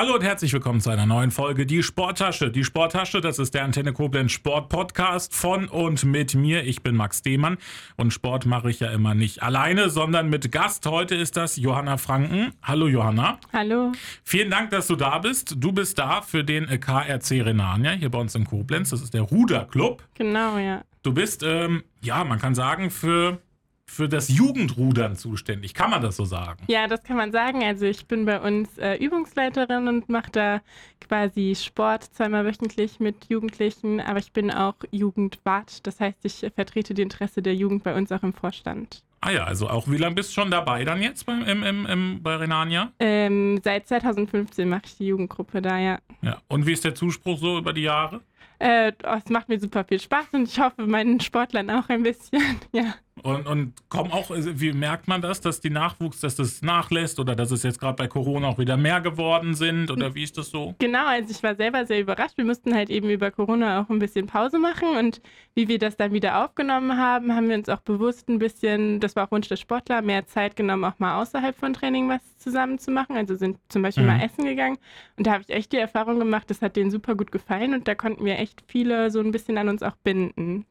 Hallo 0.00 0.14
und 0.14 0.22
herzlich 0.22 0.52
willkommen 0.52 0.80
zu 0.80 0.90
einer 0.90 1.06
neuen 1.06 1.32
Folge 1.32 1.66
Die 1.66 1.82
Sporttasche. 1.82 2.52
Die 2.52 2.62
Sporttasche, 2.62 3.20
das 3.20 3.40
ist 3.40 3.52
der 3.52 3.64
Antenne 3.64 3.92
Koblenz 3.92 4.30
Sport 4.30 4.68
Podcast 4.68 5.34
von 5.34 5.66
und 5.66 6.04
mit 6.04 6.36
mir. 6.36 6.62
Ich 6.62 6.84
bin 6.84 6.94
Max 6.94 7.20
Demann 7.20 7.58
und 7.96 8.12
Sport 8.12 8.46
mache 8.46 8.70
ich 8.70 8.78
ja 8.78 8.92
immer 8.92 9.16
nicht 9.16 9.42
alleine, 9.42 9.90
sondern 9.90 10.30
mit 10.30 10.52
Gast. 10.52 10.86
Heute 10.86 11.16
ist 11.16 11.36
das 11.36 11.56
Johanna 11.56 11.96
Franken. 11.96 12.52
Hallo 12.62 12.86
Johanna. 12.86 13.40
Hallo. 13.52 13.90
Vielen 14.22 14.52
Dank, 14.52 14.70
dass 14.70 14.86
du 14.86 14.94
da 14.94 15.18
bist. 15.18 15.56
Du 15.58 15.72
bist 15.72 15.98
da 15.98 16.22
für 16.22 16.44
den 16.44 16.66
KRC 16.68 17.42
Renania 17.44 17.90
hier 17.90 18.08
bei 18.08 18.20
uns 18.20 18.36
in 18.36 18.44
Koblenz. 18.44 18.90
Das 18.90 19.02
ist 19.02 19.14
der 19.14 19.22
Ruderclub. 19.22 20.04
Genau, 20.14 20.58
ja. 20.58 20.82
Du 21.02 21.12
bist, 21.12 21.42
ähm, 21.42 21.82
ja, 22.02 22.22
man 22.22 22.38
kann 22.38 22.54
sagen, 22.54 22.92
für 22.92 23.40
für 23.88 24.08
das 24.08 24.28
Jugendrudern 24.28 25.16
zuständig. 25.16 25.74
Kann 25.74 25.90
man 25.90 26.02
das 26.02 26.16
so 26.16 26.24
sagen? 26.24 26.62
Ja, 26.68 26.86
das 26.86 27.02
kann 27.02 27.16
man 27.16 27.32
sagen. 27.32 27.64
Also 27.64 27.86
ich 27.86 28.06
bin 28.06 28.26
bei 28.26 28.40
uns 28.40 28.76
äh, 28.78 28.96
Übungsleiterin 28.96 29.88
und 29.88 30.08
mache 30.08 30.30
da 30.30 30.60
quasi 31.00 31.56
Sport 31.56 32.04
zweimal 32.04 32.44
wöchentlich 32.44 33.00
mit 33.00 33.28
Jugendlichen, 33.28 34.00
aber 34.00 34.18
ich 34.18 34.32
bin 34.32 34.50
auch 34.50 34.76
Jugendwart. 34.90 35.86
Das 35.86 36.00
heißt, 36.00 36.18
ich 36.24 36.46
vertrete 36.54 36.92
die 36.94 37.02
Interesse 37.02 37.42
der 37.42 37.54
Jugend 37.54 37.82
bei 37.82 37.96
uns 37.96 38.12
auch 38.12 38.22
im 38.22 38.34
Vorstand. 38.34 39.02
Ah 39.20 39.30
ja, 39.30 39.44
also 39.44 39.68
auch 39.68 39.88
wie 39.88 39.96
lange 39.96 40.14
bist 40.14 40.30
du 40.30 40.40
schon 40.40 40.50
dabei 40.50 40.84
dann 40.84 41.02
jetzt 41.02 41.26
beim, 41.26 41.42
im, 41.42 41.62
im, 41.64 41.86
im, 41.86 42.22
bei 42.22 42.36
Renania? 42.36 42.92
Ähm, 43.00 43.58
seit 43.64 43.88
2015 43.88 44.68
mache 44.68 44.82
ich 44.84 44.96
die 44.96 45.06
Jugendgruppe 45.06 45.60
da, 45.60 45.78
ja. 45.78 45.98
Ja, 46.22 46.38
und 46.46 46.66
wie 46.66 46.72
ist 46.72 46.84
der 46.84 46.94
Zuspruch 46.94 47.38
so 47.38 47.58
über 47.58 47.72
die 47.72 47.82
Jahre? 47.82 48.20
Äh, 48.60 48.92
oh, 49.04 49.16
es 49.24 49.30
macht 49.30 49.48
mir 49.48 49.58
super 49.58 49.84
viel 49.84 50.00
Spaß 50.00 50.26
und 50.32 50.48
ich 50.48 50.60
hoffe 50.60 50.86
meinen 50.86 51.20
Sportlern 51.20 51.70
auch 51.70 51.88
ein 51.88 52.02
bisschen, 52.02 52.42
ja. 52.72 52.94
Und, 53.22 53.46
und 53.46 53.72
kommen 53.88 54.10
auch, 54.12 54.30
also 54.30 54.60
wie 54.60 54.72
merkt 54.72 55.08
man 55.08 55.20
das, 55.20 55.40
dass 55.40 55.60
die 55.60 55.70
Nachwuchs, 55.70 56.20
dass 56.20 56.36
das 56.36 56.62
nachlässt 56.62 57.18
oder 57.20 57.34
dass 57.34 57.50
es 57.50 57.62
jetzt 57.62 57.80
gerade 57.80 57.96
bei 57.96 58.08
Corona 58.08 58.48
auch 58.48 58.58
wieder 58.58 58.76
mehr 58.76 59.00
geworden 59.00 59.54
sind 59.54 59.90
oder 59.90 60.14
wie 60.14 60.22
ist 60.22 60.38
das 60.38 60.50
so? 60.50 60.74
Genau, 60.78 61.06
also 61.06 61.30
ich 61.30 61.42
war 61.42 61.54
selber 61.54 61.86
sehr 61.86 62.00
überrascht. 62.00 62.36
Wir 62.36 62.44
mussten 62.44 62.74
halt 62.74 62.90
eben 62.90 63.10
über 63.10 63.30
Corona 63.30 63.80
auch 63.80 63.90
ein 63.90 63.98
bisschen 63.98 64.26
Pause 64.26 64.58
machen 64.58 64.96
und 64.96 65.20
wie 65.54 65.68
wir 65.68 65.78
das 65.78 65.96
dann 65.96 66.12
wieder 66.12 66.44
aufgenommen 66.44 66.96
haben, 66.96 67.34
haben 67.34 67.48
wir 67.48 67.56
uns 67.56 67.68
auch 67.68 67.80
bewusst 67.80 68.28
ein 68.28 68.38
bisschen, 68.38 69.00
das 69.00 69.16
war 69.16 69.26
auch 69.26 69.30
Wunsch 69.30 69.48
der 69.48 69.56
Sportler, 69.56 70.02
mehr 70.02 70.26
Zeit 70.26 70.56
genommen, 70.56 70.84
auch 70.84 70.98
mal 70.98 71.20
außerhalb 71.20 71.56
von 71.56 71.72
Training 71.72 72.08
was 72.08 72.20
zusammen 72.38 72.78
zu 72.78 72.90
machen. 72.90 73.16
Also 73.16 73.34
sind 73.34 73.58
zum 73.68 73.82
Beispiel 73.82 74.04
mhm. 74.04 74.10
mal 74.10 74.22
essen 74.22 74.44
gegangen 74.44 74.78
und 75.16 75.26
da 75.26 75.32
habe 75.32 75.44
ich 75.46 75.54
echt 75.54 75.72
die 75.72 75.78
Erfahrung 75.78 76.18
gemacht, 76.18 76.50
das 76.50 76.62
hat 76.62 76.76
denen 76.76 76.90
super 76.90 77.14
gut 77.14 77.32
gefallen 77.32 77.74
und 77.74 77.88
da 77.88 77.94
konnten 77.94 78.24
wir 78.24 78.38
echt 78.38 78.62
viele 78.66 79.10
so 79.10 79.20
ein 79.20 79.32
bisschen 79.32 79.58
an 79.58 79.68
uns 79.68 79.82
auch 79.82 79.96
binden. 79.96 80.66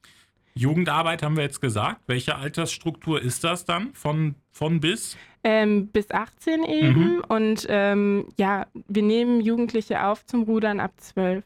Jugendarbeit 0.57 1.23
haben 1.23 1.35
wir 1.35 1.43
jetzt 1.43 1.61
gesagt. 1.61 2.01
Welche 2.07 2.35
Altersstruktur 2.35 3.21
ist 3.21 3.43
das 3.43 3.65
dann 3.65 3.93
von, 3.93 4.35
von 4.51 4.79
bis? 4.79 5.17
Ähm, 5.43 5.87
bis 5.87 6.11
18 6.11 6.63
eben. 6.63 6.99
Mhm. 6.99 7.23
Und 7.27 7.65
ähm, 7.69 8.27
ja, 8.37 8.67
wir 8.87 9.03
nehmen 9.03 9.41
Jugendliche 9.41 10.03
auf 10.05 10.25
zum 10.25 10.43
Rudern 10.43 10.79
ab 10.79 10.91
12. 10.97 11.43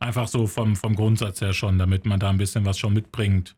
Einfach 0.00 0.28
so 0.28 0.46
vom, 0.46 0.76
vom 0.76 0.96
Grundsatz 0.96 1.42
her 1.42 1.52
schon, 1.52 1.78
damit 1.78 2.06
man 2.06 2.18
da 2.18 2.30
ein 2.30 2.38
bisschen 2.38 2.64
was 2.64 2.78
schon 2.78 2.94
mitbringt. 2.94 3.54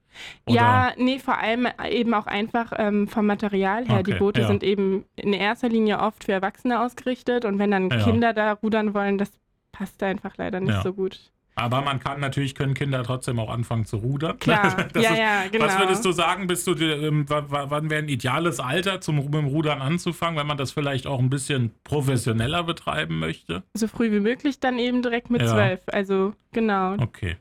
Oder? 0.47 0.57
Ja, 0.57 0.93
nee, 0.97 1.21
vor 1.21 1.39
allem 1.39 1.69
eben 1.89 2.13
auch 2.15 2.27
einfach 2.27 2.73
ähm, 2.77 3.07
vom 3.07 3.27
Material 3.27 3.87
her. 3.87 4.01
Okay, 4.01 4.13
Die 4.13 4.19
Boote 4.19 4.41
ja. 4.41 4.49
sind 4.49 4.65
eben 4.65 5.05
in 5.15 5.33
erster 5.33 5.69
Linie 5.69 6.01
oft 6.01 6.25
für 6.25 6.33
Erwachsene 6.33 6.81
ausgerichtet 6.81 7.45
und 7.45 7.59
wenn 7.61 7.71
dann 7.71 7.91
ja. 7.91 8.03
Kinder 8.03 8.33
da 8.33 8.53
rudern 8.53 8.93
wollen, 8.93 9.19
das 9.19 9.31
passt 9.71 10.03
einfach 10.03 10.37
leider 10.37 10.61
nicht 10.61 10.71
ja. 10.75 10.83
so 10.83 10.93
gut. 10.93 11.33
Aber 11.63 11.83
man 11.83 12.01
kann 12.01 12.21
natürlich, 12.21 12.55
können 12.55 12.75
Kinder 12.75 13.03
trotzdem 13.03 13.39
auch 13.39 13.51
anfangen 13.51 13.85
zu 13.85 13.97
rudern. 13.97 14.39
Klar, 14.39 14.89
ja, 14.95 15.01
ist, 15.01 15.19
ja, 15.19 15.43
genau. 15.51 15.67
Was 15.67 15.79
würdest 15.79 16.05
du 16.05 16.13
sagen, 16.13 16.47
bist 16.47 16.67
du, 16.67 16.75
ähm, 16.75 17.27
wann 17.29 17.91
wäre 17.91 18.03
ein 18.03 18.09
ideales 18.09 18.61
Alter, 18.61 19.01
zum 19.01 19.17
mit 19.17 19.35
dem 19.35 19.47
Rudern 19.47 19.81
anzufangen, 19.81 20.39
wenn 20.39 20.47
man 20.47 20.57
das 20.57 20.73
vielleicht 20.73 21.07
auch 21.07 21.19
ein 21.19 21.31
bisschen 21.31 21.73
professioneller 21.85 22.65
betreiben 22.65 23.19
möchte? 23.19 23.63
So 23.75 23.87
früh 23.87 24.11
wie 24.13 24.21
möglich, 24.21 24.61
dann 24.61 24.79
eben 24.79 25.03
direkt 25.03 25.31
mit 25.31 25.47
zwölf. 25.47 25.81
Ja. 25.87 25.93
Also, 25.93 26.35
genau. 26.53 26.95
Okay. 26.95 27.37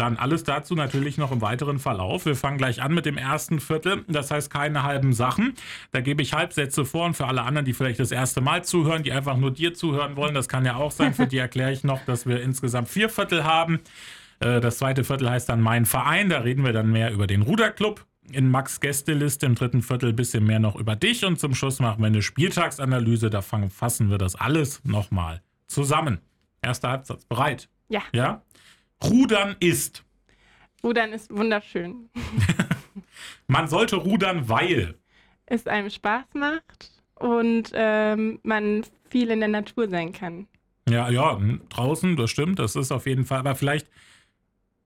Dann 0.00 0.16
alles 0.16 0.44
dazu 0.44 0.74
natürlich 0.74 1.18
noch 1.18 1.30
im 1.30 1.42
weiteren 1.42 1.78
Verlauf. 1.78 2.24
Wir 2.24 2.34
fangen 2.34 2.56
gleich 2.56 2.80
an 2.80 2.94
mit 2.94 3.04
dem 3.04 3.18
ersten 3.18 3.60
Viertel. 3.60 4.02
Das 4.08 4.30
heißt 4.30 4.50
keine 4.50 4.82
halben 4.82 5.12
Sachen. 5.12 5.52
Da 5.92 6.00
gebe 6.00 6.22
ich 6.22 6.32
Halbsätze 6.32 6.86
vor 6.86 7.04
und 7.04 7.18
für 7.18 7.26
alle 7.26 7.42
anderen, 7.42 7.66
die 7.66 7.74
vielleicht 7.74 8.00
das 8.00 8.10
erste 8.10 8.40
Mal 8.40 8.64
zuhören, 8.64 9.02
die 9.02 9.12
einfach 9.12 9.36
nur 9.36 9.50
dir 9.50 9.74
zuhören 9.74 10.16
wollen, 10.16 10.32
das 10.32 10.48
kann 10.48 10.64
ja 10.64 10.76
auch 10.76 10.90
sein. 10.90 11.12
Für 11.12 11.26
die 11.26 11.36
erkläre 11.36 11.70
ich 11.70 11.84
noch, 11.84 12.02
dass 12.06 12.24
wir 12.24 12.40
insgesamt 12.40 12.88
vier 12.88 13.10
Viertel 13.10 13.44
haben. 13.44 13.80
Äh, 14.38 14.62
das 14.62 14.78
zweite 14.78 15.04
Viertel 15.04 15.28
heißt 15.28 15.50
dann 15.50 15.60
Mein 15.60 15.84
Verein. 15.84 16.30
Da 16.30 16.38
reden 16.38 16.64
wir 16.64 16.72
dann 16.72 16.90
mehr 16.90 17.12
über 17.12 17.26
den 17.26 17.42
Ruderclub. 17.42 18.06
In 18.32 18.50
Max 18.50 18.80
Gästeliste 18.80 19.44
im 19.44 19.54
dritten 19.54 19.82
Viertel 19.82 20.10
ein 20.10 20.16
bisschen 20.16 20.46
mehr 20.46 20.60
noch 20.60 20.76
über 20.76 20.96
dich. 20.96 21.26
Und 21.26 21.38
zum 21.38 21.54
Schluss 21.54 21.78
machen 21.78 22.00
wir 22.00 22.06
eine 22.06 22.22
Spieltagsanalyse. 22.22 23.28
Da 23.28 23.42
fassen 23.42 24.08
wir 24.08 24.16
das 24.16 24.34
alles 24.34 24.82
nochmal 24.82 25.42
zusammen. 25.66 26.20
Erster 26.62 26.88
Halbsatz. 26.88 27.26
Bereit? 27.26 27.68
Ja. 27.90 28.00
Ja? 28.14 28.40
Rudern 29.04 29.56
ist. 29.60 30.04
Rudern 30.82 31.12
ist 31.12 31.30
wunderschön. 31.30 32.08
man 33.46 33.68
sollte 33.68 33.96
rudern, 33.96 34.48
weil 34.48 34.94
es 35.46 35.66
einem 35.66 35.90
Spaß 35.90 36.26
macht 36.34 36.90
und 37.16 37.70
ähm, 37.74 38.40
man 38.42 38.84
viel 39.10 39.30
in 39.30 39.40
der 39.40 39.48
Natur 39.48 39.88
sein 39.88 40.12
kann. 40.12 40.46
Ja, 40.88 41.08
ja, 41.10 41.38
draußen, 41.68 42.16
das 42.16 42.30
stimmt, 42.30 42.58
das 42.58 42.76
ist 42.76 42.92
auf 42.92 43.06
jeden 43.06 43.24
Fall. 43.24 43.40
Aber 43.40 43.54
vielleicht 43.54 43.88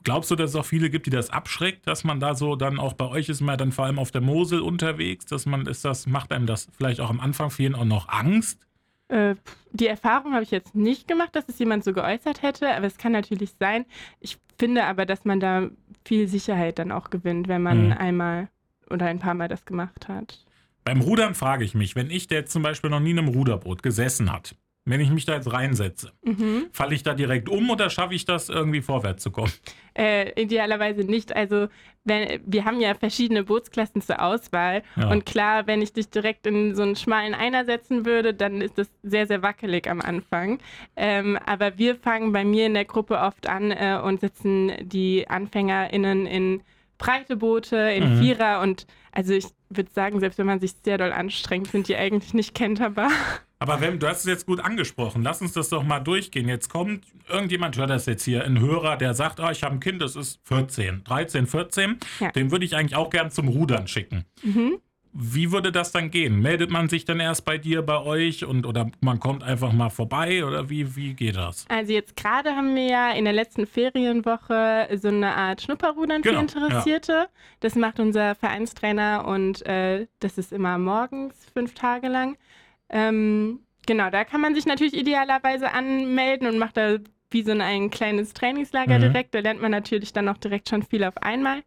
glaubst 0.02 0.30
du, 0.30 0.36
dass 0.36 0.50
es 0.50 0.56
auch 0.56 0.66
viele 0.66 0.90
gibt, 0.90 1.06
die 1.06 1.10
das 1.10 1.30
abschreckt, 1.30 1.86
dass 1.86 2.04
man 2.04 2.20
da 2.20 2.34
so 2.34 2.56
dann 2.56 2.78
auch 2.78 2.92
bei 2.92 3.06
euch 3.06 3.28
ist 3.28 3.40
man 3.40 3.58
dann 3.58 3.72
vor 3.72 3.86
allem 3.86 3.98
auf 3.98 4.10
der 4.10 4.20
Mosel 4.20 4.60
unterwegs, 4.60 5.26
dass 5.26 5.46
man 5.46 5.66
ist 5.66 5.84
das 5.84 6.06
macht 6.06 6.32
einem 6.32 6.46
das 6.46 6.68
vielleicht 6.76 7.00
auch 7.00 7.10
am 7.10 7.20
Anfang 7.20 7.50
vielen 7.50 7.74
auch 7.74 7.84
noch 7.84 8.08
Angst? 8.08 8.66
Äh, 9.08 9.34
die 9.72 9.86
Erfahrung 9.86 10.32
habe 10.32 10.42
ich 10.42 10.50
jetzt 10.50 10.74
nicht 10.74 11.08
gemacht, 11.08 11.34
dass 11.36 11.48
es 11.48 11.58
jemand 11.58 11.84
so 11.84 11.92
geäußert 11.92 12.42
hätte, 12.42 12.74
aber 12.74 12.86
es 12.86 12.96
kann 12.96 13.12
natürlich 13.12 13.54
sein. 13.58 13.84
Ich 14.20 14.38
finde 14.58 14.84
aber, 14.84 15.06
dass 15.06 15.24
man 15.24 15.40
da 15.40 15.68
viel 16.04 16.28
Sicherheit 16.28 16.78
dann 16.78 16.92
auch 16.92 17.10
gewinnt, 17.10 17.48
wenn 17.48 17.62
man 17.62 17.86
mhm. 17.86 17.92
einmal 17.92 18.48
oder 18.90 19.06
ein 19.06 19.18
paar 19.18 19.34
Mal 19.34 19.48
das 19.48 19.64
gemacht 19.64 20.08
hat. 20.08 20.44
Beim 20.84 21.00
Rudern 21.00 21.34
frage 21.34 21.64
ich 21.64 21.74
mich, 21.74 21.96
wenn 21.96 22.10
ich, 22.10 22.26
der 22.26 22.46
zum 22.46 22.62
Beispiel 22.62 22.90
noch 22.90 23.00
nie 23.00 23.12
in 23.12 23.18
einem 23.18 23.28
Ruderboot 23.28 23.82
gesessen 23.82 24.30
hat, 24.30 24.54
wenn 24.86 25.00
ich 25.00 25.10
mich 25.10 25.24
da 25.24 25.34
jetzt 25.34 25.50
reinsetze, 25.50 26.12
mhm. 26.22 26.66
falle 26.72 26.94
ich 26.94 27.02
da 27.02 27.14
direkt 27.14 27.48
um 27.48 27.70
oder 27.70 27.88
schaffe 27.88 28.14
ich 28.14 28.26
das 28.26 28.50
irgendwie 28.50 28.82
vorwärts 28.82 29.22
zu 29.22 29.30
kommen? 29.30 29.52
Äh, 29.96 30.40
idealerweise 30.40 31.02
nicht. 31.02 31.34
Also 31.34 31.68
wenn, 32.04 32.40
wir 32.44 32.66
haben 32.66 32.80
ja 32.80 32.94
verschiedene 32.94 33.44
Bootsklassen 33.44 34.02
zur 34.02 34.20
Auswahl. 34.20 34.82
Ja. 34.96 35.10
Und 35.10 35.24
klar, 35.24 35.66
wenn 35.66 35.80
ich 35.80 35.92
dich 35.94 36.10
direkt 36.10 36.46
in 36.46 36.74
so 36.74 36.82
einen 36.82 36.96
schmalen 36.96 37.34
Einer 37.34 37.64
setzen 37.64 38.04
würde, 38.04 38.34
dann 38.34 38.60
ist 38.60 38.76
das 38.76 38.90
sehr, 39.02 39.26
sehr 39.26 39.42
wackelig 39.42 39.88
am 39.88 40.02
Anfang. 40.02 40.58
Ähm, 40.96 41.38
aber 41.46 41.78
wir 41.78 41.96
fangen 41.96 42.32
bei 42.32 42.44
mir 42.44 42.66
in 42.66 42.74
der 42.74 42.84
Gruppe 42.84 43.18
oft 43.18 43.48
an 43.48 43.70
äh, 43.70 43.98
und 44.02 44.20
setzen 44.20 44.72
die 44.82 45.28
AnfängerInnen 45.28 46.26
in 46.26 46.62
breite 46.98 47.36
Boote, 47.36 47.76
in 47.76 48.16
mhm. 48.16 48.20
Vierer 48.20 48.60
und 48.60 48.86
also 49.12 49.32
ich 49.32 49.46
würde 49.68 49.90
sagen, 49.92 50.20
selbst 50.20 50.38
wenn 50.38 50.46
man 50.46 50.60
sich 50.60 50.72
sehr 50.82 50.98
doll 50.98 51.12
anstrengt, 51.12 51.68
sind 51.68 51.88
die 51.88 51.96
eigentlich 51.96 52.34
nicht 52.34 52.54
kenterbar. 52.54 53.10
Aber 53.64 53.80
wenn, 53.80 53.98
du 53.98 54.06
hast 54.06 54.18
es 54.18 54.26
jetzt 54.26 54.44
gut 54.44 54.60
angesprochen, 54.60 55.22
lass 55.22 55.40
uns 55.40 55.54
das 55.54 55.70
doch 55.70 55.82
mal 55.82 55.98
durchgehen. 55.98 56.48
Jetzt 56.50 56.68
kommt, 56.68 57.06
irgendjemand 57.30 57.78
hört 57.78 57.88
das 57.88 58.04
jetzt 58.04 58.22
hier, 58.22 58.44
ein 58.44 58.60
Hörer, 58.60 58.98
der 58.98 59.14
sagt, 59.14 59.40
oh, 59.40 59.48
ich 59.48 59.62
habe 59.62 59.76
ein 59.76 59.80
Kind, 59.80 60.02
das 60.02 60.16
ist 60.16 60.38
14, 60.44 61.02
13, 61.02 61.46
14. 61.46 61.98
Ja. 62.20 62.30
Den 62.32 62.50
würde 62.50 62.66
ich 62.66 62.76
eigentlich 62.76 62.94
auch 62.94 63.08
gern 63.08 63.30
zum 63.30 63.48
Rudern 63.48 63.88
schicken. 63.88 64.26
Mhm. 64.42 64.80
Wie 65.14 65.50
würde 65.50 65.72
das 65.72 65.92
dann 65.92 66.10
gehen? 66.10 66.40
Meldet 66.40 66.70
man 66.70 66.90
sich 66.90 67.06
dann 67.06 67.20
erst 67.20 67.46
bei 67.46 67.56
dir, 67.56 67.80
bei 67.80 68.02
euch 68.02 68.44
und 68.44 68.66
oder 68.66 68.90
man 69.00 69.18
kommt 69.18 69.42
einfach 69.42 69.72
mal 69.72 69.88
vorbei 69.88 70.44
oder 70.44 70.68
wie, 70.68 70.94
wie 70.94 71.14
geht 71.14 71.36
das? 71.36 71.64
Also 71.70 71.94
jetzt 71.94 72.16
gerade 72.16 72.50
haben 72.50 72.74
wir 72.74 72.86
ja 72.86 73.12
in 73.12 73.24
der 73.24 73.32
letzten 73.32 73.66
Ferienwoche 73.66 74.88
so 75.00 75.08
eine 75.08 75.34
Art 75.34 75.62
Schnupperrudern 75.62 76.20
genau, 76.20 76.40
für 76.40 76.42
Interessierte. 76.42 77.12
Ja. 77.12 77.28
Das 77.60 77.76
macht 77.76 77.98
unser 77.98 78.34
Vereinstrainer 78.34 79.24
und 79.26 79.64
äh, 79.64 80.06
das 80.20 80.36
ist 80.36 80.52
immer 80.52 80.76
morgens 80.76 81.34
fünf 81.54 81.72
Tage 81.72 82.08
lang. 82.08 82.36
Ähm, 82.88 83.60
genau, 83.86 84.10
da 84.10 84.24
kann 84.24 84.40
man 84.40 84.54
sich 84.54 84.66
natürlich 84.66 84.94
idealerweise 84.94 85.72
anmelden 85.72 86.46
und 86.46 86.58
macht 86.58 86.76
da 86.76 86.98
wie 87.30 87.42
so 87.42 87.52
ein 87.52 87.90
kleines 87.90 88.32
Trainingslager 88.32 88.98
mhm. 88.98 89.02
direkt. 89.02 89.34
Da 89.34 89.40
lernt 89.40 89.60
man 89.60 89.72
natürlich 89.72 90.12
dann 90.12 90.28
auch 90.28 90.38
direkt 90.38 90.68
schon 90.68 90.82
viel 90.82 91.04
auf 91.04 91.16
einmal. 91.18 91.62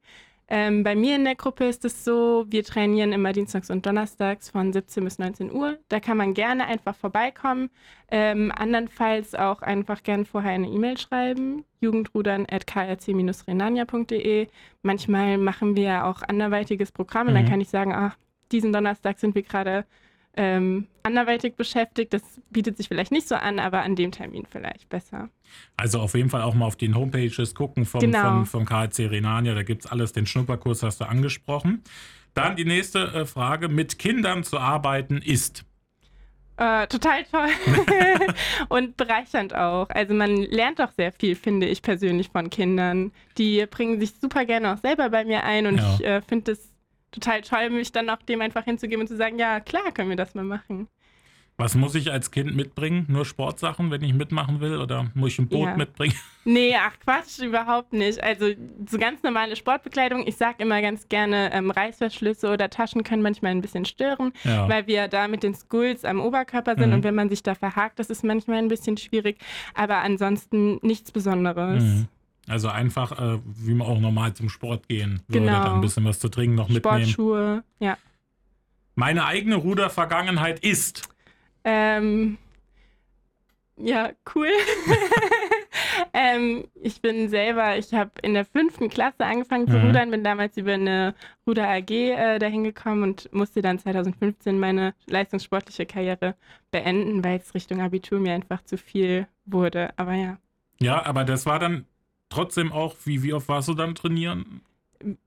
Ähm, 0.49 0.83
bei 0.83 0.95
mir 0.95 1.17
in 1.17 1.25
der 1.25 1.35
Gruppe 1.35 1.65
ist 1.65 1.83
es 1.83 2.05
so, 2.05 2.45
wir 2.47 2.63
trainieren 2.63 3.11
immer 3.11 3.33
dienstags 3.33 3.69
und 3.69 3.85
donnerstags 3.85 4.49
von 4.49 4.71
17 4.71 5.03
bis 5.03 5.19
19 5.19 5.51
Uhr. 5.51 5.77
Da 5.89 5.99
kann 5.99 6.15
man 6.15 6.33
gerne 6.33 6.67
einfach 6.67 6.95
vorbeikommen. 6.95 7.69
Ähm, 8.09 8.53
andernfalls 8.55 9.35
auch 9.35 9.61
einfach 9.61 10.03
gerne 10.03 10.23
vorher 10.23 10.53
eine 10.53 10.69
E-Mail 10.69 10.97
schreiben, 10.97 11.65
jugendrudern.krc-renania.de. 11.81 14.47
Manchmal 14.83 15.37
machen 15.37 15.75
wir 15.75 16.05
auch 16.05 16.21
anderweitiges 16.21 16.93
Programm 16.93 17.23
mhm. 17.23 17.29
und 17.29 17.35
dann 17.35 17.43
mhm. 17.43 17.49
kann 17.49 17.59
ich 17.59 17.67
sagen, 17.67 17.93
ach, 17.93 18.15
diesen 18.53 18.71
Donnerstag 18.71 19.19
sind 19.19 19.35
wir 19.35 19.43
gerade 19.43 19.85
ähm, 20.37 20.87
anderweitig 21.03 21.55
beschäftigt. 21.55 22.13
Das 22.13 22.21
bietet 22.49 22.77
sich 22.77 22.87
vielleicht 22.87 23.11
nicht 23.11 23.27
so 23.27 23.35
an, 23.35 23.59
aber 23.59 23.81
an 23.81 23.95
dem 23.95 24.11
Termin 24.11 24.45
vielleicht 24.49 24.87
besser. 24.87 25.29
Also 25.75 25.99
auf 25.99 26.13
jeden 26.13 26.29
Fall 26.29 26.43
auch 26.43 26.53
mal 26.53 26.65
auf 26.65 26.75
den 26.75 26.95
Homepages 26.95 27.55
gucken 27.55 27.85
vom, 27.85 27.99
genau. 27.99 28.43
vom, 28.43 28.45
vom 28.45 28.65
KHC 28.65 29.07
Renania. 29.07 29.53
Da 29.55 29.63
gibt 29.63 29.85
es 29.85 29.91
alles. 29.91 30.13
Den 30.13 30.25
Schnupperkurs 30.25 30.83
hast 30.83 31.01
du 31.01 31.05
angesprochen. 31.05 31.83
Dann 32.33 32.55
die 32.55 32.65
nächste 32.65 32.99
äh, 32.99 33.25
Frage. 33.25 33.67
Mit 33.67 33.97
Kindern 33.97 34.43
zu 34.43 34.59
arbeiten 34.59 35.17
ist? 35.17 35.65
Äh, 36.57 36.87
total 36.87 37.23
toll 37.25 37.49
und 38.69 38.97
bereichernd 38.97 39.55
auch. 39.55 39.89
Also 39.89 40.15
man 40.15 40.37
lernt 40.37 40.81
auch 40.81 40.91
sehr 40.91 41.11
viel, 41.11 41.35
finde 41.35 41.67
ich 41.67 41.83
persönlich 41.83 42.29
von 42.29 42.49
Kindern. 42.49 43.11
Die 43.37 43.65
bringen 43.67 43.99
sich 43.99 44.13
super 44.19 44.45
gerne 44.45 44.73
auch 44.73 44.77
selber 44.77 45.09
bei 45.09 45.23
mir 45.23 45.43
ein 45.43 45.67
und 45.67 45.77
ja. 45.77 45.93
ich 45.93 46.05
äh, 46.05 46.21
finde 46.21 46.53
es 46.53 46.76
total 47.11 47.41
toll, 47.41 47.69
mich 47.69 47.91
dann 47.91 48.09
auch 48.09 48.21
dem 48.23 48.41
einfach 48.41 48.65
hinzugeben 48.65 49.01
und 49.01 49.07
zu 49.07 49.17
sagen, 49.17 49.39
ja 49.39 49.59
klar, 49.59 49.91
können 49.91 50.09
wir 50.09 50.17
das 50.17 50.35
mal 50.35 50.43
machen. 50.43 50.87
Was 51.59 51.73
muss 51.73 51.95
ich 51.95 52.11
als 52.11 52.29
Kind 52.29 52.55
mitbringen? 52.55 53.07
Nur 53.09 53.25
Sportsachen, 53.25 53.89
wenn 53.89 54.03
ich 54.03 54.13
mitmachen 54.13 54.59
will? 54.59 54.77
Oder 54.77 55.07
muss 55.15 55.33
ich 55.33 55.39
ein 55.39 55.47
Boot 55.47 55.67
ja. 55.67 55.75
mitbringen? 55.75 56.13
Nee, 56.49 56.77
ach 56.79 56.93
Quatsch, 57.03 57.39
überhaupt 57.39 57.91
nicht. 57.91 58.23
Also 58.23 58.45
so 58.89 58.97
ganz 58.97 59.21
normale 59.21 59.57
Sportbekleidung. 59.57 60.25
Ich 60.25 60.37
sage 60.37 60.63
immer 60.63 60.81
ganz 60.81 61.09
gerne, 61.09 61.51
ähm, 61.51 61.71
Reißverschlüsse 61.71 62.49
oder 62.49 62.69
Taschen 62.69 63.03
können 63.03 63.21
manchmal 63.21 63.51
ein 63.51 63.59
bisschen 63.59 63.83
stören, 63.83 64.31
ja. 64.45 64.69
weil 64.69 64.87
wir 64.87 65.09
da 65.09 65.27
mit 65.27 65.43
den 65.43 65.53
Skulls 65.53 66.05
am 66.05 66.21
Oberkörper 66.21 66.77
sind 66.77 66.91
mhm. 66.91 66.95
und 66.95 67.03
wenn 67.03 67.15
man 67.15 67.27
sich 67.27 67.43
da 67.43 67.53
verhakt, 67.53 67.99
das 67.99 68.09
ist 68.09 68.23
manchmal 68.23 68.59
ein 68.59 68.69
bisschen 68.69 68.95
schwierig. 68.95 69.39
Aber 69.73 69.97
ansonsten 69.97 70.79
nichts 70.83 71.11
Besonderes. 71.11 71.83
Mhm. 71.83 72.07
Also 72.47 72.69
einfach, 72.69 73.19
äh, 73.19 73.39
wie 73.45 73.73
man 73.73 73.87
auch 73.87 73.99
normal 73.99 74.33
zum 74.33 74.49
Sport 74.49 74.87
gehen 74.87 75.21
würde, 75.27 75.45
genau. 75.45 75.63
dann 75.63 75.73
ein 75.75 75.81
bisschen 75.81 76.05
was 76.05 76.19
zu 76.19 76.29
trinken 76.29 76.55
noch 76.55 76.69
mitnehmen. 76.69 77.05
Sportschuhe, 77.05 77.63
ja. 77.79 77.97
Meine 78.95 79.25
eigene 79.25 79.55
Rudervergangenheit 79.55 80.59
ist 80.59 81.09
ähm, 81.69 82.37
ja, 83.75 84.11
cool. 84.33 84.47
ähm, 86.13 86.63
ich 86.75 87.01
bin 87.01 87.27
selber, 87.27 87.77
ich 87.77 87.93
habe 87.93 88.11
in 88.21 88.33
der 88.33 88.45
fünften 88.45 88.87
Klasse 88.87 89.25
angefangen 89.25 89.67
zu 89.67 89.77
mhm. 89.77 89.87
rudern, 89.87 90.11
bin 90.11 90.23
damals 90.23 90.55
über 90.55 90.75
eine 90.75 91.13
Ruder 91.45 91.67
AG 91.67 91.91
äh, 91.91 92.39
dahin 92.39 92.63
gekommen 92.63 93.03
und 93.03 93.33
musste 93.33 93.61
dann 93.61 93.79
2015 93.79 94.57
meine 94.57 94.93
leistungssportliche 95.07 95.85
Karriere 95.85 96.35
beenden, 96.71 97.21
weil 97.21 97.37
es 97.37 97.53
Richtung 97.53 97.81
Abitur 97.81 98.19
mir 98.19 98.33
einfach 98.33 98.63
zu 98.63 98.77
viel 98.77 99.27
wurde. 99.45 99.89
Aber 99.97 100.13
ja. 100.13 100.37
Ja, 100.79 101.05
aber 101.05 101.25
das 101.25 101.45
war 101.45 101.59
dann 101.59 101.85
trotzdem 102.29 102.71
auch, 102.71 102.95
wie, 103.05 103.23
wie 103.23 103.33
oft 103.33 103.47
warst 103.47 103.67
du 103.67 103.73
dann 103.73 103.95
trainieren? 103.95 104.61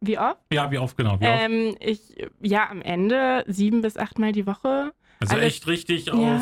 Wie 0.00 0.18
oft? 0.18 0.40
Ja, 0.52 0.70
wie 0.70 0.78
oft 0.78 0.96
genau? 0.96 1.20
Wie 1.20 1.26
oft? 1.26 1.40
Ähm, 1.42 1.76
ich, 1.80 2.00
ja, 2.40 2.68
am 2.68 2.82
Ende 2.82 3.44
sieben 3.46 3.82
bis 3.82 3.96
achtmal 3.96 4.32
die 4.32 4.46
Woche. 4.46 4.92
Also 5.20 5.34
Alles, 5.34 5.46
echt 5.46 5.66
richtig 5.66 6.06
ja. 6.06 6.14
auf. 6.14 6.40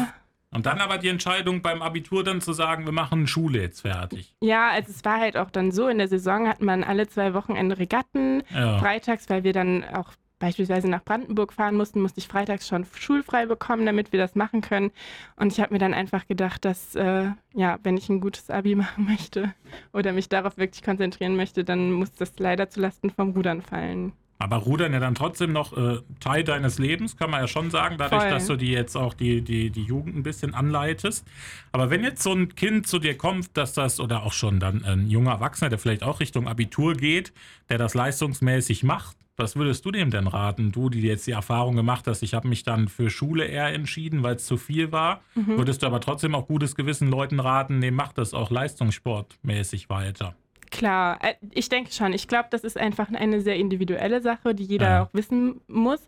Und 0.50 0.64
dann 0.64 0.78
aber 0.78 0.96
die 0.96 1.08
Entscheidung 1.08 1.60
beim 1.60 1.82
Abitur 1.82 2.25
dann 2.25 2.40
zu 2.40 2.55
sagen, 2.55 2.87
wir 2.87 2.93
machen 2.93 3.26
Schule 3.26 3.60
jetzt 3.60 3.82
fertig. 3.82 4.34
Ja, 4.40 4.70
also 4.70 4.90
es 4.90 5.05
war 5.05 5.20
halt 5.20 5.37
auch 5.37 5.50
dann 5.50 5.72
so, 5.72 5.88
in 5.88 5.99
der 5.99 6.08
Saison 6.08 6.49
hat 6.49 6.62
man 6.62 6.84
alle 6.84 7.06
zwei 7.06 7.34
Wochenende 7.34 7.78
Regatten. 7.78 8.43
Ja. 8.54 8.78
Freitags, 8.78 9.28
weil 9.28 9.44
wir 9.44 9.52
dann 9.52 9.84
auch 9.84 10.14
beispielsweise 10.38 10.88
nach 10.88 11.05
Brandenburg 11.05 11.52
fahren 11.52 11.76
mussten, 11.76 12.00
musste 12.00 12.20
ich 12.20 12.29
freitags 12.29 12.69
schon 12.69 12.87
schulfrei 12.94 13.46
bekommen, 13.46 13.87
damit 13.87 14.12
wir 14.12 14.19
das 14.19 14.35
machen 14.35 14.61
können. 14.61 14.90
Und 15.37 15.52
ich 15.52 15.61
habe 15.61 15.75
mir 15.75 15.79
dann 15.79 15.94
einfach 15.94 16.26
gedacht, 16.26 16.64
dass, 16.64 16.94
äh, 16.94 17.31
ja, 17.55 17.79
wenn 17.82 17.96
ich 17.96 18.08
ein 18.08 18.20
gutes 18.20 18.50
Abi 18.50 18.75
machen 18.76 19.05
möchte 19.05 19.55
oder 19.93 20.12
mich 20.12 20.29
darauf 20.29 20.56
wirklich 20.56 20.82
konzentrieren 20.82 21.37
möchte, 21.37 21.64
dann 21.64 21.93
muss 21.93 22.12
das 22.12 22.38
leider 22.38 22.70
zulasten 22.70 23.11
vom 23.11 23.31
Rudern 23.31 23.62
fallen. 23.62 24.12
Aber 24.40 24.58
Rudern 24.58 24.93
ja 24.93 25.00
dann 25.00 25.17
trotzdem 25.17 25.52
noch 25.52 25.76
äh, 25.76 25.99
Teil 26.20 26.44
deines 26.44 26.79
Lebens, 26.79 27.17
kann 27.17 27.31
man 27.31 27.40
ja 27.40 27.49
schon 27.49 27.70
sagen, 27.70 27.96
dadurch, 27.99 28.23
Voll. 28.23 28.31
dass 28.31 28.46
du 28.46 28.55
die 28.55 28.70
jetzt 28.70 28.96
auch 28.96 29.14
die, 29.14 29.43
die, 29.43 29.70
die 29.70 29.82
Jugend 29.82 30.14
ein 30.14 30.23
bisschen 30.23 30.55
anleitest. 30.55 31.26
Aber 31.73 31.90
wenn 31.90 32.05
jetzt 32.05 32.23
so 32.23 32.32
ein 32.32 32.55
Kind 32.55 32.87
zu 32.87 33.00
dir 33.00 33.19
kommt, 33.19 33.56
dass 33.56 33.73
das, 33.73 33.99
oder 33.99 34.23
auch 34.23 34.32
schon 34.32 34.61
dann 34.61 34.85
ein 34.85 35.08
junger 35.11 35.32
Erwachsener, 35.32 35.70
der 35.70 35.81
vielleicht 35.81 36.05
auch 36.05 36.20
Richtung 36.20 36.46
Abitur 36.46 36.94
geht, 36.94 37.32
der 37.69 37.79
das 37.79 37.94
leistungsmäßig 37.94 38.85
macht, 38.85 39.17
was 39.38 39.56
würdest 39.56 39.85
du 39.85 39.90
dem 39.90 40.11
denn 40.11 40.26
raten? 40.26 40.73
Du, 40.73 40.88
die 40.88 41.00
jetzt 41.00 41.26
die 41.26 41.32
Erfahrung 41.32 41.76
gemacht 41.76 42.06
hast, 42.06 42.23
ich 42.23 42.35
habe 42.35 42.49
mich 42.49 42.62
dann 42.62 42.88
für 42.88 43.11
Schule 43.11 43.44
eher 43.44 43.73
entschieden, 43.73 44.23
weil 44.23 44.37
es 44.37 44.46
zu 44.46 44.56
viel 44.56 44.93
war. 44.93 45.23
Mhm. 45.35 45.58
Würdest 45.58 45.82
du 45.82 45.87
aber 45.87 46.00
trotzdem 46.00 46.35
auch 46.35 46.46
gutes 46.46 46.75
Gewissen 46.75 47.08
Leuten 47.08 47.40
raten, 47.40 47.79
nee, 47.79 47.90
mach 47.90 48.12
das 48.12 48.35
auch 48.35 48.50
leistungssportmäßig 48.50 49.88
weiter? 49.88 50.35
Klar, 50.70 51.19
äh, 51.23 51.35
ich 51.52 51.69
denke 51.69 51.93
schon. 51.93 52.12
Ich 52.12 52.29
glaube, 52.29 52.49
das 52.50 52.62
ist 52.62 52.76
einfach 52.76 53.11
eine 53.11 53.40
sehr 53.40 53.56
individuelle 53.56 54.20
Sache, 54.20 54.55
die 54.55 54.64
jeder 54.64 54.88
ja. 54.88 55.02
auch 55.05 55.14
wissen 55.14 55.61
muss. 55.67 56.00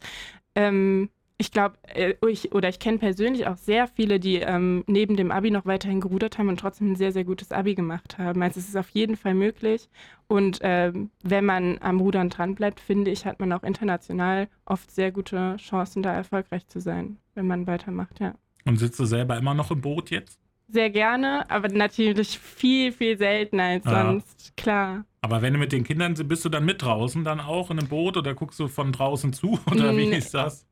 Ähm, 0.54 1.08
ich 1.40 1.52
glaube, 1.52 1.78
äh, 1.94 2.14
ich, 2.28 2.52
oder 2.52 2.68
ich 2.68 2.78
kenne 2.78 2.98
persönlich 2.98 3.46
auch 3.46 3.56
sehr 3.56 3.88
viele, 3.88 4.20
die 4.20 4.36
ähm, 4.36 4.84
neben 4.86 5.16
dem 5.16 5.32
Abi 5.32 5.50
noch 5.50 5.64
weiterhin 5.64 6.02
gerudert 6.02 6.36
haben 6.36 6.50
und 6.50 6.60
trotzdem 6.60 6.92
ein 6.92 6.96
sehr, 6.96 7.12
sehr 7.12 7.24
gutes 7.24 7.50
Abi 7.50 7.74
gemacht 7.74 8.18
haben. 8.18 8.42
Also 8.42 8.60
es 8.60 8.68
ist 8.68 8.76
auf 8.76 8.90
jeden 8.90 9.16
Fall 9.16 9.32
möglich. 9.32 9.88
Und 10.28 10.58
ähm, 10.60 11.10
wenn 11.22 11.46
man 11.46 11.78
am 11.78 11.98
Rudern 11.98 12.28
dranbleibt, 12.28 12.78
finde 12.78 13.10
ich, 13.10 13.24
hat 13.24 13.40
man 13.40 13.52
auch 13.54 13.62
international 13.62 14.48
oft 14.66 14.90
sehr 14.90 15.12
gute 15.12 15.56
Chancen, 15.56 16.02
da 16.02 16.12
erfolgreich 16.12 16.66
zu 16.66 16.78
sein, 16.78 17.16
wenn 17.34 17.46
man 17.46 17.66
weitermacht, 17.66 18.20
ja. 18.20 18.34
Und 18.66 18.76
sitzt 18.76 19.00
du 19.00 19.06
selber 19.06 19.38
immer 19.38 19.54
noch 19.54 19.70
im 19.70 19.80
Boot 19.80 20.10
jetzt? 20.10 20.38
Sehr 20.72 20.90
gerne, 20.90 21.48
aber 21.50 21.68
natürlich 21.68 22.38
viel, 22.38 22.92
viel 22.92 23.18
seltener 23.18 23.64
als 23.64 23.84
ja. 23.84 24.04
sonst, 24.04 24.56
klar. 24.56 25.04
Aber 25.22 25.42
wenn 25.42 25.52
du 25.52 25.58
mit 25.58 25.72
den 25.72 25.84
Kindern 25.84 26.14
bist 26.14 26.44
du 26.44 26.48
dann 26.48 26.64
mit 26.64 26.82
draußen 26.82 27.24
dann 27.24 27.40
auch 27.40 27.70
in 27.70 27.78
einem 27.78 27.88
Boot 27.88 28.16
oder 28.16 28.34
guckst 28.34 28.58
du 28.58 28.68
von 28.68 28.90
draußen 28.92 29.32
zu 29.32 29.58
oder 29.70 29.94
wie 29.96 30.10
ist 30.10 30.32
das? 30.32 30.66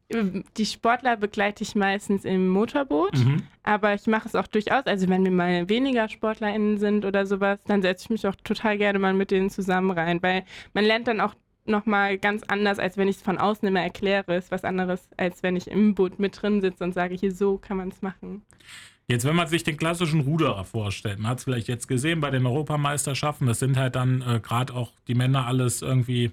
Die 0.57 0.65
Sportler 0.65 1.19
begleite 1.19 1.63
ich 1.63 1.75
meistens 1.75 2.25
im 2.25 2.49
Motorboot, 2.49 3.15
mhm. 3.15 3.43
aber 3.63 3.93
ich 3.93 4.07
mache 4.07 4.27
es 4.27 4.35
auch 4.35 4.47
durchaus. 4.47 4.87
Also 4.87 5.09
wenn 5.09 5.23
wir 5.23 5.31
mal 5.31 5.69
weniger 5.69 6.09
SportlerInnen 6.09 6.79
sind 6.79 7.05
oder 7.05 7.27
sowas, 7.27 7.59
dann 7.67 7.83
setze 7.83 8.05
ich 8.05 8.11
mich 8.11 8.27
auch 8.27 8.35
total 8.37 8.79
gerne 8.79 8.99
mal 8.99 9.13
mit 9.13 9.31
denen 9.31 9.51
zusammen 9.51 9.91
rein, 9.91 10.23
weil 10.23 10.45
man 10.73 10.85
lernt 10.87 11.09
dann 11.09 11.21
auch 11.21 11.35
nochmal 11.67 12.17
ganz 12.19 12.43
anders, 12.49 12.79
als 12.79 12.97
wenn 12.97 13.09
ich 13.09 13.17
es 13.17 13.23
von 13.23 13.37
außen 13.37 13.69
immer 13.69 13.83
erkläre. 13.83 14.37
Ist 14.37 14.51
was 14.51 14.65
anderes, 14.65 15.09
als 15.19 15.43
wenn 15.43 15.57
ich 15.57 15.71
im 15.71 15.95
Boot 15.95 16.19
mit 16.19 16.41
drin 16.41 16.63
sitze 16.63 16.85
und 16.85 16.95
sage, 16.95 17.15
hier 17.15 17.33
so 17.33 17.59
kann 17.59 17.77
man 17.77 17.89
es 17.89 18.01
machen. 18.01 18.43
Jetzt, 19.11 19.25
wenn 19.25 19.37
man 19.37 19.49
sich 19.49 19.65
den 19.65 19.79
klassischen 19.79 20.21
Ruderer 20.21 20.65
vorstellt, 20.65 21.19
man 21.19 21.31
hat 21.31 21.39
es 21.39 21.45
vielleicht 21.45 21.67
jetzt 21.67 21.89
gesehen 21.89 22.21
bei 22.21 22.31
den 22.31 22.45
Europameisterschaften, 22.45 23.47
das 23.47 23.59
sind 23.59 23.79
halt 23.79 23.97
dann 23.97 24.21
äh, 24.21 24.39
gerade 24.39 24.75
auch 24.75 24.93
die 25.09 25.15
Männer 25.15 25.47
alles 25.47 25.81
irgendwie 25.81 26.33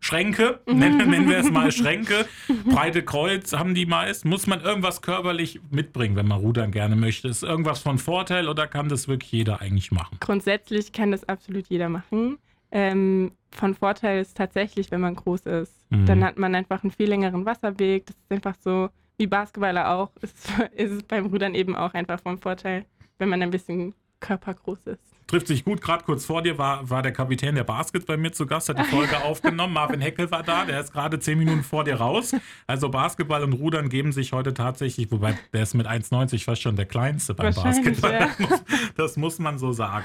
Schränke, 0.00 0.60
nennen, 0.66 0.98
nennen 1.08 1.30
wir 1.30 1.38
es 1.38 1.50
mal 1.50 1.72
Schränke, 1.72 2.26
breite 2.66 3.02
Kreuz 3.02 3.54
haben 3.54 3.74
die 3.74 3.86
meist. 3.86 4.26
Muss 4.26 4.46
man 4.46 4.60
irgendwas 4.60 5.00
körperlich 5.00 5.60
mitbringen, 5.70 6.14
wenn 6.14 6.28
man 6.28 6.40
rudern 6.40 6.72
gerne 6.72 6.94
möchte? 6.94 7.28
Ist 7.28 7.42
irgendwas 7.42 7.80
von 7.80 7.96
Vorteil 7.96 8.48
oder 8.50 8.66
kann 8.66 8.90
das 8.90 9.08
wirklich 9.08 9.32
jeder 9.32 9.62
eigentlich 9.62 9.90
machen? 9.90 10.18
Grundsätzlich 10.20 10.92
kann 10.92 11.10
das 11.10 11.26
absolut 11.26 11.68
jeder 11.68 11.88
machen. 11.88 12.36
Ähm, 12.70 13.32
von 13.50 13.74
Vorteil 13.74 14.20
ist 14.20 14.36
tatsächlich, 14.36 14.90
wenn 14.90 15.00
man 15.00 15.14
groß 15.14 15.40
ist. 15.42 15.90
Mhm. 15.90 16.04
Dann 16.04 16.22
hat 16.22 16.36
man 16.36 16.54
einfach 16.54 16.82
einen 16.82 16.90
viel 16.90 17.08
längeren 17.08 17.46
Wasserweg. 17.46 18.04
Das 18.04 18.16
ist 18.16 18.30
einfach 18.30 18.56
so 18.60 18.90
wie 19.16 19.26
Basketballer 19.26 19.90
auch, 19.90 20.10
ist, 20.20 20.50
ist 20.74 20.92
es 20.92 21.02
beim 21.02 21.26
Rudern 21.26 21.54
eben 21.54 21.76
auch 21.76 21.94
einfach 21.94 22.20
vom 22.20 22.38
Vorteil, 22.38 22.84
wenn 23.18 23.28
man 23.28 23.42
ein 23.42 23.50
bisschen 23.50 23.94
körpergroß 24.20 24.86
ist. 24.86 25.14
Trifft 25.26 25.46
sich 25.46 25.64
gut, 25.64 25.80
gerade 25.80 26.04
kurz 26.04 26.26
vor 26.26 26.42
dir 26.42 26.58
war, 26.58 26.88
war 26.88 27.02
der 27.02 27.12
Kapitän 27.12 27.54
der 27.54 27.64
Basket 27.64 28.06
bei 28.06 28.16
mir 28.16 28.32
zu 28.32 28.46
Gast, 28.46 28.68
hat 28.68 28.78
die 28.78 28.84
Folge 28.84 29.18
aufgenommen. 29.24 29.72
Marvin 29.72 30.00
Heckel 30.00 30.30
war 30.30 30.42
da, 30.42 30.66
der 30.66 30.80
ist 30.80 30.92
gerade 30.92 31.18
zehn 31.18 31.38
Minuten 31.38 31.62
vor 31.62 31.84
dir 31.84 31.96
raus. 31.96 32.34
Also 32.66 32.90
Basketball 32.90 33.42
und 33.42 33.54
Rudern 33.54 33.88
geben 33.88 34.12
sich 34.12 34.32
heute 34.32 34.52
tatsächlich, 34.52 35.10
wobei 35.10 35.38
der 35.52 35.62
ist 35.62 35.74
mit 35.74 35.86
1,90 35.86 36.44
fast 36.44 36.62
schon 36.62 36.76
der 36.76 36.86
kleinste 36.86 37.34
beim 37.34 37.54
Basketball. 37.54 38.12
Ja. 38.12 38.18
Das, 38.26 38.38
muss, 38.38 38.64
das 38.96 39.16
muss 39.16 39.38
man 39.38 39.58
so 39.58 39.72
sagen. 39.72 40.04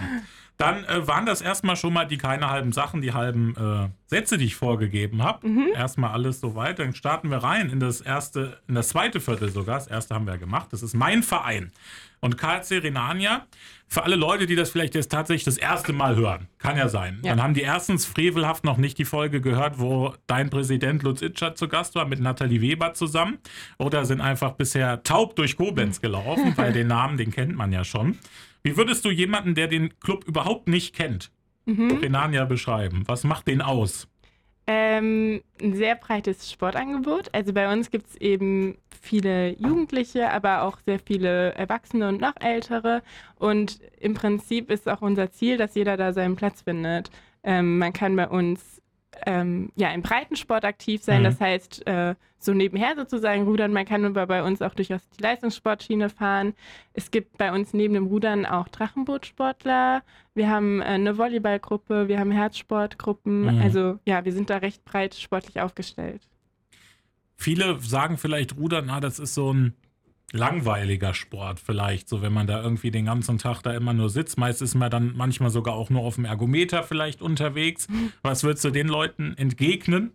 Dann 0.60 0.84
äh, 0.84 1.08
waren 1.08 1.26
das 1.26 1.40
erstmal 1.42 1.78
schon 1.78 1.94
mal 1.94 2.04
die 2.04 2.18
keine 2.18 2.50
halben 2.50 2.74
Sachen, 2.74 3.02
die 3.02 3.14
halben 3.14 3.56
äh, 3.56 3.88
Sätze, 4.08 4.38
die 4.38 4.44
ich 4.44 4.58
vorgegeben 4.58 5.24
habe. 5.24 5.48
Mhm. 5.48 5.70
Erstmal 5.74 6.12
alles 6.12 6.42
soweit. 6.42 6.80
Dann 6.80 6.94
starten 6.94 7.32
wir 7.32 7.38
rein 7.38 7.70
in 7.70 7.80
das 7.80 8.02
erste, 8.02 8.60
in 8.68 8.76
das 8.76 8.90
zweite 8.90 9.22
Viertel 9.22 9.50
sogar. 9.52 9.76
Das 9.76 9.88
erste 9.88 10.16
haben 10.16 10.28
wir 10.28 10.38
gemacht. 10.38 10.68
Das 10.72 10.84
ist 10.84 10.94
mein 10.94 11.24
Verein. 11.24 11.72
Und 12.20 12.38
KC 12.38 12.80
Renania, 12.84 13.46
für 13.88 14.04
alle 14.04 14.18
Leute, 14.18 14.48
die 14.48 14.58
das 14.58 14.70
vielleicht 14.70 14.96
jetzt 14.96 15.10
tatsächlich 15.10 15.46
das 15.46 15.58
erste 15.58 15.94
Mal 15.94 16.18
hören, 16.18 16.50
kann 16.58 16.76
ja 16.76 16.90
sein. 16.90 17.20
Ja. 17.24 17.30
Dann 17.30 17.42
haben 17.42 17.54
die 17.54 17.62
erstens 17.62 18.06
frevelhaft 18.06 18.66
noch 18.66 18.76
nicht 18.76 18.98
die 18.98 19.06
Folge 19.06 19.40
gehört, 19.40 19.80
wo 19.80 20.14
dein 20.28 20.50
Präsident 20.50 21.04
Lutz 21.04 21.22
Itschert 21.22 21.58
zu 21.58 21.70
Gast 21.70 21.96
war 21.96 22.06
mit 22.06 22.20
Nathalie 22.20 22.60
Weber 22.60 22.94
zusammen. 22.94 23.38
Oder 23.78 24.04
sind 24.04 24.20
einfach 24.20 24.52
bisher 24.52 25.04
taub 25.04 25.38
durch 25.38 25.56
Koblenz 25.56 26.02
gelaufen, 26.02 26.52
weil 26.58 26.74
den 26.74 26.88
Namen, 26.88 27.16
den 27.16 27.32
kennt 27.32 27.56
man 27.56 27.72
ja 27.72 27.86
schon. 27.86 28.18
Wie 28.64 28.78
würdest 28.78 29.06
du 29.06 29.10
jemanden, 29.10 29.56
der 29.56 29.68
den 29.68 29.98
Club 30.00 30.26
überhaupt 30.26 30.68
nicht 30.68 30.96
kennt, 30.96 31.32
mhm. 31.66 32.00
Renania 32.02 32.46
beschreiben? 32.46 33.04
Was 33.08 33.24
macht 33.24 33.48
den 33.48 33.62
aus? 33.62 34.08
Ähm, 34.72 35.42
ein 35.60 35.76
sehr 35.76 35.96
breites 35.96 36.52
Sportangebot. 36.52 37.34
Also 37.34 37.54
bei 37.54 37.74
uns 37.74 37.90
gibt 37.90 38.08
es 38.10 38.16
eben 38.18 38.78
viele 39.02 39.58
Jugendliche, 39.60 40.30
aber 40.30 40.62
auch 40.62 40.78
sehr 40.86 41.00
viele 41.00 41.54
Erwachsene 41.56 42.08
und 42.08 42.22
noch 42.22 42.36
ältere. 42.40 43.02
Und 43.36 43.80
im 44.00 44.14
Prinzip 44.14 44.70
ist 44.70 44.88
auch 44.88 45.02
unser 45.02 45.32
Ziel, 45.32 45.58
dass 45.58 45.74
jeder 45.74 45.98
da 45.98 46.14
seinen 46.14 46.36
Platz 46.36 46.62
findet. 46.62 47.10
Ähm, 47.44 47.80
man 47.80 47.94
kann 47.94 48.16
bei 48.16 48.28
uns 48.28 48.80
ähm, 49.26 49.72
ja, 49.76 49.92
im 49.92 50.02
Breitensport 50.02 50.66
aktiv 50.66 51.04
sein. 51.04 51.22
Mhm. 51.22 51.24
Das 51.26 51.40
heißt, 51.40 51.88
äh, 51.88 52.16
so 52.38 52.54
nebenher 52.54 52.96
sozusagen 52.96 53.44
rudern. 53.44 53.74
Man 53.74 53.86
kann 53.86 54.06
aber 54.06 54.26
bei 54.28 54.44
uns 54.44 54.62
auch 54.62 54.74
durchaus 54.74 55.02
die 55.10 55.22
Leistungssportschiene 55.22 56.10
fahren. 56.10 56.54
Es 56.94 57.12
gibt 57.12 57.38
bei 57.38 57.52
uns 57.52 57.74
neben 57.74 57.94
dem 57.94 58.08
Rudern 58.08 58.46
auch 58.46 58.68
Drachenbootsportler. 58.70 60.04
Wir 60.34 60.50
haben 60.50 60.82
äh, 60.82 60.86
eine 60.86 61.18
Volleyballgruppe, 61.18 62.08
wir 62.08 62.20
haben 62.20 62.32
Herzsportgruppen. 62.32 63.56
Mhm. 63.56 63.62
Also 63.62 64.00
ja, 64.06 64.24
wir 64.26 64.34
sind 64.34 64.50
da 64.50 64.58
recht 64.58 64.86
breit 64.86 65.16
sportlich 65.16 65.60
aufgestellt. 65.60 66.22
Viele 67.36 67.80
sagen 67.80 68.18
vielleicht 68.18 68.58
Rudern, 68.58 68.90
ah, 68.90 69.00
das 69.00 69.20
ist 69.20 69.34
so 69.34 69.54
ein 69.54 69.74
langweiliger 70.32 71.14
Sport 71.14 71.60
vielleicht, 71.60 72.08
so 72.10 72.22
wenn 72.22 72.34
man 72.34 72.48
da 72.48 72.62
irgendwie 72.62 72.92
den 72.92 73.06
ganzen 73.06 73.38
Tag 73.38 73.62
da 73.62 73.74
immer 73.74 73.94
nur 73.94 74.10
sitzt. 74.10 74.38
Meist 74.38 74.62
ist 74.62 74.76
man 74.76 74.92
dann 74.92 75.14
manchmal 75.16 75.50
sogar 75.50 75.76
auch 75.76 75.90
nur 75.90 76.02
auf 76.02 76.16
dem 76.16 76.26
Ergometer 76.26 76.84
vielleicht 76.84 77.22
unterwegs. 77.22 77.88
Was 78.22 78.44
würdest 78.44 78.64
du 78.66 78.70
den 78.70 78.88
Leuten 78.88 79.36
entgegnen? 79.38 80.14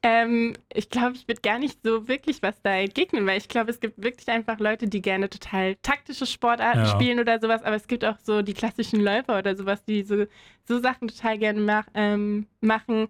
Ähm, 0.00 0.54
ich 0.72 0.90
glaube, 0.90 1.16
ich 1.16 1.26
würde 1.26 1.40
gar 1.40 1.58
nicht 1.58 1.80
so 1.82 2.06
wirklich 2.06 2.40
was 2.40 2.62
da 2.62 2.76
entgegnen, 2.76 3.26
weil 3.26 3.38
ich 3.38 3.48
glaube, 3.48 3.70
es 3.70 3.80
gibt 3.80 4.00
wirklich 4.00 4.28
einfach 4.28 4.60
Leute, 4.60 4.86
die 4.86 5.02
gerne 5.02 5.28
total 5.28 5.74
taktische 5.82 6.24
Sportarten 6.24 6.84
ja. 6.84 6.86
spielen 6.86 7.18
oder 7.18 7.40
sowas, 7.40 7.64
aber 7.64 7.74
es 7.74 7.88
gibt 7.88 8.04
auch 8.04 8.16
so 8.22 8.42
die 8.42 8.54
klassischen 8.54 9.00
Läufer 9.00 9.40
oder 9.40 9.56
sowas, 9.56 9.84
die 9.84 10.04
so, 10.04 10.26
so 10.68 10.78
Sachen 10.78 11.08
total 11.08 11.38
gerne 11.38 11.60
mach, 11.60 11.88
ähm, 11.94 12.46
machen. 12.60 13.08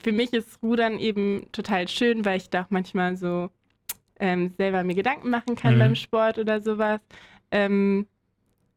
Für 0.00 0.12
mich 0.12 0.32
ist 0.32 0.62
Rudern 0.62 1.00
eben 1.00 1.48
total 1.50 1.88
schön, 1.88 2.24
weil 2.24 2.36
ich 2.36 2.50
da 2.50 2.62
auch 2.62 2.70
manchmal 2.70 3.16
so 3.16 3.50
ähm, 4.20 4.54
selber 4.56 4.84
mir 4.84 4.94
Gedanken 4.94 5.30
machen 5.30 5.56
kann 5.56 5.74
mhm. 5.74 5.78
beim 5.78 5.94
Sport 5.94 6.38
oder 6.38 6.60
sowas. 6.60 7.00
Ähm, 7.50 8.06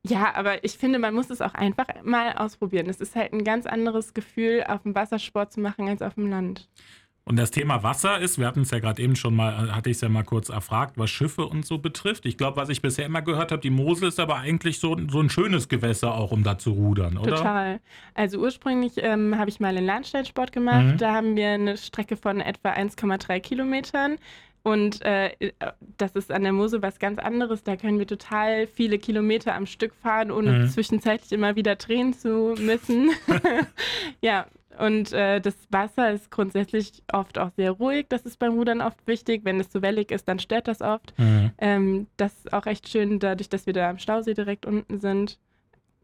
ja, 0.03 0.33
aber 0.33 0.63
ich 0.63 0.73
finde, 0.73 0.97
man 0.97 1.13
muss 1.13 1.29
es 1.29 1.41
auch 1.41 1.53
einfach 1.53 1.87
mal 2.03 2.33
ausprobieren. 2.33 2.89
Es 2.89 3.01
ist 3.01 3.15
halt 3.15 3.33
ein 3.33 3.43
ganz 3.43 3.65
anderes 3.65 4.13
Gefühl, 4.13 4.63
auf 4.67 4.81
dem 4.81 4.95
Wassersport 4.95 5.53
zu 5.53 5.59
machen 5.59 5.87
als 5.87 6.01
auf 6.01 6.15
dem 6.15 6.29
Land. 6.29 6.67
Und 7.23 7.37
das 7.37 7.51
Thema 7.51 7.83
Wasser 7.83 8.19
ist, 8.19 8.39
wir 8.39 8.47
hatten 8.47 8.61
es 8.61 8.71
ja 8.71 8.79
gerade 8.79 9.01
eben 9.01 9.15
schon 9.15 9.35
mal, 9.35 9.75
hatte 9.75 9.91
ich 9.91 9.97
es 9.97 10.01
ja 10.01 10.09
mal 10.09 10.23
kurz 10.23 10.49
erfragt, 10.49 10.97
was 10.97 11.11
Schiffe 11.11 11.45
und 11.45 11.65
so 11.65 11.77
betrifft. 11.77 12.25
Ich 12.25 12.35
glaube, 12.35 12.57
was 12.57 12.69
ich 12.69 12.81
bisher 12.81 13.05
immer 13.05 13.21
gehört 13.21 13.51
habe, 13.51 13.61
die 13.61 13.69
Mosel 13.69 14.07
ist 14.07 14.19
aber 14.19 14.37
eigentlich 14.37 14.79
so, 14.79 14.97
so 15.07 15.19
ein 15.19 15.29
schönes 15.29 15.69
Gewässer 15.69 16.15
auch, 16.15 16.31
um 16.31 16.43
da 16.43 16.57
zu 16.57 16.71
rudern, 16.71 17.17
oder? 17.17 17.35
Total. 17.35 17.79
Also 18.15 18.39
ursprünglich 18.39 18.93
ähm, 18.97 19.37
habe 19.37 19.51
ich 19.51 19.59
mal 19.59 19.77
einen 19.77 19.85
Landstellsport 19.85 20.51
gemacht. 20.51 20.85
Mhm. 20.85 20.97
Da 20.97 21.13
haben 21.13 21.35
wir 21.35 21.49
eine 21.49 21.77
Strecke 21.77 22.17
von 22.17 22.41
etwa 22.41 22.71
1,3 22.71 23.39
Kilometern. 23.39 24.17
Und 24.63 25.01
äh, 25.01 25.31
das 25.97 26.15
ist 26.15 26.31
an 26.31 26.43
der 26.43 26.53
Mosel 26.53 26.81
was 26.81 26.99
ganz 26.99 27.17
anderes. 27.19 27.63
Da 27.63 27.75
können 27.75 27.97
wir 27.97 28.05
total 28.05 28.67
viele 28.67 28.99
Kilometer 28.99 29.55
am 29.55 29.65
Stück 29.65 29.93
fahren, 29.95 30.31
ohne 30.31 30.51
mhm. 30.51 30.67
zwischenzeitlich 30.69 31.31
immer 31.31 31.55
wieder 31.55 31.75
drehen 31.75 32.13
zu 32.13 32.55
müssen. 32.59 33.11
ja, 34.21 34.45
und 34.77 35.13
äh, 35.13 35.39
das 35.41 35.55
Wasser 35.69 36.11
ist 36.11 36.31
grundsätzlich 36.31 37.03
oft 37.11 37.37
auch 37.37 37.51
sehr 37.55 37.71
ruhig. 37.71 38.05
Das 38.09 38.23
ist 38.23 38.37
beim 38.37 38.53
Rudern 38.53 38.81
oft 38.81 39.05
wichtig. 39.07 39.41
Wenn 39.43 39.59
es 39.59 39.69
zu 39.69 39.81
wellig 39.81 40.11
ist, 40.11 40.27
dann 40.27 40.39
stört 40.39 40.67
das 40.67 40.81
oft. 40.81 41.13
Mhm. 41.17 41.51
Ähm, 41.57 42.07
das 42.17 42.33
ist 42.33 42.53
auch 42.53 42.65
echt 42.65 42.87
schön, 42.87 43.19
dadurch, 43.19 43.49
dass 43.49 43.65
wir 43.65 43.73
da 43.73 43.89
am 43.89 43.97
Stausee 43.97 44.33
direkt 44.33 44.65
unten 44.65 44.99
sind. 44.99 45.39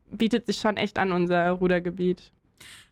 Bietet 0.10 0.46
sich 0.46 0.58
schon 0.58 0.78
echt 0.78 1.00
an, 1.00 1.12
unser 1.12 1.52
Rudergebiet. 1.52 2.32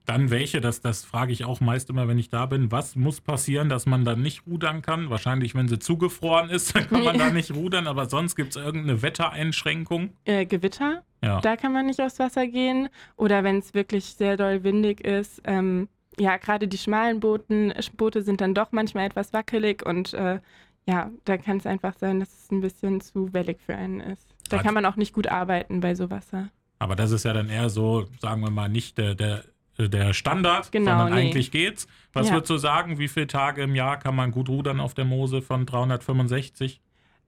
Dann 0.06 0.30
welche, 0.30 0.62
das, 0.62 0.82
das 0.82 1.04
frage 1.04 1.34
ich 1.34 1.46
auch 1.46 1.62
meist 1.62 1.90
immer, 1.90 2.08
wenn 2.08 2.20
ich 2.20 2.30
da 2.30 2.46
bin. 2.46 2.72
Was 2.72 2.96
muss 2.96 3.22
passieren, 3.22 3.70
dass 3.70 3.86
man 3.86 4.06
dann 4.06 4.22
nicht 4.22 4.46
rudern 4.46 4.82
kann? 4.82 5.10
Wahrscheinlich, 5.10 5.56
wenn 5.56 5.68
sie 5.68 5.80
zugefroren 5.80 6.50
ist, 6.50 6.76
dann 6.76 6.88
kann 6.88 7.04
man 7.04 7.18
da 7.18 7.30
nicht 7.32 7.52
rudern, 7.52 7.88
aber 7.88 8.08
sonst 8.08 8.36
gibt 8.36 8.56
es 8.56 8.64
irgendeine 8.64 9.02
Wettereinschränkung? 9.02 10.12
Äh, 10.26 10.46
Gewitter, 10.46 11.04
ja. 11.24 11.42
da 11.42 11.56
kann 11.56 11.74
man 11.74 11.88
nicht 11.88 12.00
aufs 12.02 12.20
Wasser 12.20 12.48
gehen. 12.48 12.90
Oder 13.18 13.44
wenn 13.44 13.58
es 13.58 13.74
wirklich 13.74 14.06
sehr 14.06 14.38
doll 14.38 14.64
windig 14.64 15.02
ist. 15.02 15.42
Ähm, 15.46 15.90
ja, 16.20 16.38
gerade 16.38 16.68
die 16.68 16.78
schmalen 16.78 17.20
Booten, 17.20 17.74
Boote 17.98 18.22
sind 18.22 18.42
dann 18.42 18.54
doch 18.54 18.72
manchmal 18.72 19.06
etwas 19.06 19.34
wackelig 19.34 19.86
und 19.86 20.14
äh, 20.14 20.40
ja, 20.88 21.10
da 21.26 21.38
kann 21.38 21.58
es 21.58 21.66
einfach 21.66 21.96
sein, 21.98 22.20
dass 22.20 22.30
es 22.30 22.52
ein 22.52 22.62
bisschen 22.62 23.02
zu 23.02 23.34
wellig 23.34 23.58
für 23.66 23.76
einen 23.76 24.00
ist. 24.00 24.36
Da 24.50 24.60
kann 24.60 24.76
man 24.76 24.86
auch 24.86 24.96
nicht 24.96 25.14
gut 25.14 25.28
arbeiten 25.28 25.80
bei 25.80 25.96
so 25.96 26.12
Wasser. 26.12 26.50
Aber 26.78 26.96
das 26.96 27.12
ist 27.12 27.26
ja 27.26 27.34
dann 27.34 27.50
eher 27.50 27.70
so, 27.70 28.06
sagen 28.20 28.42
wir 28.42 28.52
mal, 28.52 28.70
nicht 28.70 28.98
der, 28.98 29.16
der 29.16 29.44
der 29.78 30.14
Standard, 30.14 30.72
genau, 30.72 30.92
sondern 30.92 31.14
nee. 31.14 31.28
eigentlich 31.28 31.52
geht's. 31.52 31.88
Was 32.14 32.28
ja. 32.28 32.36
würdest 32.36 32.50
du 32.50 32.58
sagen, 32.58 32.98
wie 32.98 33.08
viele 33.08 33.28
Tage 33.28 33.64
im 33.64 33.76
Jahr 33.76 33.98
kann 33.98 34.16
man 34.16 34.32
gut 34.32 34.50
rudern 34.50 34.80
auf 34.80 34.94
der 34.94 35.06
Mose 35.06 35.42
von 35.42 35.66
365? 35.66 36.82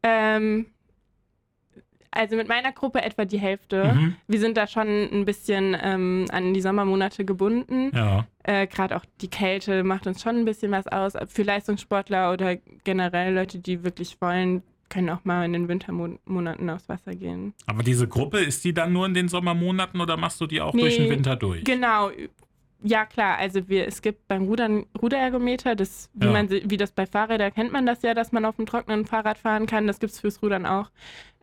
Ähm, 0.03 0.67
also 2.11 2.35
mit 2.35 2.47
meiner 2.47 2.71
Gruppe 2.71 3.01
etwa 3.03 3.25
die 3.25 3.39
Hälfte. 3.39 3.93
Mhm. 3.93 4.15
Wir 4.27 4.39
sind 4.39 4.57
da 4.57 4.67
schon 4.67 4.87
ein 4.87 5.25
bisschen 5.25 5.77
ähm, 5.81 6.25
an 6.31 6.53
die 6.53 6.61
Sommermonate 6.61 7.25
gebunden. 7.25 7.91
Ja. 7.93 8.25
Äh, 8.43 8.67
Gerade 8.67 8.95
auch 8.95 9.05
die 9.21 9.29
Kälte 9.29 9.83
macht 9.83 10.07
uns 10.07 10.21
schon 10.21 10.37
ein 10.37 10.45
bisschen 10.45 10.71
was 10.71 10.87
aus. 10.87 11.13
Für 11.27 11.43
Leistungssportler 11.43 12.31
oder 12.33 12.55
generell 12.83 13.33
Leute, 13.33 13.59
die 13.59 13.83
wirklich 13.83 14.19
wollen, 14.21 14.63
können 14.89 15.09
auch 15.09 15.23
mal 15.25 15.45
in 15.45 15.53
den 15.53 15.67
Wintermonaten 15.67 16.69
aufs 16.69 16.89
Wasser 16.89 17.15
gehen. 17.15 17.53
Aber 17.65 17.83
diese 17.83 18.07
Gruppe, 18.07 18.39
ist 18.39 18.63
die 18.63 18.73
dann 18.73 18.93
nur 18.93 19.05
in 19.05 19.13
den 19.13 19.27
Sommermonaten 19.27 19.99
oder 19.99 20.17
machst 20.17 20.39
du 20.41 20.47
die 20.47 20.61
auch 20.61 20.73
nee, 20.73 20.81
durch 20.81 20.97
den 20.97 21.09
Winter 21.09 21.35
durch? 21.35 21.63
Genau. 21.63 22.11
Ja, 22.83 23.05
klar. 23.05 23.37
Also 23.37 23.67
wir, 23.67 23.87
es 23.87 24.01
gibt 24.01 24.27
beim 24.27 24.43
Rudern 24.43 24.85
Ruderergometer, 25.01 25.75
das, 25.75 26.09
wie, 26.13 26.27
ja. 26.27 26.31
man, 26.31 26.49
wie 26.49 26.77
das 26.77 26.91
bei 26.91 27.07
Fahrrädern 27.07 27.53
kennt 27.53 27.71
man 27.71 27.85
das 27.85 28.03
ja, 28.03 28.13
dass 28.13 28.31
man 28.31 28.45
auf 28.45 28.57
dem 28.57 28.67
trockenen 28.67 29.05
Fahrrad 29.05 29.37
fahren 29.37 29.65
kann. 29.65 29.87
Das 29.87 29.99
gibt 29.99 30.13
es 30.13 30.19
fürs 30.19 30.41
Rudern 30.43 30.65
auch. 30.65 30.91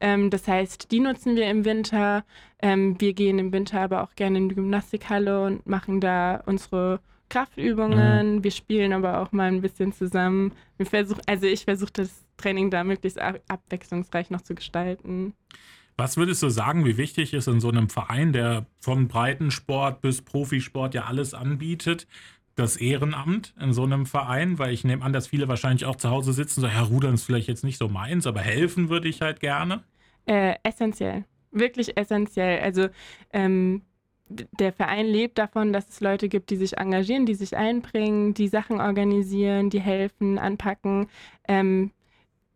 Ähm, 0.01 0.31
das 0.31 0.47
heißt, 0.47 0.93
die 0.93 1.01
nutzen 1.01 1.35
wir 1.35 1.51
im 1.51 1.65
Winter. 1.65 2.25
Ähm, 2.63 3.01
wir 3.01 3.15
gehen 3.15 3.39
im 3.39 3.53
Winter 3.53 3.81
aber 3.81 4.03
auch 4.05 4.15
gerne 4.15 4.39
in 4.39 4.49
die 4.49 4.55
Gymnastikhalle 4.55 5.45
und 5.45 5.67
machen 5.67 6.01
da 6.01 6.43
unsere 6.47 7.01
Kraftübungen. 7.31 8.37
Mhm. 8.37 8.45
Wir 8.45 8.53
spielen 8.53 8.93
aber 8.93 9.21
auch 9.21 9.33
mal 9.33 9.49
ein 9.49 9.61
bisschen 9.61 9.93
zusammen. 9.93 10.53
Wir 10.77 10.87
versuch, 10.87 11.19
also 11.27 11.47
ich 11.47 11.65
versuche 11.65 11.93
das 11.93 12.24
Training 12.37 12.71
da 12.71 12.85
möglichst 12.85 13.19
abwechslungsreich 13.19 14.31
noch 14.31 14.43
zu 14.43 14.55
gestalten. 14.55 15.35
Was 15.97 16.17
würdest 16.17 16.43
du 16.43 16.49
sagen, 16.49 16.85
wie 16.85 16.97
wichtig 16.97 17.35
ist 17.35 17.47
in 17.47 17.61
so 17.61 17.69
einem 17.69 17.89
Verein, 17.89 18.33
der 18.33 18.67
von 18.81 19.07
Breitensport 19.07 20.01
bis 20.01 20.23
Profisport 20.23 20.95
ja 20.95 21.05
alles 21.05 21.35
anbietet, 21.35 22.09
das 22.57 22.77
Ehrenamt 22.77 23.55
in 23.61 23.73
so 23.73 23.85
einem 23.85 24.05
Verein? 24.05 24.59
Weil 24.59 24.73
ich 24.73 24.83
nehme 24.83 25.05
an, 25.05 25.13
dass 25.13 25.29
viele 25.29 25.47
wahrscheinlich 25.47 25.85
auch 25.85 25.97
zu 25.97 26.11
Hause 26.11 26.33
sitzen 26.33 26.61
und 26.61 26.71
sagen, 26.71 26.75
ja, 26.75 26.83
Rudern 26.83 27.15
ist 27.15 27.25
vielleicht 27.25 27.47
jetzt 27.47 27.63
nicht 27.63 27.79
so 27.79 27.89
meins, 27.89 28.27
aber 28.27 28.41
helfen 28.41 28.89
würde 28.89 29.09
ich 29.09 29.23
halt 29.23 29.39
gerne. 29.39 29.85
Äh, 30.27 30.57
essentiell, 30.65 31.25
wirklich 31.53 31.97
essentiell. 31.97 32.61
Also 32.61 32.89
ähm, 33.33 33.83
der 34.29 34.73
Verein 34.73 35.07
lebt 35.07 35.39
davon, 35.39 35.73
dass 35.73 35.89
es 35.89 36.01
Leute 36.01 36.29
gibt, 36.29 36.51
die 36.51 36.57
sich 36.57 36.79
engagieren, 36.79 37.27
die 37.27 37.35
sich 37.35 37.57
einbringen, 37.57 38.35
die 38.35 38.49
Sachen 38.49 38.81
organisieren, 38.81 39.71
die 39.71 39.81
helfen, 39.81 40.39
anpacken. 40.39 41.09
Ähm, 41.47 41.93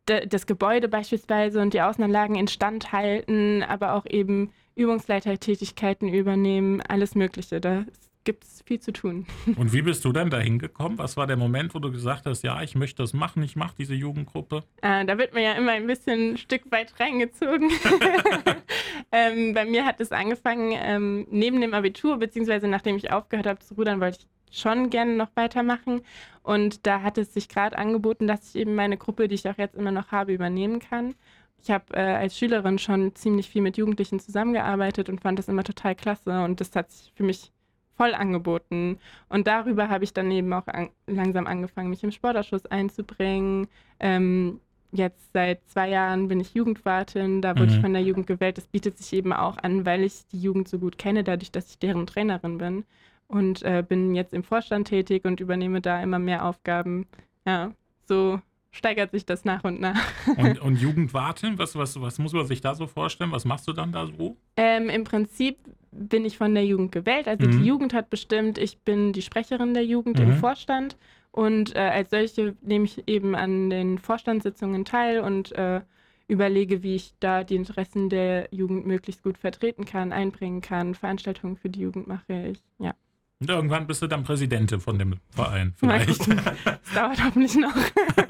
das 0.08 0.46
Gebäude 0.46 0.88
beispielsweise 0.88 1.60
und 1.60 1.74
die 1.74 1.80
Außenanlagen 1.80 2.36
instand 2.36 2.92
halten, 2.92 3.62
aber 3.62 3.94
auch 3.94 4.06
eben 4.06 4.52
Übungsleitertätigkeiten 4.74 6.08
übernehmen, 6.08 6.80
alles 6.82 7.14
Mögliche. 7.14 7.60
Da 7.60 7.84
gibt 8.28 8.44
es 8.44 8.62
viel 8.66 8.78
zu 8.78 8.92
tun. 8.92 9.26
Und 9.56 9.72
wie 9.72 9.80
bist 9.80 10.04
du 10.04 10.12
denn 10.12 10.28
da 10.28 10.38
hingekommen? 10.38 10.98
Was 10.98 11.16
war 11.16 11.26
der 11.26 11.38
Moment, 11.38 11.74
wo 11.74 11.78
du 11.78 11.90
gesagt 11.90 12.26
hast, 12.26 12.42
ja, 12.42 12.60
ich 12.60 12.74
möchte 12.74 13.02
das 13.02 13.14
machen, 13.14 13.42
ich 13.42 13.56
mache 13.56 13.74
diese 13.78 13.94
Jugendgruppe? 13.94 14.64
Äh, 14.82 15.06
da 15.06 15.16
wird 15.16 15.32
man 15.32 15.42
ja 15.42 15.52
immer 15.52 15.72
ein 15.72 15.86
bisschen 15.86 16.32
ein 16.32 16.36
Stück 16.36 16.70
weit 16.70 16.92
reingezogen. 17.00 17.70
ähm, 19.12 19.54
bei 19.54 19.64
mir 19.64 19.86
hat 19.86 19.98
es 20.00 20.12
angefangen, 20.12 20.72
ähm, 20.74 21.26
neben 21.30 21.58
dem 21.62 21.72
Abitur, 21.72 22.18
beziehungsweise 22.18 22.68
nachdem 22.68 22.96
ich 22.96 23.10
aufgehört 23.10 23.46
habe 23.46 23.60
zu 23.60 23.72
rudern, 23.72 23.98
wollte 23.98 24.18
ich 24.20 24.26
schon 24.52 24.90
gerne 24.90 25.14
noch 25.14 25.30
weitermachen. 25.34 26.02
Und 26.42 26.86
da 26.86 27.02
hat 27.02 27.18
es 27.18 27.34
sich 27.34 27.48
gerade 27.48 27.76
angeboten, 27.76 28.26
dass 28.26 28.48
ich 28.48 28.60
eben 28.60 28.74
meine 28.74 28.96
Gruppe, 28.96 29.28
die 29.28 29.34
ich 29.34 29.48
auch 29.48 29.58
jetzt 29.58 29.76
immer 29.76 29.90
noch 29.90 30.12
habe, 30.12 30.32
übernehmen 30.32 30.78
kann. 30.80 31.14
Ich 31.60 31.70
habe 31.70 31.92
äh, 31.92 32.00
als 32.00 32.38
Schülerin 32.38 32.78
schon 32.78 33.14
ziemlich 33.14 33.48
viel 33.48 33.62
mit 33.62 33.76
Jugendlichen 33.76 34.20
zusammengearbeitet 34.20 35.08
und 35.08 35.20
fand 35.20 35.38
das 35.38 35.48
immer 35.48 35.64
total 35.64 35.94
klasse. 35.94 36.42
Und 36.44 36.60
das 36.60 36.74
hat 36.74 36.90
sich 36.90 37.12
für 37.16 37.24
mich 37.24 37.52
voll 37.96 38.14
angeboten. 38.14 38.98
Und 39.28 39.46
darüber 39.46 39.88
habe 39.88 40.04
ich 40.04 40.14
dann 40.14 40.30
eben 40.30 40.52
auch 40.52 40.66
an, 40.68 40.90
langsam 41.06 41.46
angefangen, 41.46 41.90
mich 41.90 42.04
im 42.04 42.12
Sportausschuss 42.12 42.64
einzubringen. 42.66 43.66
Ähm, 43.98 44.60
jetzt 44.92 45.32
seit 45.32 45.60
zwei 45.68 45.90
Jahren 45.90 46.28
bin 46.28 46.40
ich 46.40 46.54
Jugendwartin, 46.54 47.42
da 47.42 47.56
wurde 47.56 47.66
mhm. 47.66 47.74
ich 47.74 47.80
von 47.80 47.92
der 47.92 48.02
Jugend 48.02 48.26
gewählt. 48.26 48.56
Das 48.56 48.68
bietet 48.68 48.96
sich 48.96 49.12
eben 49.12 49.32
auch 49.32 49.58
an, 49.58 49.84
weil 49.84 50.04
ich 50.04 50.26
die 50.32 50.40
Jugend 50.40 50.68
so 50.68 50.78
gut 50.78 50.96
kenne, 50.96 51.24
dadurch, 51.24 51.50
dass 51.50 51.70
ich 51.70 51.78
deren 51.78 52.06
Trainerin 52.06 52.58
bin 52.58 52.84
und 53.28 53.62
äh, 53.62 53.84
bin 53.86 54.14
jetzt 54.14 54.34
im 54.34 54.42
Vorstand 54.42 54.88
tätig 54.88 55.24
und 55.24 55.40
übernehme 55.40 55.80
da 55.80 56.02
immer 56.02 56.18
mehr 56.18 56.44
Aufgaben. 56.44 57.06
Ja, 57.46 57.72
so 58.06 58.40
steigert 58.70 59.10
sich 59.10 59.26
das 59.26 59.44
nach 59.44 59.64
und 59.64 59.80
nach. 59.80 60.00
Und, 60.36 60.58
und 60.62 60.76
Jugendwartin, 60.76 61.58
was, 61.58 61.76
was, 61.76 62.00
was 62.00 62.18
muss 62.18 62.32
man 62.32 62.46
sich 62.46 62.60
da 62.60 62.74
so 62.74 62.86
vorstellen? 62.86 63.32
Was 63.32 63.44
machst 63.44 63.68
du 63.68 63.72
dann 63.72 63.92
da 63.92 64.06
so? 64.06 64.36
Ähm, 64.56 64.88
Im 64.88 65.04
Prinzip 65.04 65.58
bin 65.90 66.24
ich 66.24 66.38
von 66.38 66.54
der 66.54 66.64
Jugend 66.64 66.92
gewählt. 66.92 67.28
Also 67.28 67.46
mhm. 67.46 67.52
die 67.52 67.66
Jugend 67.66 67.94
hat 67.94 68.10
bestimmt, 68.10 68.58
ich 68.58 68.80
bin 68.80 69.12
die 69.12 69.22
Sprecherin 69.22 69.74
der 69.74 69.84
Jugend 69.84 70.18
mhm. 70.18 70.24
im 70.24 70.32
Vorstand. 70.34 70.96
Und 71.30 71.76
äh, 71.76 71.80
als 71.80 72.10
solche 72.10 72.56
nehme 72.62 72.86
ich 72.86 73.06
eben 73.06 73.34
an 73.34 73.70
den 73.70 73.98
Vorstandssitzungen 73.98 74.84
teil 74.84 75.20
und 75.20 75.52
äh, 75.52 75.82
überlege, 76.26 76.82
wie 76.82 76.94
ich 76.94 77.14
da 77.20 77.44
die 77.44 77.56
Interessen 77.56 78.08
der 78.08 78.48
Jugend 78.50 78.86
möglichst 78.86 79.22
gut 79.22 79.38
vertreten 79.38 79.84
kann, 79.84 80.12
einbringen 80.12 80.60
kann. 80.60 80.94
Veranstaltungen 80.94 81.56
für 81.56 81.70
die 81.70 81.80
Jugend 81.80 82.06
mache 82.06 82.48
ich, 82.48 82.62
ja. 82.78 82.94
Und 83.40 83.50
irgendwann 83.50 83.86
bist 83.86 84.02
du 84.02 84.08
dann 84.08 84.24
Präsidentin 84.24 84.80
von 84.80 84.98
dem 84.98 85.20
Verein, 85.30 85.72
vielleicht. 85.76 86.26
Das 86.64 86.94
dauert 86.94 87.24
hoffentlich 87.24 87.54
noch. 87.54 87.74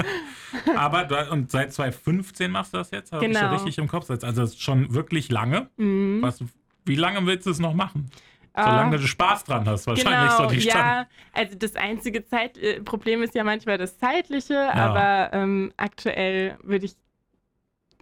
Aber 0.76 1.04
du, 1.04 1.30
und 1.30 1.50
seit 1.50 1.72
2015 1.72 2.50
machst 2.50 2.74
du 2.74 2.78
das 2.78 2.90
jetzt? 2.90 3.12
Habe 3.12 3.26
genau. 3.26 3.46
ich 3.46 3.52
richtig 3.52 3.78
im 3.78 3.88
Kopf. 3.88 4.10
Also 4.10 4.46
schon 4.48 4.92
wirklich 4.92 5.30
lange. 5.30 5.70
Mhm. 5.76 6.20
Was, 6.20 6.44
wie 6.84 6.96
lange 6.96 7.24
willst 7.26 7.46
du 7.46 7.50
es 7.50 7.58
noch 7.58 7.72
machen? 7.72 8.10
Solange 8.54 8.96
uh, 8.96 9.00
du 9.00 9.06
Spaß 9.06 9.44
dran 9.44 9.66
hast, 9.66 9.86
wahrscheinlich 9.86 10.30
genau, 10.30 10.48
so 10.48 10.54
die 10.54 10.60
Stand. 10.60 10.84
Ja, 10.84 11.06
also 11.32 11.56
das 11.56 11.76
einzige 11.76 12.24
Zeit 12.24 12.58
äh, 12.58 12.80
Problem 12.80 13.22
ist 13.22 13.34
ja 13.36 13.44
manchmal 13.44 13.78
das 13.78 13.98
Zeitliche, 13.98 14.54
ja. 14.54 14.72
aber 14.72 15.32
ähm, 15.32 15.72
aktuell 15.76 16.58
würde 16.64 16.86
ich 16.86 16.96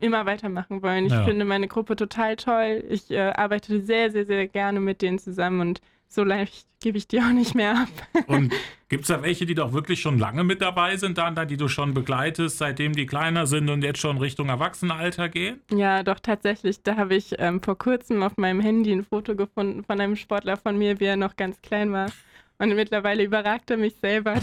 immer 0.01 0.25
weitermachen 0.25 0.83
wollen. 0.83 1.07
Ich 1.07 1.13
ja. 1.13 1.25
finde 1.25 1.45
meine 1.45 1.69
Gruppe 1.69 1.95
total 1.95 2.37
toll. 2.37 2.85
Ich 2.89 3.11
äh, 3.11 3.33
arbeite 3.33 3.83
sehr, 3.85 4.11
sehr, 4.11 4.25
sehr 4.25 4.49
gerne 4.49 4.81
mit 4.81 5.03
denen 5.03 5.19
zusammen 5.19 5.61
und 5.61 5.81
so 6.17 6.25
leicht 6.25 6.67
gebe 6.81 6.99
ich 6.99 7.07
die 7.07 7.21
auch 7.21 7.33
nicht 7.33 7.55
mehr 7.55 7.83
ab. 7.83 7.89
Und 8.27 8.53
gibt 8.89 9.03
es 9.03 9.09
da 9.09 9.23
welche, 9.23 9.47
die 9.47 9.55
doch 9.55 9.73
wirklich 9.73 10.01
schon 10.01 10.19
lange 10.19 10.43
mit 10.43 10.61
dabei 10.61 10.97
sind, 10.97 11.19
dann, 11.19 11.37
die 11.47 11.57
du 11.57 11.69
schon 11.69 11.95
begleitest, 11.95 12.59
seitdem 12.59 12.95
die 12.95 13.07
kleiner 13.07 13.47
sind 13.47 13.69
und 13.69 13.83
jetzt 13.83 14.01
schon 14.01 14.19
Richtung 14.19 14.49
Erwachsenenalter 14.49 15.29
gehen? 15.29 15.61
Ja, 15.71 16.03
doch 16.03 16.19
tatsächlich. 16.19 16.83
Da 16.83 16.97
habe 16.97 17.15
ich 17.15 17.35
ähm, 17.39 17.63
vor 17.63 17.79
kurzem 17.79 18.23
auf 18.23 18.37
meinem 18.37 18.61
Handy 18.61 18.93
ein 18.93 19.05
Foto 19.05 19.37
gefunden 19.37 19.85
von 19.85 20.01
einem 20.01 20.17
Sportler 20.17 20.57
von 20.57 20.77
mir, 20.79 20.99
wie 20.99 21.05
er 21.05 21.17
noch 21.17 21.37
ganz 21.37 21.61
klein 21.63 21.93
war. 21.93 22.11
Und 22.59 22.75
mittlerweile 22.75 23.23
überragt 23.23 23.71
er 23.71 23.77
mich 23.77 23.97
selber. 24.01 24.41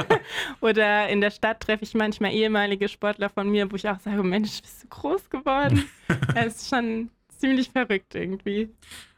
Oder 0.60 1.08
in 1.08 1.20
der 1.20 1.30
Stadt 1.30 1.60
treffe 1.60 1.84
ich 1.84 1.94
manchmal 1.94 2.32
ehemalige 2.32 2.88
Sportler 2.88 3.30
von 3.30 3.48
mir, 3.48 3.70
wo 3.70 3.76
ich 3.76 3.88
auch 3.88 4.00
sage, 4.00 4.22
Mensch, 4.24 4.60
bist 4.60 4.82
du 4.82 4.88
groß 4.88 5.30
geworden? 5.30 5.84
das 6.34 6.56
ist 6.56 6.68
schon 6.68 7.10
ziemlich 7.38 7.70
verrückt 7.70 8.16
irgendwie. 8.16 8.70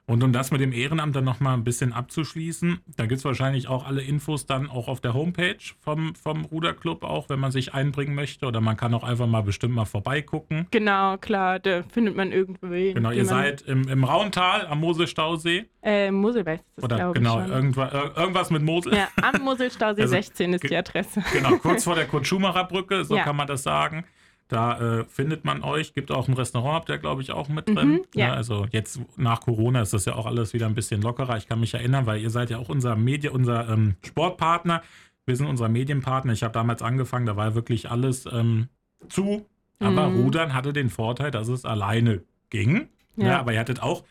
Und 0.07 0.23
um 0.23 0.33
das 0.33 0.51
mit 0.51 0.61
dem 0.61 0.73
Ehrenamt 0.73 1.17
dann 1.17 1.25
nochmal 1.25 1.55
ein 1.55 1.65
bisschen 1.65 1.95
abzuschließen, 1.95 2.81
da 2.97 3.07
gibt 3.07 3.21
es 3.21 3.25
wahrscheinlich 3.25 3.69
auch 3.69 3.87
alle 3.87 4.03
Infos 4.03 4.45
dann 4.45 4.69
auch 4.69 4.89
auf 4.89 5.01
der 5.01 5.15
Homepage 5.15 5.57
vom, 5.81 6.15
vom 6.15 6.45
Ruderclub, 6.45 7.05
auch 7.05 7.31
wenn 7.31 7.41
man 7.41 7.51
sich 7.51 7.73
einbringen 7.73 8.15
möchte. 8.15 8.47
Oder 8.47 8.61
man 8.61 8.77
kann 8.77 8.93
auch 8.93 9.03
einfach 9.03 9.27
mal 9.27 9.43
bestimmt 9.43 9.75
mal 9.75 9.87
vorbeigucken. 9.87 10.67
Genau, 10.71 11.17
klar, 11.17 11.59
da 11.59 11.83
findet 11.85 12.17
man 12.17 12.33
irgendwo. 12.33 12.69
Genau, 12.69 13.11
ihr 13.13 13.25
seid 13.25 13.63
im, 13.63 13.89
im 13.89 14.05
Rauental 14.05 14.67
am 14.67 14.81
Moselstausee. 14.81 15.67
Äh, 15.83 16.11
Mosel 16.11 16.45
weiß 16.45 16.61
das, 16.77 16.85
Oder 16.85 17.13
genau, 17.13 17.41
irgendwas, 17.41 17.93
irgendwas 17.93 18.51
mit 18.51 18.63
Mosel. 18.63 18.95
Ja, 18.95 19.09
am 19.23 19.43
Moselstausee 19.43 20.03
also, 20.03 20.13
16 20.13 20.53
ist 20.55 20.69
die 20.69 20.77
Adresse. 20.77 21.23
Genau, 21.33 21.57
kurz 21.57 21.85
vor 21.85 21.95
der 21.95 22.07
Kurt-Schumacher-Brücke, 22.07 23.05
so 23.05 23.17
ja. 23.17 23.25
kann 23.25 23.37
man 23.37 23.47
das 23.47 23.63
sagen. 23.63 24.05
Da 24.49 25.01
äh, 25.01 25.05
findet 25.05 25.45
man 25.45 25.63
euch. 25.63 25.95
Gibt 25.95 26.11
auch 26.11 26.29
ein 26.29 26.35
Restaurant, 26.35 26.75
habt 26.75 26.89
ihr, 26.91 26.99
glaube 26.99 27.23
ich, 27.23 27.33
auch 27.33 27.49
mit 27.49 27.69
drin. 27.69 27.89
Mhm, 27.89 28.05
ja. 28.15 28.29
ja. 28.29 28.33
also 28.35 28.67
jetzt 28.71 29.01
nach 29.17 29.41
Corona 29.41 29.81
ist 29.83 29.93
das 29.93 30.05
ja 30.05 30.15
auch 30.15 30.27
alles 30.27 30.53
wieder 30.53 30.67
ein 30.67 30.75
bisschen 30.75 31.01
lockerer. 31.01 31.37
Ich 31.37 31.49
kann 31.49 31.61
mich 31.61 31.75
erinnern, 31.75 32.07
weil 32.07 32.21
ihr 32.21 32.31
seid 32.31 32.51
ja 32.51 32.59
auch 32.59 32.69
unser 32.69 32.97
Media, 32.97 33.31
unser 33.31 33.69
ähm, 33.69 33.95
Sportpartner. 34.05 34.83
Wir 35.27 35.37
sind 35.37 35.47
unser 35.47 35.69
Medienpartner. 35.69 36.33
Ich 36.33 36.43
habe 36.43 36.53
damals 36.53 36.83
angefangen, 36.83 37.25
da 37.27 37.37
war 37.37 37.55
wirklich 37.55 37.91
alles 37.91 38.27
ähm, 38.27 38.69
zu. 39.09 39.47
Aber 39.79 40.11
mhm. 40.11 40.21
Rudern 40.21 40.55
hatte 40.55 40.73
den 40.73 40.91
Vorteil, 40.91 41.31
dass 41.31 41.49
es 41.49 41.65
alleine 41.65 42.23
ging. 42.51 42.89
Ja. 43.17 43.27
ja. 43.27 43.41
aber 43.41 43.53
ihr 43.53 43.61
hattet 43.61 43.83
auch 43.83 44.05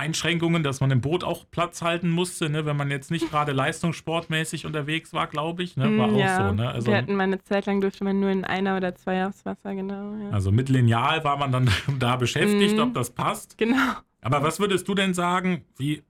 Einschränkungen, 0.00 0.62
dass 0.62 0.80
man 0.80 0.90
im 0.90 1.00
Boot 1.00 1.22
auch 1.22 1.44
Platz 1.50 1.82
halten 1.82 2.10
musste, 2.10 2.48
ne? 2.48 2.64
wenn 2.64 2.76
man 2.76 2.90
jetzt 2.90 3.10
nicht 3.10 3.30
gerade 3.30 3.52
leistungssportmäßig 3.52 4.64
unterwegs 4.66 5.12
war, 5.12 5.26
glaube 5.26 5.62
ich. 5.62 5.76
Ne? 5.76 5.84
War 5.98 6.08
mm, 6.08 6.14
auch 6.14 6.18
ja. 6.18 6.48
so. 6.48 6.54
Ne? 6.54 6.70
Also, 6.70 6.90
Wir 6.90 6.96
hatten 6.96 7.14
mal 7.14 7.24
eine 7.24 7.42
Zeit 7.42 7.66
lang, 7.66 7.80
durfte 7.80 8.02
man 8.04 8.18
nur 8.18 8.30
in 8.30 8.44
einer 8.44 8.76
oder 8.76 8.94
zwei 8.94 9.26
aufs 9.26 9.44
Wasser, 9.44 9.74
genau. 9.74 10.14
Ja. 10.16 10.30
Also 10.30 10.50
mit 10.50 10.68
Lineal 10.70 11.22
war 11.22 11.36
man 11.36 11.52
dann 11.52 11.70
da 11.98 12.16
beschäftigt, 12.16 12.76
mm, 12.76 12.80
ob 12.80 12.94
das 12.94 13.10
passt. 13.10 13.58
Genau. 13.58 13.76
Aber 14.22 14.42
was 14.42 14.58
würdest 14.58 14.88
du 14.88 14.94
denn 14.94 15.14
sagen, 15.14 15.64
wie, 15.76 16.02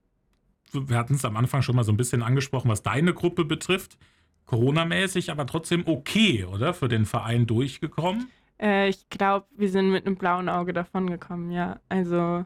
wir 0.71 0.97
hatten 0.97 1.15
es 1.15 1.25
am 1.25 1.35
Anfang 1.35 1.61
schon 1.61 1.75
mal 1.75 1.83
so 1.83 1.91
ein 1.91 1.97
bisschen 1.97 2.23
angesprochen, 2.23 2.69
was 2.69 2.83
deine 2.83 3.13
Gruppe 3.13 3.45
betrifft, 3.45 3.97
Corona-mäßig, 4.45 5.31
aber 5.31 5.45
trotzdem 5.45 5.83
okay, 5.85 6.45
oder? 6.45 6.73
Für 6.73 6.87
den 6.87 7.05
Verein 7.05 7.45
durchgekommen? 7.45 8.29
Äh, 8.61 8.89
ich 8.89 9.09
glaube, 9.09 9.47
wir 9.55 9.69
sind 9.69 9.91
mit 9.91 10.05
einem 10.05 10.15
blauen 10.15 10.49
Auge 10.49 10.73
davon 10.73 11.09
gekommen, 11.09 11.51
ja. 11.51 11.79
Also 11.89 12.45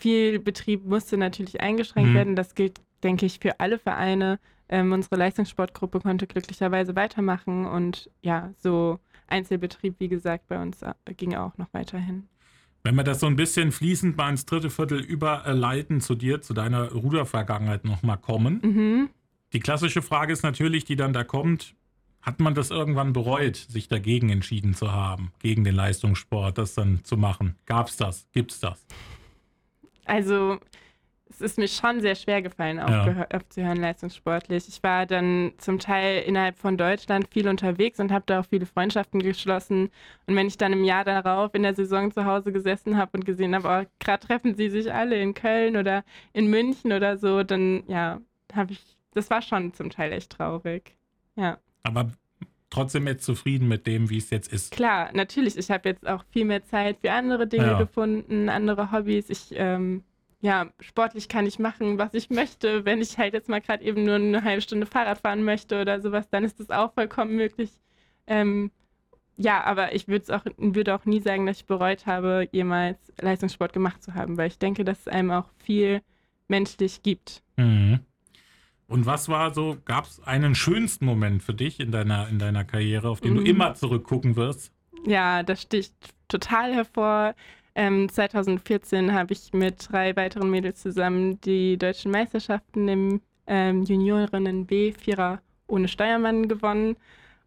viel 0.00 0.38
Betrieb 0.38 0.84
musste 0.84 1.16
natürlich 1.16 1.60
eingeschränkt 1.60 2.10
mhm. 2.10 2.14
werden. 2.14 2.36
Das 2.36 2.54
gilt, 2.54 2.80
denke 3.02 3.26
ich, 3.26 3.38
für 3.38 3.60
alle 3.60 3.78
Vereine. 3.78 4.38
Ähm, 4.68 4.92
unsere 4.92 5.16
Leistungssportgruppe 5.16 6.00
konnte 6.00 6.26
glücklicherweise 6.26 6.94
weitermachen 6.94 7.66
und 7.66 8.10
ja, 8.22 8.52
so 8.56 9.00
Einzelbetrieb, 9.26 9.96
wie 9.98 10.08
gesagt, 10.08 10.46
bei 10.48 10.60
uns 10.60 10.82
äh, 10.82 10.94
ging 11.16 11.34
auch 11.34 11.56
noch 11.58 11.68
weiterhin. 11.72 12.28
Wenn 12.82 12.94
wir 12.94 13.04
das 13.04 13.20
so 13.20 13.26
ein 13.26 13.36
bisschen 13.36 13.72
fließend 13.72 14.16
mal 14.16 14.30
ins 14.30 14.46
dritte 14.46 14.70
Viertel 14.70 15.00
überleiten 15.00 16.00
zu 16.00 16.14
dir, 16.14 16.40
zu 16.40 16.54
deiner 16.54 16.92
Rudervergangenheit 16.92 17.84
nochmal 17.84 18.16
kommen. 18.16 18.60
Mhm. 18.62 19.10
Die 19.52 19.60
klassische 19.60 20.02
Frage 20.02 20.32
ist 20.32 20.42
natürlich, 20.42 20.84
die 20.84 20.96
dann 20.96 21.12
da 21.12 21.24
kommt, 21.24 21.74
hat 22.22 22.40
man 22.40 22.54
das 22.54 22.70
irgendwann 22.70 23.12
bereut, 23.12 23.56
sich 23.56 23.88
dagegen 23.88 24.30
entschieden 24.30 24.74
zu 24.74 24.92
haben, 24.92 25.32
gegen 25.40 25.64
den 25.64 25.74
Leistungssport, 25.74 26.58
das 26.58 26.74
dann 26.74 27.04
zu 27.04 27.16
machen? 27.16 27.56
Gab 27.66 27.88
es 27.88 27.96
das? 27.96 28.28
Gibt 28.32 28.52
es 28.52 28.60
das? 28.60 28.86
Also 30.10 30.58
es 31.28 31.40
ist 31.40 31.58
mir 31.58 31.68
schon 31.68 32.00
sehr 32.00 32.16
schwer 32.16 32.42
gefallen, 32.42 32.80
aufzuhören 32.80 33.76
ja. 33.76 33.82
leistungssportlich. 33.82 34.66
Ich 34.66 34.82
war 34.82 35.06
dann 35.06 35.52
zum 35.58 35.78
Teil 35.78 36.22
innerhalb 36.22 36.58
von 36.58 36.76
Deutschland 36.76 37.28
viel 37.28 37.46
unterwegs 37.46 38.00
und 38.00 38.10
habe 38.10 38.24
da 38.26 38.40
auch 38.40 38.46
viele 38.46 38.66
Freundschaften 38.66 39.20
geschlossen. 39.20 39.90
Und 40.26 40.34
wenn 40.34 40.48
ich 40.48 40.58
dann 40.58 40.72
im 40.72 40.82
Jahr 40.82 41.04
darauf 41.04 41.54
in 41.54 41.62
der 41.62 41.76
Saison 41.76 42.10
zu 42.10 42.24
Hause 42.24 42.50
gesessen 42.50 42.96
habe 42.96 43.18
und 43.18 43.24
gesehen 43.24 43.54
habe, 43.54 43.68
oh, 43.68 43.88
gerade 44.00 44.26
treffen 44.26 44.56
sie 44.56 44.68
sich 44.68 44.92
alle 44.92 45.22
in 45.22 45.34
Köln 45.34 45.76
oder 45.76 46.04
in 46.32 46.48
München 46.48 46.92
oder 46.92 47.16
so, 47.16 47.44
dann 47.44 47.84
ja, 47.86 48.20
habe 48.52 48.72
ich, 48.72 48.98
das 49.14 49.30
war 49.30 49.42
schon 49.42 49.72
zum 49.72 49.90
Teil 49.90 50.12
echt 50.12 50.32
traurig. 50.32 50.96
Ja. 51.36 51.58
Aber 51.84 52.10
trotzdem 52.70 53.06
jetzt 53.06 53.24
zufrieden 53.24 53.68
mit 53.68 53.86
dem, 53.86 54.10
wie 54.10 54.18
es 54.18 54.30
jetzt 54.30 54.52
ist. 54.52 54.70
Klar, 54.72 55.10
natürlich. 55.12 55.56
Ich 55.56 55.70
habe 55.70 55.88
jetzt 55.88 56.06
auch 56.06 56.24
viel 56.30 56.44
mehr 56.44 56.64
Zeit 56.64 56.98
für 57.00 57.12
andere 57.12 57.46
Dinge 57.46 57.66
ja. 57.66 57.78
gefunden, 57.78 58.48
andere 58.48 58.92
Hobbys. 58.92 59.28
Ich, 59.28 59.48
ähm, 59.52 60.04
ja, 60.40 60.70
sportlich 60.80 61.28
kann 61.28 61.46
ich 61.46 61.58
machen, 61.58 61.98
was 61.98 62.14
ich 62.14 62.30
möchte. 62.30 62.84
Wenn 62.84 63.00
ich 63.00 63.18
halt 63.18 63.34
jetzt 63.34 63.48
mal 63.48 63.60
gerade 63.60 63.84
eben 63.84 64.04
nur 64.04 64.14
eine 64.14 64.42
halbe 64.42 64.62
Stunde 64.62 64.86
Fahrrad 64.86 65.18
fahren 65.18 65.42
möchte 65.42 65.80
oder 65.80 66.00
sowas, 66.00 66.30
dann 66.30 66.44
ist 66.44 66.60
das 66.60 66.70
auch 66.70 66.94
vollkommen 66.94 67.36
möglich. 67.36 67.70
Ähm, 68.26 68.70
ja, 69.36 69.64
aber 69.64 69.94
ich 69.94 70.06
würde 70.06 70.36
auch, 70.36 70.44
würde 70.58 70.94
auch 70.94 71.04
nie 71.06 71.20
sagen, 71.20 71.46
dass 71.46 71.58
ich 71.58 71.66
bereut 71.66 72.06
habe, 72.06 72.48
jemals 72.52 72.98
Leistungssport 73.20 73.72
gemacht 73.72 74.02
zu 74.02 74.14
haben, 74.14 74.36
weil 74.36 74.48
ich 74.48 74.58
denke, 74.58 74.84
dass 74.84 75.00
es 75.00 75.08
einem 75.08 75.30
auch 75.30 75.48
viel 75.58 76.02
menschlich 76.46 77.02
gibt. 77.02 77.42
Mhm. 77.56 78.00
Und 78.90 79.06
was 79.06 79.28
war 79.28 79.54
so, 79.54 79.76
gab 79.84 80.06
es 80.06 80.20
einen 80.24 80.56
schönsten 80.56 81.06
Moment 81.06 81.44
für 81.44 81.54
dich 81.54 81.78
in 81.78 81.92
deiner, 81.92 82.28
in 82.28 82.40
deiner 82.40 82.64
Karriere, 82.64 83.08
auf 83.08 83.20
den 83.20 83.34
mhm. 83.34 83.36
du 83.36 83.42
immer 83.44 83.74
zurückgucken 83.74 84.34
wirst? 84.34 84.72
Ja, 85.06 85.44
das 85.44 85.62
sticht 85.62 85.94
total 86.26 86.74
hervor. 86.74 87.36
Ähm, 87.76 88.08
2014 88.08 89.12
habe 89.12 89.32
ich 89.32 89.52
mit 89.52 89.92
drei 89.92 90.16
weiteren 90.16 90.50
Mädels 90.50 90.82
zusammen 90.82 91.40
die 91.42 91.78
deutschen 91.78 92.10
Meisterschaften 92.10 92.88
im 92.88 93.20
ähm, 93.46 93.84
Juniorinnen 93.84 94.66
B 94.66 94.90
Vierer 94.90 95.40
ohne 95.68 95.86
Steuermann 95.86 96.48
gewonnen. 96.48 96.96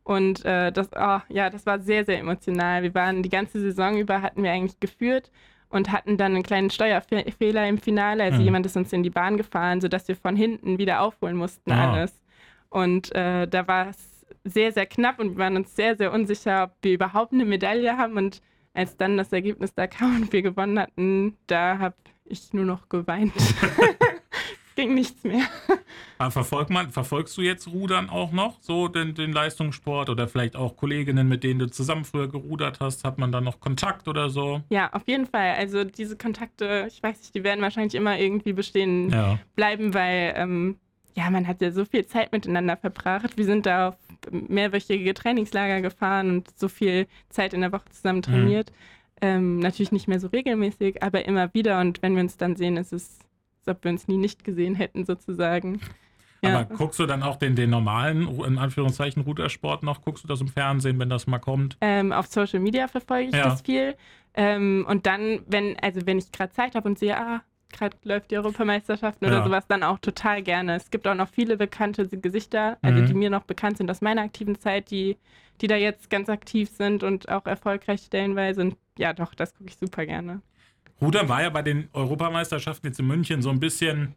Und 0.03 0.45
äh, 0.45 0.71
das, 0.71 0.91
oh, 0.95 1.19
ja, 1.27 1.49
das 1.49 1.65
war 1.65 1.81
sehr, 1.81 2.05
sehr 2.05 2.19
emotional. 2.19 2.83
Wir 2.83 2.95
waren 2.95 3.21
die 3.21 3.29
ganze 3.29 3.59
Saison 3.59 3.97
über, 3.97 4.21
hatten 4.21 4.43
wir 4.43 4.51
eigentlich 4.53 4.79
geführt 4.79 5.29
und 5.73 5.91
hatten 5.91 6.17
dann 6.17 6.35
einen 6.35 6.43
kleinen 6.43 6.69
Steuerfehler 6.69 7.67
im 7.67 7.79
Finale. 7.79 8.23
Also 8.23 8.37
mhm. 8.37 8.45
jemand 8.45 8.65
ist 8.67 8.77
uns 8.77 8.93
in 8.93 9.01
die 9.01 9.09
Bahn 9.09 9.37
gefahren, 9.37 9.81
sodass 9.81 10.07
wir 10.07 10.15
von 10.15 10.35
hinten 10.35 10.77
wieder 10.77 11.01
aufholen 11.01 11.35
mussten 11.35 11.71
ah. 11.71 11.91
alles. 11.91 12.13
Und 12.69 13.13
äh, 13.15 13.47
da 13.47 13.67
war 13.67 13.89
es 13.89 14.25
sehr, 14.43 14.71
sehr 14.71 14.85
knapp 14.85 15.19
und 15.19 15.31
wir 15.31 15.37
waren 15.39 15.55
uns 15.57 15.75
sehr, 15.75 15.95
sehr 15.95 16.13
unsicher, 16.13 16.65
ob 16.65 16.75
wir 16.83 16.93
überhaupt 16.93 17.33
eine 17.33 17.45
Medaille 17.45 17.97
haben. 17.97 18.17
Und 18.17 18.41
als 18.75 18.97
dann 18.97 19.17
das 19.17 19.33
Ergebnis 19.33 19.73
da 19.73 19.87
kam 19.87 20.15
und 20.17 20.31
wir 20.31 20.43
gewonnen 20.43 20.77
hatten, 20.77 21.37
da 21.47 21.79
habe 21.79 21.95
ich 22.25 22.53
nur 22.53 22.65
noch 22.65 22.87
geweint. 22.87 23.33
ging 24.75 24.93
nichts 24.93 25.23
mehr. 25.23 25.45
Aber 26.23 26.31
verfolgt 26.31 26.69
man, 26.69 26.89
verfolgst 26.89 27.37
du 27.37 27.41
jetzt 27.41 27.67
Rudern 27.67 28.09
auch 28.09 28.31
noch, 28.31 28.57
so 28.61 28.87
den, 28.87 29.13
den 29.13 29.33
Leistungssport 29.33 30.09
oder 30.09 30.29
vielleicht 30.29 30.55
auch 30.55 30.77
Kolleginnen, 30.77 31.27
mit 31.27 31.43
denen 31.43 31.59
du 31.59 31.69
zusammen 31.69 32.05
früher 32.05 32.29
gerudert 32.29 32.79
hast? 32.79 33.03
Hat 33.03 33.17
man 33.17 33.33
da 33.33 33.41
noch 33.41 33.59
Kontakt 33.59 34.07
oder 34.07 34.29
so? 34.29 34.61
Ja, 34.69 34.89
auf 34.93 35.05
jeden 35.05 35.25
Fall. 35.25 35.55
Also 35.57 35.83
diese 35.83 36.15
Kontakte, 36.15 36.85
ich 36.87 37.03
weiß 37.03 37.19
nicht, 37.19 37.35
die 37.35 37.43
werden 37.43 37.61
wahrscheinlich 37.61 37.95
immer 37.95 38.17
irgendwie 38.17 38.53
bestehen 38.53 39.09
ja. 39.09 39.37
bleiben, 39.57 39.93
weil 39.93 40.33
ähm, 40.37 40.77
ja, 41.13 41.29
man 41.29 41.45
hat 41.45 41.61
ja 41.61 41.71
so 41.71 41.83
viel 41.83 42.05
Zeit 42.05 42.31
miteinander 42.31 42.77
verbracht. 42.77 43.35
Wir 43.35 43.45
sind 43.45 43.65
da 43.65 43.89
auf 43.89 43.97
mehrwöchige 44.31 45.13
Trainingslager 45.13 45.81
gefahren 45.81 46.29
und 46.29 46.57
so 46.57 46.69
viel 46.69 47.05
Zeit 47.27 47.53
in 47.53 47.59
der 47.59 47.73
Woche 47.73 47.89
zusammen 47.91 48.19
mhm. 48.19 48.23
trainiert. 48.23 48.71
Mhm. 48.71 49.27
Ähm, 49.27 49.59
natürlich 49.59 49.91
nicht 49.91 50.07
mehr 50.07 50.21
so 50.21 50.27
regelmäßig, 50.27 51.03
aber 51.03 51.25
immer 51.25 51.53
wieder. 51.53 51.81
Und 51.81 52.01
wenn 52.01 52.15
wir 52.15 52.23
uns 52.23 52.37
dann 52.37 52.55
sehen, 52.55 52.77
ist 52.77 52.93
es 52.93 53.19
als 53.65 53.77
ob 53.77 53.83
wir 53.83 53.91
uns 53.91 54.07
nie 54.07 54.17
nicht 54.17 54.43
gesehen 54.43 54.75
hätten, 54.75 55.05
sozusagen. 55.05 55.79
Ja. 56.43 56.59
Aber 56.59 56.75
guckst 56.75 56.99
du 56.99 57.05
dann 57.05 57.23
auch 57.23 57.37
den, 57.37 57.55
den 57.55 57.69
normalen, 57.69 58.27
in 58.43 58.57
Anführungszeichen, 58.57 59.23
Rudersport 59.23 59.83
noch? 59.83 60.01
Guckst 60.01 60.23
du 60.23 60.27
das 60.27 60.41
im 60.41 60.47
Fernsehen, 60.47 60.99
wenn 60.99 61.09
das 61.09 61.25
mal 61.25 61.39
kommt? 61.39 61.77
Ähm, 61.81 62.11
auf 62.11 62.27
Social 62.27 62.59
Media 62.59 62.87
verfolge 62.87 63.29
ich 63.29 63.35
ja. 63.35 63.45
das 63.45 63.61
viel. 63.61 63.95
Ähm, 64.33 64.85
und 64.89 65.05
dann, 65.05 65.39
wenn, 65.47 65.77
also 65.79 66.05
wenn 66.05 66.17
ich 66.17 66.31
gerade 66.31 66.51
Zeit 66.51 66.75
habe 66.75 66.89
und 66.89 66.99
sehe, 66.99 67.17
ah, 67.17 67.41
gerade 67.71 67.95
läuft 68.03 68.31
die 68.31 68.37
Europameisterschaften 68.37 69.25
oder 69.27 69.37
ja. 69.37 69.43
sowas, 69.43 69.65
dann 69.67 69.83
auch 69.83 69.99
total 69.99 70.41
gerne. 70.43 70.75
Es 70.75 70.91
gibt 70.91 71.07
auch 71.07 71.15
noch 71.15 71.29
viele 71.29 71.57
bekannte 71.57 72.07
Gesichter, 72.07 72.77
also 72.81 73.01
mhm. 73.01 73.05
die 73.07 73.13
mir 73.13 73.29
noch 73.29 73.43
bekannt 73.43 73.77
sind 73.77 73.89
aus 73.89 74.01
meiner 74.01 74.21
aktiven 74.21 74.59
Zeit, 74.59 74.91
die, 74.91 75.17
die 75.61 75.67
da 75.67 75.75
jetzt 75.75 76.09
ganz 76.09 76.29
aktiv 76.29 76.69
sind 76.69 77.03
und 77.03 77.29
auch 77.29 77.45
erfolgreich 77.45 78.01
stellenweise. 78.01 78.61
Und 78.61 78.77
ja, 78.97 79.13
doch, 79.13 79.33
das 79.33 79.53
gucke 79.55 79.69
ich 79.69 79.77
super 79.77 80.05
gerne. 80.05 80.41
Rudern 81.01 81.27
war 81.27 81.41
ja 81.41 81.49
bei 81.49 81.61
den 81.61 81.89
Europameisterschaften 81.93 82.87
jetzt 82.87 82.99
in 82.99 83.07
München 83.07 83.41
so 83.41 83.49
ein 83.49 83.59
bisschen 83.59 84.15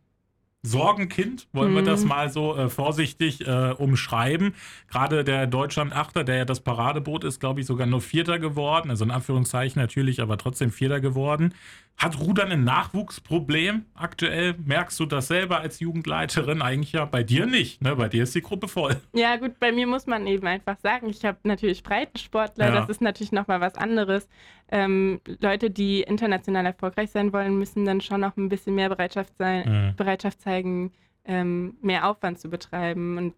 Sorgenkind, 0.63 1.47
wollen 1.53 1.75
wir 1.75 1.83
das 1.83 2.03
mhm. 2.03 2.09
mal 2.09 2.31
so 2.31 2.57
äh, 2.57 2.69
vorsichtig 2.69 3.47
äh, 3.47 3.73
umschreiben. 3.77 4.55
Gerade 4.91 5.23
der 5.23 5.47
Deutschland-Achter, 5.47 6.25
der 6.25 6.37
ja 6.37 6.45
das 6.45 6.61
Paradeboot 6.61 7.25
ist, 7.25 7.39
glaube 7.39 7.61
ich, 7.61 7.67
sogar 7.67 7.87
nur 7.87 8.01
Vierter 8.01 8.39
geworden, 8.39 8.91
also 8.91 9.05
in 9.05 9.11
Anführungszeichen 9.11 9.81
natürlich, 9.81 10.21
aber 10.21 10.39
trotzdem 10.39 10.71
Vierter 10.71 11.01
geworden. 11.01 11.55
Hat 11.99 12.21
Rudern 12.21 12.53
ein 12.53 12.65
Nachwuchsproblem 12.65 13.87
aktuell? 13.95 14.55
Merkst 14.63 15.01
du 15.01 15.07
das 15.07 15.29
selber 15.29 15.61
als 15.61 15.81
Jugendleiterin? 15.81 16.61
Eigentlich 16.61 16.93
ja 16.93 17.07
bei 17.07 17.23
dir 17.23 17.47
nicht. 17.47 17.81
Ne? 17.81 17.97
Bei 17.97 18.09
dir 18.09 18.25
ist 18.25 18.35
die 18.35 18.43
Gruppe 18.43 18.69
voll. 18.69 19.01
Ja, 19.15 19.37
gut, 19.37 19.59
bei 19.59 19.73
mir 19.73 19.87
muss 19.87 20.07
man 20.07 20.27
eben 20.27 20.47
einfach 20.47 20.77
sagen, 20.83 21.09
ich 21.09 21.25
habe 21.25 21.39
natürlich 21.45 21.83
Breitensportler, 21.83 22.67
ja. 22.67 22.81
das 22.81 22.91
ist 22.91 23.01
natürlich 23.01 23.33
nochmal 23.33 23.63
was 23.63 23.77
anderes. 23.77 24.29
Ähm, 24.71 25.21
Leute, 25.41 25.71
die 25.71 26.03
international 26.03 26.67
erfolgreich 26.67 27.11
sein 27.11 27.33
wollen, 27.33 27.59
müssen 27.59 27.87
dann 27.87 28.03
schon 28.03 28.21
noch 28.21 28.37
ein 28.37 28.51
bisschen 28.51 28.75
mehr 28.75 28.91
Bereitschaft, 28.91 29.33
sein, 29.39 29.65
mhm. 29.67 29.97
Bereitschaft 29.97 30.43
zeigen, 30.47 30.93
ähm, 31.25 31.77
mehr 31.83 32.09
Aufwand 32.09 32.39
zu 32.39 32.49
betreiben. 32.49 33.19
Und 33.19 33.35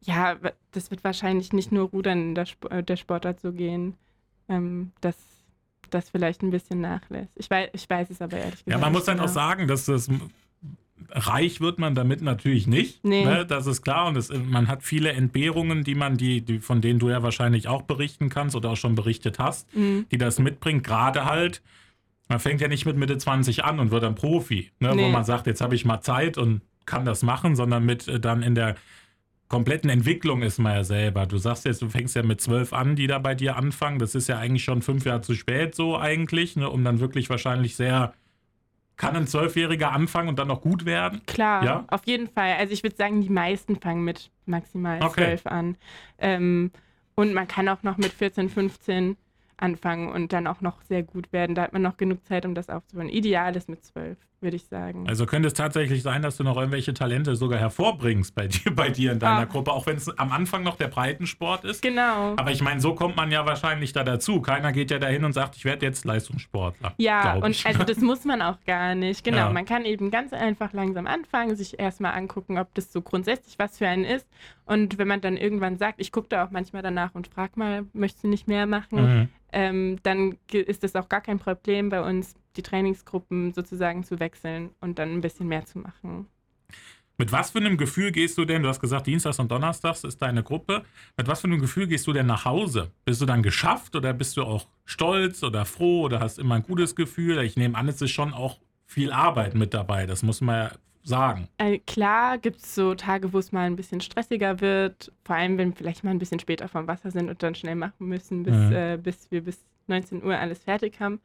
ja, 0.00 0.36
das 0.72 0.90
wird 0.90 1.04
wahrscheinlich 1.04 1.52
nicht 1.52 1.72
nur 1.72 1.88
Rudern 1.88 2.20
in 2.20 2.34
der, 2.34 2.44
Sp 2.44 2.68
äh, 2.70 2.82
der 2.82 2.96
Sportart 2.96 3.40
so 3.40 3.52
gehen. 3.52 3.94
Ähm, 4.48 4.92
das 5.00 5.16
das 5.90 6.08
vielleicht 6.10 6.42
ein 6.42 6.50
bisschen 6.50 6.80
nachlässt. 6.80 7.32
Ich 7.36 7.50
weiß, 7.50 7.68
ich 7.74 7.88
weiß 7.88 8.08
es 8.10 8.22
aber 8.22 8.38
ehrlich 8.38 8.64
gesagt. 8.64 8.70
Ja, 8.70 8.78
man 8.78 8.92
muss 8.92 9.04
dann 9.04 9.18
genau. 9.18 9.28
auch 9.28 9.32
sagen, 9.32 9.68
dass 9.68 9.84
das 9.84 10.08
reich 11.10 11.60
wird 11.60 11.78
man 11.78 11.94
damit 11.94 12.22
natürlich 12.22 12.66
nicht. 12.66 13.04
Nee. 13.04 13.24
Ne? 13.24 13.46
Das 13.46 13.66
ist 13.66 13.82
klar. 13.82 14.06
Und 14.08 14.16
es, 14.16 14.30
man 14.32 14.68
hat 14.68 14.82
viele 14.82 15.12
Entbehrungen, 15.12 15.84
die 15.84 15.94
man, 15.94 16.16
die, 16.16 16.40
die, 16.40 16.60
von 16.60 16.80
denen 16.80 16.98
du 16.98 17.10
ja 17.10 17.22
wahrscheinlich 17.22 17.68
auch 17.68 17.82
berichten 17.82 18.28
kannst 18.28 18.56
oder 18.56 18.70
auch 18.70 18.76
schon 18.76 18.94
berichtet 18.94 19.38
hast, 19.38 19.74
mhm. 19.76 20.06
die 20.10 20.18
das 20.18 20.38
mitbringt. 20.38 20.84
Gerade 20.84 21.24
halt, 21.24 21.62
man 22.28 22.40
fängt 22.40 22.60
ja 22.60 22.68
nicht 22.68 22.86
mit 22.86 22.96
Mitte 22.96 23.18
20 23.18 23.64
an 23.64 23.78
und 23.78 23.90
wird 23.90 24.02
dann 24.02 24.14
Profi, 24.14 24.70
ne? 24.78 24.94
nee. 24.94 25.04
wo 25.04 25.08
man 25.08 25.24
sagt, 25.24 25.46
jetzt 25.46 25.60
habe 25.60 25.74
ich 25.74 25.84
mal 25.84 26.00
Zeit 26.00 26.38
und 26.38 26.62
kann 26.86 27.04
das 27.04 27.22
machen, 27.22 27.56
sondern 27.56 27.84
mit 27.84 28.08
äh, 28.08 28.20
dann 28.20 28.42
in 28.42 28.54
der 28.54 28.76
kompletten 29.48 29.90
Entwicklung 29.90 30.42
ist 30.42 30.58
man 30.58 30.72
ja 30.72 30.84
selber. 30.84 31.26
Du 31.26 31.36
sagst 31.36 31.66
jetzt, 31.66 31.82
du 31.82 31.88
fängst 31.90 32.16
ja 32.16 32.22
mit 32.22 32.40
zwölf 32.40 32.72
an, 32.72 32.96
die 32.96 33.06
da 33.06 33.18
bei 33.18 33.34
dir 33.34 33.56
anfangen. 33.56 33.98
Das 33.98 34.14
ist 34.14 34.28
ja 34.28 34.38
eigentlich 34.38 34.64
schon 34.64 34.80
fünf 34.80 35.04
Jahre 35.04 35.20
zu 35.20 35.34
spät 35.34 35.74
so 35.74 35.98
eigentlich, 35.98 36.56
ne, 36.56 36.70
um 36.70 36.82
dann 36.84 37.00
wirklich 37.00 37.28
wahrscheinlich 37.28 37.76
sehr 37.76 38.14
kann 38.96 39.16
ein 39.16 39.26
Zwölfjähriger 39.26 39.90
anfangen 39.90 40.28
und 40.28 40.38
dann 40.38 40.48
noch 40.48 40.60
gut 40.60 40.84
werden? 40.84 41.22
Klar, 41.26 41.64
ja? 41.64 41.84
auf 41.88 42.06
jeden 42.06 42.28
Fall. 42.28 42.54
Also 42.58 42.72
ich 42.72 42.82
würde 42.82 42.94
sagen, 42.96 43.20
die 43.20 43.30
meisten 43.30 43.76
fangen 43.76 44.04
mit 44.04 44.30
maximal 44.46 45.00
zwölf 45.10 45.44
okay. 45.44 45.54
an. 45.54 45.76
Ähm, 46.18 46.70
und 47.14 47.34
man 47.34 47.48
kann 47.48 47.68
auch 47.68 47.82
noch 47.82 47.96
mit 47.96 48.12
14, 48.12 48.48
15 48.48 49.16
anfangen 49.62 50.10
und 50.10 50.32
dann 50.32 50.46
auch 50.46 50.60
noch 50.60 50.82
sehr 50.82 51.02
gut 51.02 51.32
werden. 51.32 51.54
Da 51.54 51.62
hat 51.62 51.72
man 51.72 51.82
noch 51.82 51.96
genug 51.96 52.26
Zeit, 52.26 52.44
um 52.44 52.54
das 52.54 52.68
aufzubauen. 52.68 53.08
Ideal 53.08 53.54
ist 53.54 53.68
mit 53.68 53.84
zwölf, 53.84 54.18
würde 54.40 54.56
ich 54.56 54.66
sagen. 54.66 55.08
Also 55.08 55.24
könnte 55.24 55.46
es 55.46 55.54
tatsächlich 55.54 56.02
sein, 56.02 56.20
dass 56.20 56.36
du 56.36 56.42
noch 56.42 56.56
irgendwelche 56.56 56.92
Talente 56.92 57.36
sogar 57.36 57.58
hervorbringst 57.60 58.34
bei 58.34 58.48
dir, 58.48 58.74
bei 58.74 58.90
dir 58.90 59.12
in 59.12 59.20
deiner 59.20 59.46
Ach. 59.46 59.48
Gruppe, 59.48 59.72
auch 59.72 59.86
wenn 59.86 59.96
es 59.96 60.08
am 60.18 60.32
Anfang 60.32 60.64
noch 60.64 60.76
der 60.76 60.88
Breitensport 60.88 61.64
ist. 61.64 61.80
Genau. 61.80 62.34
Aber 62.36 62.50
ich 62.50 62.60
meine, 62.60 62.80
so 62.80 62.94
kommt 62.94 63.16
man 63.16 63.30
ja 63.30 63.46
wahrscheinlich 63.46 63.92
da 63.92 64.02
dazu. 64.02 64.42
Keiner 64.42 64.72
geht 64.72 64.90
ja 64.90 64.98
dahin 64.98 65.24
und 65.24 65.32
sagt, 65.32 65.56
ich 65.56 65.64
werde 65.64 65.86
jetzt 65.86 66.04
Leistungssportler. 66.04 66.94
Ja, 66.98 67.34
und 67.34 67.52
ich. 67.52 67.64
also 67.64 67.84
das 67.84 67.98
muss 68.00 68.24
man 68.24 68.42
auch 68.42 68.58
gar 68.66 68.96
nicht. 68.96 69.22
Genau, 69.24 69.38
ja. 69.38 69.50
man 69.50 69.64
kann 69.64 69.84
eben 69.84 70.10
ganz 70.10 70.32
einfach 70.32 70.72
langsam 70.72 71.06
anfangen, 71.06 71.54
sich 71.54 71.78
erstmal 71.78 72.14
angucken, 72.14 72.58
ob 72.58 72.74
das 72.74 72.92
so 72.92 73.00
grundsätzlich 73.00 73.58
was 73.58 73.78
für 73.78 73.86
einen 73.86 74.04
ist. 74.04 74.26
Und 74.64 74.98
wenn 74.98 75.08
man 75.08 75.20
dann 75.20 75.36
irgendwann 75.36 75.76
sagt, 75.76 76.00
ich 76.00 76.10
gucke 76.10 76.28
da 76.28 76.44
auch 76.44 76.50
manchmal 76.50 76.82
danach 76.82 77.14
und 77.14 77.28
frage 77.28 77.52
mal, 77.56 77.84
möchtest 77.92 78.24
du 78.24 78.28
nicht 78.28 78.48
mehr 78.48 78.66
machen? 78.66 79.20
Mhm 79.20 79.28
ähm, 79.52 79.98
dann 80.02 80.36
ist 80.50 80.84
es 80.84 80.96
auch 80.96 81.08
gar 81.08 81.20
kein 81.20 81.38
Problem 81.38 81.88
bei 81.88 82.02
uns, 82.02 82.34
die 82.56 82.62
Trainingsgruppen 82.62 83.52
sozusagen 83.52 84.04
zu 84.04 84.20
wechseln 84.20 84.70
und 84.80 84.98
dann 84.98 85.12
ein 85.12 85.20
bisschen 85.20 85.48
mehr 85.48 85.64
zu 85.64 85.78
machen. 85.78 86.26
Mit 87.18 87.30
was 87.30 87.50
für 87.50 87.58
einem 87.58 87.76
Gefühl 87.76 88.10
gehst 88.10 88.38
du 88.38 88.44
denn, 88.44 88.62
du 88.62 88.68
hast 88.68 88.80
gesagt, 88.80 89.06
Dienstags 89.06 89.38
und 89.38 89.50
Donnerstags 89.50 90.02
ist 90.02 90.20
deine 90.22 90.42
Gruppe, 90.42 90.82
mit 91.16 91.28
was 91.28 91.42
für 91.42 91.46
einem 91.46 91.60
Gefühl 91.60 91.86
gehst 91.86 92.06
du 92.06 92.12
denn 92.12 92.26
nach 92.26 92.44
Hause? 92.44 92.90
Bist 93.04 93.20
du 93.20 93.26
dann 93.26 93.42
geschafft 93.42 93.94
oder 93.94 94.12
bist 94.12 94.36
du 94.36 94.42
auch 94.42 94.66
stolz 94.86 95.42
oder 95.42 95.64
froh 95.64 96.02
oder 96.02 96.20
hast 96.20 96.38
immer 96.38 96.56
ein 96.56 96.62
gutes 96.62 96.96
Gefühl? 96.96 97.38
Ich 97.42 97.56
nehme 97.56 97.76
an, 97.76 97.88
es 97.88 98.00
ist 98.00 98.10
schon 98.10 98.32
auch 98.32 98.58
viel 98.86 99.12
Arbeit 99.12 99.54
mit 99.54 99.74
dabei, 99.74 100.06
das 100.06 100.22
muss 100.22 100.40
man 100.40 100.56
ja 100.56 100.72
sagen. 101.02 101.48
Äh, 101.58 101.78
klar 101.78 102.38
gibt 102.38 102.58
es 102.58 102.74
so 102.74 102.94
Tage, 102.94 103.32
wo 103.32 103.38
es 103.38 103.52
mal 103.52 103.66
ein 103.66 103.76
bisschen 103.76 104.00
stressiger 104.00 104.60
wird, 104.60 105.12
vor 105.24 105.36
allem 105.36 105.58
wenn 105.58 105.70
wir 105.70 105.76
vielleicht 105.76 106.04
mal 106.04 106.10
ein 106.10 106.18
bisschen 106.18 106.40
später 106.40 106.68
vom 106.68 106.86
Wasser 106.86 107.10
sind 107.10 107.28
und 107.28 107.42
dann 107.42 107.54
schnell 107.54 107.74
machen 107.74 108.06
müssen, 108.06 108.42
bis, 108.42 108.54
mhm. 108.54 108.72
äh, 108.72 108.96
bis 108.96 109.30
wir 109.30 109.42
bis 109.42 109.64
19 109.88 110.24
Uhr 110.24 110.36
alles 110.36 110.64
fertig 110.64 111.00
haben. 111.00 111.20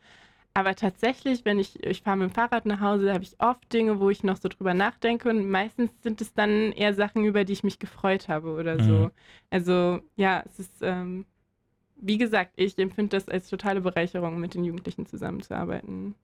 Aber 0.58 0.74
tatsächlich, 0.74 1.46
wenn 1.46 1.60
ich, 1.60 1.84
ich 1.84 2.02
fahre 2.02 2.18
mit 2.18 2.32
dem 2.32 2.34
Fahrrad 2.34 2.66
nach 2.66 2.80
Hause, 2.80 3.13
habe 3.13 3.24
ich 3.24 3.40
oft 3.40 3.72
Dinge, 3.72 4.00
wo 4.00 4.10
ich 4.10 4.24
noch 4.24 4.38
so 4.38 4.50
drüber 4.50 4.74
nachdenke 4.74 5.30
und 5.30 5.48
meistens 5.48 5.92
sind 6.02 6.20
es 6.20 6.34
dann 6.34 6.72
eher 6.72 6.96
Sachen, 6.96 7.26
über 7.26 7.44
die 7.44 7.54
ich 7.54 7.63
mich 7.63 7.78
gefreut 7.78 8.28
habe 8.28 8.50
oder 8.56 8.84
so. 8.84 8.94
Mhm. 8.94 9.12
Also 9.52 10.00
ja, 10.16 10.42
es 10.48 10.58
ist, 10.58 10.82
ähm, 10.82 11.26
wie 11.98 12.18
gesagt, 12.18 12.54
ich 12.56 12.76
empfinde 12.80 13.16
das 13.16 13.30
als 13.30 13.50
totale 13.50 13.82
Bereicherung, 13.82 14.40
mit 14.40 14.56
den 14.56 14.63
Jugendlichen 14.63 15.06
zusammenzuarbeiten. 15.06 16.16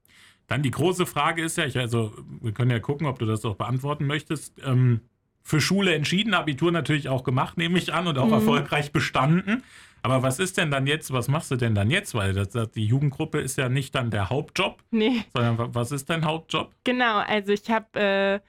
Dann 0.48 0.62
die 0.62 0.72
große 0.72 1.06
Frage 1.06 1.44
ist 1.44 1.58
ja, 1.58 1.66
ich, 1.66 1.78
also 1.78 2.14
wir 2.42 2.52
können 2.52 2.72
ja 2.72 2.80
gucken, 2.80 3.08
ob 3.08 3.20
du 3.20 3.26
das 3.26 3.46
auch 3.46 3.56
beantworten 3.56 4.06
möchtest. 4.06 4.54
Ähm, 4.66 5.02
für 5.44 5.60
Schule 5.60 5.94
entschieden, 5.94 6.34
Abitur 6.34 6.72
natürlich 6.72 7.10
auch 7.10 7.24
gemacht, 7.24 7.58
nehme 7.58 7.78
ich 7.78 7.94
an, 7.94 8.08
und 8.08 8.18
auch 8.18 8.28
mhm. 8.28 8.34
erfolgreich 8.34 8.92
bestanden. 8.92 9.64
Aber 10.02 10.22
was 10.22 10.40
ist 10.40 10.58
denn 10.58 10.70
dann 10.70 10.86
jetzt, 10.86 11.14
was 11.14 11.30
machst 11.30 11.50
du 11.52 11.56
denn 11.56 11.76
dann 11.76 11.90
jetzt? 11.90 12.14
Weil 12.14 12.34
das, 12.34 12.50
das, 12.50 12.72
die 12.72 12.86
Jugendgruppe 12.86 13.40
ist 13.40 13.58
ja 13.58 13.70
nicht 13.70 13.96
dann 13.96 14.12
der 14.12 14.30
Hauptjob, 14.30 14.84
nee. 14.92 15.24
sondern 15.34 15.74
was 15.74 15.92
ist 15.92 16.10
dein 16.10 16.26
Hauptjob? 16.26 16.74
Genau, 16.84 17.20
also 17.20 17.54
ich 17.54 17.70
habe 17.70 18.00
äh, 18.00 18.40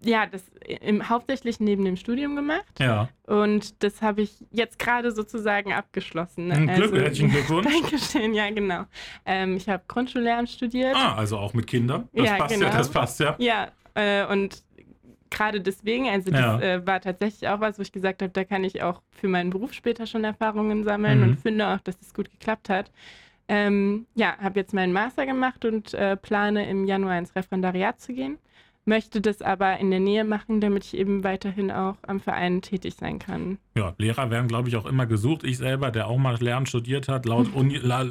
ja, 0.00 0.26
das 0.26 0.44
im, 0.80 1.08
hauptsächlich 1.08 1.60
neben 1.60 1.84
dem 1.84 1.96
Studium 1.96 2.36
gemacht. 2.36 2.78
Ja. 2.78 3.08
Und 3.26 3.82
das 3.82 4.00
habe 4.00 4.22
ich 4.22 4.44
jetzt 4.50 4.78
gerade 4.78 5.10
sozusagen 5.12 5.72
abgeschlossen. 5.72 6.52
Ein 6.52 6.66
Glück, 6.66 6.92
also, 6.92 6.96
herzlichen 6.96 7.30
Glückwunsch. 7.30 7.66
Dankeschön, 7.82 8.34
ja, 8.34 8.50
genau. 8.50 8.84
Ähm, 9.26 9.56
ich 9.56 9.68
habe 9.68 9.82
Grundschullehramt 9.88 10.50
studiert. 10.50 10.94
Ah, 10.94 11.14
also 11.14 11.38
auch 11.38 11.52
mit 11.52 11.66
Kindern. 11.66 12.08
Das 12.12 12.26
ja, 12.26 12.36
passt 12.36 12.54
genau. 12.54 12.66
ja, 12.66 12.76
das 12.76 12.88
passt 12.90 13.20
ja. 13.20 13.36
Ja, 13.38 13.68
äh, 13.94 14.24
und 14.26 14.62
gerade 15.30 15.60
deswegen, 15.60 16.08
also 16.08 16.30
das 16.30 16.40
ja. 16.40 16.60
äh, 16.60 16.86
war 16.86 17.00
tatsächlich 17.00 17.48
auch 17.48 17.60
was, 17.60 17.78
wo 17.78 17.82
ich 17.82 17.92
gesagt 17.92 18.22
habe, 18.22 18.32
da 18.32 18.44
kann 18.44 18.64
ich 18.64 18.82
auch 18.82 19.02
für 19.10 19.28
meinen 19.28 19.50
Beruf 19.50 19.72
später 19.72 20.06
schon 20.06 20.24
Erfahrungen 20.24 20.84
sammeln 20.84 21.18
mhm. 21.18 21.24
und 21.24 21.40
finde 21.40 21.68
auch, 21.68 21.80
dass 21.80 21.96
es 21.96 22.00
das 22.00 22.14
gut 22.14 22.30
geklappt 22.30 22.68
hat. 22.68 22.90
Ähm, 23.48 24.06
ja, 24.14 24.36
habe 24.38 24.60
jetzt 24.60 24.74
meinen 24.74 24.92
Master 24.92 25.26
gemacht 25.26 25.64
und 25.64 25.94
äh, 25.94 26.16
plane 26.16 26.68
im 26.68 26.84
Januar 26.84 27.18
ins 27.18 27.34
Referendariat 27.34 27.98
zu 27.98 28.12
gehen 28.12 28.38
möchte 28.88 29.20
das 29.20 29.42
aber 29.42 29.78
in 29.78 29.90
der 29.90 30.00
Nähe 30.00 30.24
machen, 30.24 30.60
damit 30.60 30.84
ich 30.84 30.94
eben 30.94 31.22
weiterhin 31.22 31.70
auch 31.70 31.96
am 32.06 32.18
Verein 32.18 32.62
tätig 32.62 32.94
sein 32.98 33.20
kann. 33.20 33.58
Ja, 33.76 33.94
Lehrer 33.98 34.30
werden, 34.30 34.48
glaube 34.48 34.68
ich, 34.68 34.76
auch 34.76 34.86
immer 34.86 35.06
gesucht. 35.06 35.44
Ich 35.44 35.58
selber, 35.58 35.92
der 35.92 36.08
auch 36.08 36.18
mal 36.18 36.36
Lernen 36.40 36.66
studiert 36.66 37.06
hat, 37.06 37.26
laut 37.26 37.52
Uni, 37.54 37.76
la, 37.76 38.06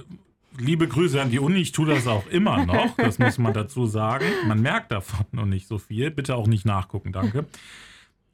liebe 0.57 0.87
Grüße 0.87 1.21
an 1.21 1.31
die 1.31 1.39
Uni, 1.39 1.59
ich 1.59 1.73
tue 1.73 1.87
das 1.87 2.07
auch 2.07 2.27
immer 2.27 2.65
noch, 2.65 2.95
das 2.95 3.19
muss 3.19 3.37
man 3.37 3.53
dazu 3.53 3.85
sagen. 3.85 4.25
Man 4.47 4.61
merkt 4.61 4.91
davon 4.91 5.25
noch 5.31 5.45
nicht 5.45 5.67
so 5.67 5.77
viel. 5.77 6.11
Bitte 6.11 6.35
auch 6.35 6.47
nicht 6.47 6.65
nachgucken, 6.65 7.11
danke. 7.11 7.45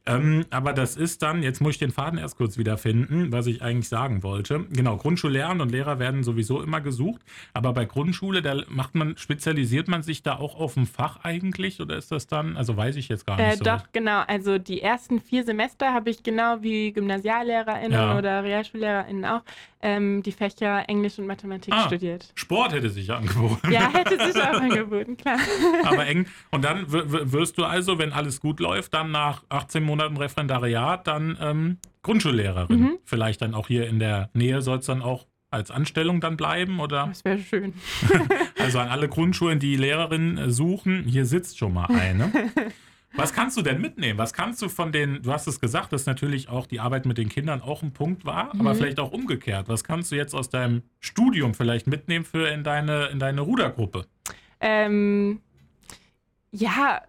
Ähm, 0.06 0.46
aber 0.50 0.74
das 0.74 0.98
ist 0.98 1.22
dann, 1.22 1.44
jetzt 1.44 1.62
muss 1.62 1.72
ich 1.72 1.80
den 1.80 1.92
Faden 1.92 2.20
erst 2.20 2.36
kurz 2.36 2.58
wiederfinden, 2.58 3.32
was 3.32 3.48
ich 3.48 3.62
eigentlich 3.62 3.88
sagen 3.88 4.22
wollte. 4.22 4.66
Genau, 4.72 4.98
Grundschullehrer 4.98 5.52
und 5.52 5.72
Lehrer 5.72 5.98
werden 5.98 6.24
sowieso 6.24 6.62
immer 6.62 6.82
gesucht, 6.82 7.22
aber 7.54 7.72
bei 7.72 7.86
Grundschule, 7.86 8.42
da 8.42 8.64
macht 8.68 8.96
man, 8.96 9.16
spezialisiert 9.18 9.88
man 9.88 10.04
sich 10.04 10.22
da 10.22 10.36
auch 10.36 10.60
auf 10.60 10.76
ein 10.76 10.88
Fach 10.88 11.24
eigentlich 11.24 11.80
oder 11.80 11.96
ist 11.96 12.12
das 12.12 12.28
dann, 12.28 12.58
also 12.58 12.76
weiß 12.76 12.98
ich 12.98 13.08
jetzt 13.08 13.26
gar 13.26 13.38
nicht 13.38 13.54
äh, 13.54 13.56
so. 13.56 13.64
Doch, 13.64 13.84
genau, 13.94 14.24
also 14.28 14.58
die 14.58 14.82
ersten 14.82 15.22
vier 15.22 15.46
Semester 15.46 15.94
habe 15.94 16.10
ich 16.10 16.22
genau 16.22 16.62
wie 16.62 16.92
GymnasiallehrerInnen 16.92 17.92
ja. 17.94 18.18
oder 18.18 18.44
RealschullehrerInnen 18.44 19.24
auch 19.24 19.42
ähm, 19.82 20.24
die 20.24 20.32
Fächer 20.32 20.88
Englisch 20.88 21.20
und 21.20 21.28
Mathematik 21.28 21.74
ah, 21.74 21.88
studiert. 21.88 22.32
Sport 22.36 22.74
hätte 22.74 22.90
sich 22.90 23.12
angeboten. 23.12 23.72
Ja, 23.72 23.90
hätte 23.94 24.18
sich 24.26 24.42
auch 24.42 24.62
angeboten, 24.62 25.18
klar. 25.18 25.38
Aber 25.84 26.06
eng. 26.06 26.26
Und 26.52 26.64
dann 26.64 26.86
wirst 26.90 27.58
du 27.58 27.66
also, 27.66 28.00
wenn 28.00 28.14
alles 28.14 28.40
gut 28.40 28.60
läuft, 28.60 28.94
dann 28.94 29.12
nach 29.12 29.44
18 29.50 29.84
Monaten 29.84 29.93
Referendariat 30.00 31.08
dann 31.08 31.38
ähm, 31.40 31.78
Grundschullehrerin. 32.02 32.80
Mhm. 32.80 32.98
Vielleicht 33.04 33.42
dann 33.42 33.54
auch 33.54 33.68
hier 33.68 33.88
in 33.88 34.00
der 34.00 34.30
Nähe 34.34 34.62
soll 34.62 34.80
es 34.80 34.86
dann 34.86 35.02
auch 35.02 35.28
als 35.50 35.70
Anstellung 35.70 36.20
dann 36.20 36.36
bleiben, 36.36 36.80
oder? 36.80 37.08
Das 37.08 37.24
wäre 37.24 37.40
schön. 37.40 37.74
also 38.60 38.80
an 38.80 38.90
alle 38.90 39.08
Grundschulen, 39.08 39.60
die 39.60 39.76
Lehrerinnen 39.76 40.52
suchen, 40.52 41.04
hier 41.04 41.26
sitzt 41.26 41.60
schon 41.60 41.74
mal 41.74 41.86
eine. 41.86 42.32
Was 43.16 43.32
kannst 43.32 43.56
du 43.58 43.62
denn 43.62 43.80
mitnehmen? 43.80 44.18
Was 44.18 44.34
kannst 44.34 44.60
du 44.64 44.70
von 44.70 44.92
den, 44.92 45.22
du 45.22 45.32
hast 45.32 45.48
es 45.48 45.60
gesagt, 45.60 45.94
dass 45.94 46.08
natürlich 46.08 46.50
auch 46.50 46.66
die 46.66 46.80
Arbeit 46.80 47.06
mit 47.06 47.20
den 47.20 47.30
Kindern 47.30 47.62
auch 47.62 47.84
ein 47.84 47.94
Punkt 47.94 48.26
war, 48.26 48.54
mhm. 48.56 48.62
aber 48.62 48.74
vielleicht 48.74 49.00
auch 49.00 49.12
umgekehrt. 49.12 49.70
Was 49.70 49.84
kannst 49.84 50.12
du 50.12 50.16
jetzt 50.16 50.34
aus 50.34 50.50
deinem 50.50 50.82
Studium 51.00 51.54
vielleicht 51.54 51.86
mitnehmen 51.86 52.26
für 52.26 52.48
in 52.48 52.64
deine, 52.64 53.06
in 53.08 53.20
deine 53.20 53.42
Rudergruppe? 53.42 54.08
Ähm, 54.60 55.42
ja, 56.52 57.02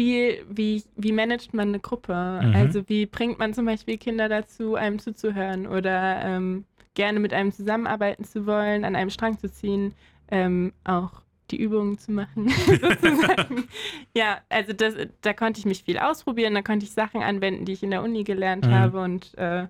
viel, 0.00 0.46
wie, 0.48 0.82
wie 0.96 1.12
managt 1.12 1.52
man 1.52 1.68
eine 1.68 1.78
Gruppe? 1.78 2.40
Mhm. 2.42 2.54
Also 2.54 2.88
wie 2.88 3.04
bringt 3.04 3.38
man 3.38 3.52
zum 3.52 3.66
Beispiel 3.66 3.98
Kinder 3.98 4.30
dazu, 4.30 4.74
einem 4.74 4.98
zuzuhören 4.98 5.66
oder 5.66 6.22
ähm, 6.24 6.64
gerne 6.94 7.20
mit 7.20 7.34
einem 7.34 7.52
zusammenarbeiten 7.52 8.24
zu 8.24 8.46
wollen, 8.46 8.86
an 8.86 8.96
einem 8.96 9.10
Strang 9.10 9.38
zu 9.38 9.52
ziehen? 9.52 9.92
Ähm, 10.30 10.72
auch 10.84 11.20
die 11.50 11.60
Übungen 11.60 11.98
zu 11.98 12.12
machen, 12.12 12.48
sozusagen. 12.66 13.68
ja, 14.16 14.38
also 14.48 14.72
das, 14.72 14.94
da 15.20 15.34
konnte 15.34 15.60
ich 15.60 15.66
mich 15.66 15.82
viel 15.82 15.98
ausprobieren, 15.98 16.54
da 16.54 16.62
konnte 16.62 16.86
ich 16.86 16.92
Sachen 16.92 17.22
anwenden, 17.22 17.66
die 17.66 17.72
ich 17.72 17.82
in 17.82 17.90
der 17.90 18.02
Uni 18.02 18.24
gelernt 18.24 18.64
mhm. 18.64 18.72
habe 18.72 19.02
und 19.02 19.36
äh, 19.36 19.66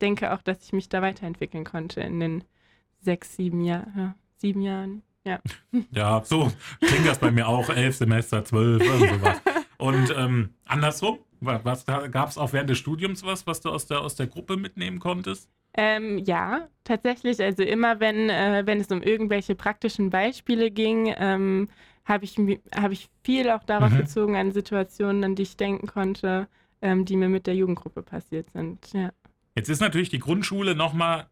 denke 0.00 0.32
auch, 0.32 0.42
dass 0.42 0.64
ich 0.64 0.72
mich 0.72 0.88
da 0.88 1.02
weiterentwickeln 1.02 1.64
konnte 1.64 2.00
in 2.00 2.20
den 2.20 2.44
sechs, 3.00 3.34
sieben, 3.34 3.60
Jahr, 3.60 3.88
ja, 3.96 4.14
sieben 4.36 4.62
Jahren. 4.62 5.02
Ja. 5.24 5.40
ja, 5.90 6.22
so 6.24 6.52
klingt 6.80 7.08
das 7.08 7.18
bei 7.18 7.32
mir 7.32 7.48
auch. 7.48 7.68
Elf 7.70 7.96
Semester, 7.96 8.44
zwölf 8.44 8.82
und 8.82 9.08
sowas. 9.08 9.40
Und 9.78 10.14
ähm, 10.16 10.50
andersrum, 10.64 11.18
was, 11.40 11.84
gab 11.86 12.28
es 12.28 12.38
auch 12.38 12.52
während 12.52 12.70
des 12.70 12.78
Studiums 12.78 13.24
was, 13.24 13.46
was 13.46 13.60
du 13.60 13.70
aus 13.70 13.86
der, 13.86 14.00
aus 14.00 14.14
der 14.14 14.26
Gruppe 14.26 14.56
mitnehmen 14.56 14.98
konntest? 14.98 15.50
Ähm, 15.76 16.18
ja, 16.18 16.68
tatsächlich. 16.84 17.40
Also 17.40 17.62
immer, 17.62 18.00
wenn, 18.00 18.30
äh, 18.30 18.62
wenn 18.64 18.80
es 18.80 18.88
um 18.88 19.02
irgendwelche 19.02 19.54
praktischen 19.54 20.10
Beispiele 20.10 20.70
ging, 20.70 21.12
ähm, 21.16 21.68
habe 22.04 22.24
ich, 22.24 22.36
hab 22.74 22.92
ich 22.92 23.08
viel 23.22 23.50
auch 23.50 23.64
darauf 23.64 23.90
mhm. 23.90 23.98
bezogen 23.98 24.36
an 24.36 24.52
Situationen, 24.52 25.24
an 25.24 25.34
die 25.34 25.42
ich 25.42 25.56
denken 25.56 25.86
konnte, 25.86 26.48
ähm, 26.82 27.04
die 27.04 27.16
mir 27.16 27.28
mit 27.28 27.46
der 27.46 27.54
Jugendgruppe 27.54 28.02
passiert 28.02 28.50
sind. 28.52 28.92
Ja. 28.92 29.10
Jetzt 29.56 29.68
ist 29.68 29.80
natürlich 29.80 30.10
die 30.10 30.18
Grundschule 30.18 30.74
nochmal 30.74 31.26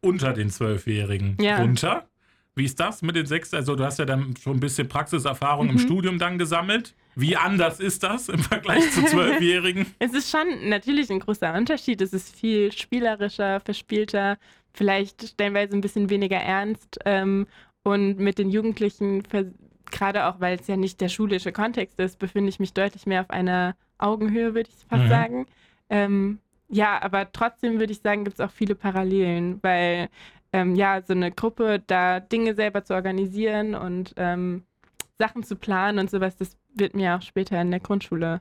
unter 0.00 0.32
den 0.32 0.48
Zwölfjährigen 0.50 1.36
ja. 1.40 1.58
runter. 1.58 2.06
Wie 2.54 2.64
ist 2.64 2.80
das 2.80 3.02
mit 3.02 3.16
den 3.16 3.26
sechs? 3.26 3.52
Also 3.52 3.76
du 3.76 3.84
hast 3.84 3.98
ja 3.98 4.04
dann 4.04 4.34
schon 4.36 4.56
ein 4.56 4.60
bisschen 4.60 4.88
Praxiserfahrung 4.88 5.66
mhm. 5.66 5.72
im 5.72 5.78
Studium 5.78 6.18
dann 6.18 6.38
gesammelt. 6.38 6.94
Wie 7.14 7.36
anders 7.36 7.80
ist 7.80 8.02
das 8.02 8.28
im 8.28 8.38
Vergleich 8.38 8.90
zu 8.92 9.04
Zwölfjährigen? 9.04 9.86
es 9.98 10.14
ist 10.14 10.30
schon 10.30 10.68
natürlich 10.68 11.10
ein 11.10 11.20
großer 11.20 11.54
Unterschied. 11.54 12.00
Es 12.00 12.12
ist 12.12 12.34
viel 12.34 12.72
spielerischer, 12.72 13.60
verspielter, 13.60 14.38
vielleicht 14.72 15.28
stellenweise 15.28 15.76
ein 15.76 15.80
bisschen 15.80 16.10
weniger 16.10 16.38
ernst. 16.38 16.98
Ähm, 17.04 17.46
und 17.82 18.18
mit 18.18 18.38
den 18.38 18.50
Jugendlichen, 18.50 19.22
gerade 19.90 20.26
auch 20.26 20.40
weil 20.40 20.58
es 20.58 20.66
ja 20.66 20.76
nicht 20.76 21.00
der 21.00 21.08
schulische 21.08 21.52
Kontext 21.52 21.98
ist, 21.98 22.18
befinde 22.18 22.50
ich 22.50 22.60
mich 22.60 22.74
deutlich 22.74 23.06
mehr 23.06 23.22
auf 23.22 23.30
einer 23.30 23.74
Augenhöhe, 23.98 24.54
würde 24.54 24.70
ich 24.70 24.86
fast 24.88 25.04
mhm. 25.04 25.08
sagen. 25.08 25.46
Ähm, 25.88 26.38
ja, 26.68 27.02
aber 27.02 27.32
trotzdem 27.32 27.80
würde 27.80 27.92
ich 27.92 28.00
sagen, 28.00 28.24
gibt 28.24 28.38
es 28.38 28.44
auch 28.44 28.52
viele 28.52 28.74
Parallelen, 28.74 29.58
weil 29.62 30.08
ähm, 30.52 30.74
ja, 30.74 31.02
so 31.02 31.12
eine 31.12 31.30
Gruppe, 31.30 31.82
da 31.86 32.20
Dinge 32.20 32.54
selber 32.54 32.84
zu 32.84 32.94
organisieren 32.94 33.74
und 33.74 34.14
ähm, 34.16 34.64
Sachen 35.18 35.42
zu 35.42 35.56
planen 35.56 35.98
und 35.98 36.10
sowas, 36.10 36.36
das 36.36 36.56
wird 36.74 36.94
mir 36.94 37.16
auch 37.16 37.22
später 37.22 37.60
in 37.60 37.70
der 37.70 37.80
Grundschule 37.80 38.40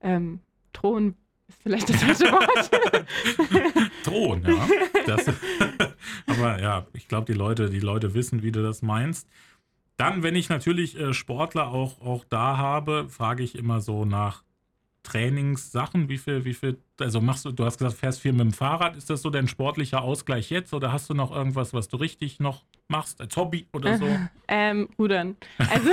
ähm, 0.00 0.40
drohen. 0.72 1.16
Ist 1.48 1.62
vielleicht 1.62 1.88
das 1.88 2.02
falsche 2.02 2.32
Wort. 2.32 2.70
drohen, 4.04 4.42
ja. 4.44 4.68
Das, 5.06 5.26
aber 6.26 6.60
ja, 6.60 6.86
ich 6.92 7.06
glaube, 7.06 7.32
die 7.32 7.38
Leute, 7.38 7.70
die 7.70 7.80
Leute 7.80 8.14
wissen, 8.14 8.42
wie 8.42 8.52
du 8.52 8.62
das 8.62 8.82
meinst. 8.82 9.28
Dann, 9.96 10.22
wenn 10.22 10.34
ich 10.34 10.48
natürlich 10.48 10.98
äh, 10.98 11.14
Sportler 11.14 11.68
auch, 11.68 12.00
auch 12.00 12.24
da 12.28 12.56
habe, 12.56 13.08
frage 13.08 13.42
ich 13.42 13.56
immer 13.56 13.80
so 13.80 14.04
nach 14.04 14.42
Trainingssachen? 15.06 16.08
Wie 16.08 16.18
viel, 16.18 16.44
wie 16.44 16.52
viel, 16.52 16.78
also 16.98 17.20
machst 17.20 17.44
du, 17.44 17.52
du 17.52 17.64
hast 17.64 17.78
gesagt, 17.78 17.96
fährst 17.96 18.20
viel 18.20 18.32
mit 18.32 18.40
dem 18.40 18.52
Fahrrad. 18.52 18.96
Ist 18.96 19.08
das 19.08 19.22
so 19.22 19.30
dein 19.30 19.48
sportlicher 19.48 20.02
Ausgleich 20.02 20.50
jetzt 20.50 20.74
oder 20.74 20.92
hast 20.92 21.08
du 21.08 21.14
noch 21.14 21.34
irgendwas, 21.34 21.72
was 21.72 21.88
du 21.88 21.96
richtig 21.96 22.40
noch 22.40 22.64
machst 22.88 23.20
als 23.20 23.36
Hobby 23.36 23.66
oder 23.72 23.98
so? 23.98 24.06
Ähm, 24.48 24.88
Rudern. 24.96 25.36
Also, 25.58 25.90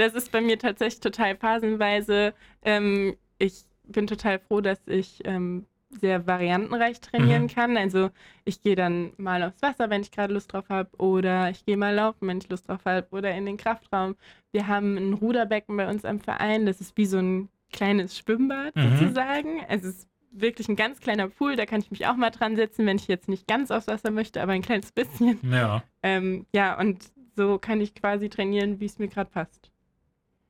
das 0.00 0.14
ist 0.14 0.32
bei 0.32 0.40
mir 0.40 0.58
tatsächlich 0.58 1.00
total 1.00 1.36
phasenweise. 1.36 2.34
Ähm, 2.62 3.16
ich 3.38 3.64
bin 3.84 4.06
total 4.06 4.38
froh, 4.38 4.60
dass 4.60 4.80
ich 4.86 5.20
ähm, 5.24 5.66
sehr 5.90 6.26
variantenreich 6.26 7.00
trainieren 7.00 7.44
mhm. 7.44 7.48
kann. 7.48 7.76
Also 7.76 8.10
ich 8.44 8.62
gehe 8.62 8.76
dann 8.76 9.12
mal 9.16 9.42
aufs 9.42 9.62
Wasser, 9.62 9.90
wenn 9.90 10.02
ich 10.02 10.12
gerade 10.12 10.32
Lust 10.34 10.52
drauf 10.52 10.68
habe, 10.68 10.90
oder 10.98 11.50
ich 11.50 11.64
gehe 11.64 11.76
mal 11.76 11.94
laufen, 11.94 12.28
wenn 12.28 12.38
ich 12.38 12.48
Lust 12.48 12.68
drauf 12.68 12.84
habe, 12.84 13.06
oder 13.10 13.34
in 13.34 13.46
den 13.46 13.56
Kraftraum. 13.56 14.16
Wir 14.52 14.68
haben 14.68 14.96
ein 14.96 15.14
Ruderbecken 15.14 15.76
bei 15.76 15.88
uns 15.88 16.04
am 16.04 16.20
Verein. 16.20 16.66
Das 16.66 16.80
ist 16.80 16.96
wie 16.96 17.06
so 17.06 17.18
ein 17.18 17.48
kleines 17.72 18.16
Schwimmbad 18.16 18.76
mhm. 18.76 18.96
sozusagen. 18.96 19.64
Also 19.68 19.88
es 19.88 19.98
ist 19.98 20.08
wirklich 20.32 20.68
ein 20.68 20.76
ganz 20.76 21.00
kleiner 21.00 21.28
Pool, 21.28 21.56
da 21.56 21.66
kann 21.66 21.80
ich 21.80 21.90
mich 21.90 22.06
auch 22.06 22.16
mal 22.16 22.30
dran 22.30 22.56
setzen, 22.56 22.86
wenn 22.86 22.96
ich 22.96 23.08
jetzt 23.08 23.28
nicht 23.28 23.48
ganz 23.48 23.70
aufs 23.70 23.88
Wasser 23.88 24.10
möchte, 24.10 24.40
aber 24.40 24.52
ein 24.52 24.62
kleines 24.62 24.92
bisschen. 24.92 25.38
Ja. 25.50 25.82
Ähm, 26.02 26.46
ja, 26.54 26.78
und 26.78 27.10
so 27.36 27.58
kann 27.58 27.80
ich 27.80 27.94
quasi 27.94 28.28
trainieren, 28.28 28.80
wie 28.80 28.86
es 28.86 28.98
mir 28.98 29.08
gerade 29.08 29.30
passt. 29.30 29.69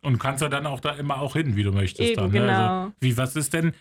Und 0.02 0.18
kannst 0.18 0.42
du 0.42 0.48
dann 0.48 0.66
auch 0.66 0.80
da 0.80 0.92
immer 0.92 1.20
auch 1.20 1.34
hin, 1.34 1.56
wie 1.56 1.62
du 1.62 1.72
möchtest. 1.72 2.10
Eben, 2.10 2.20
dann, 2.20 2.32
genau. 2.32 2.46
Ne? 2.46 2.58
Also, 2.58 2.92
wie, 3.00 3.16
was 3.16 3.36
ist 3.36 3.52
denn, 3.52 3.72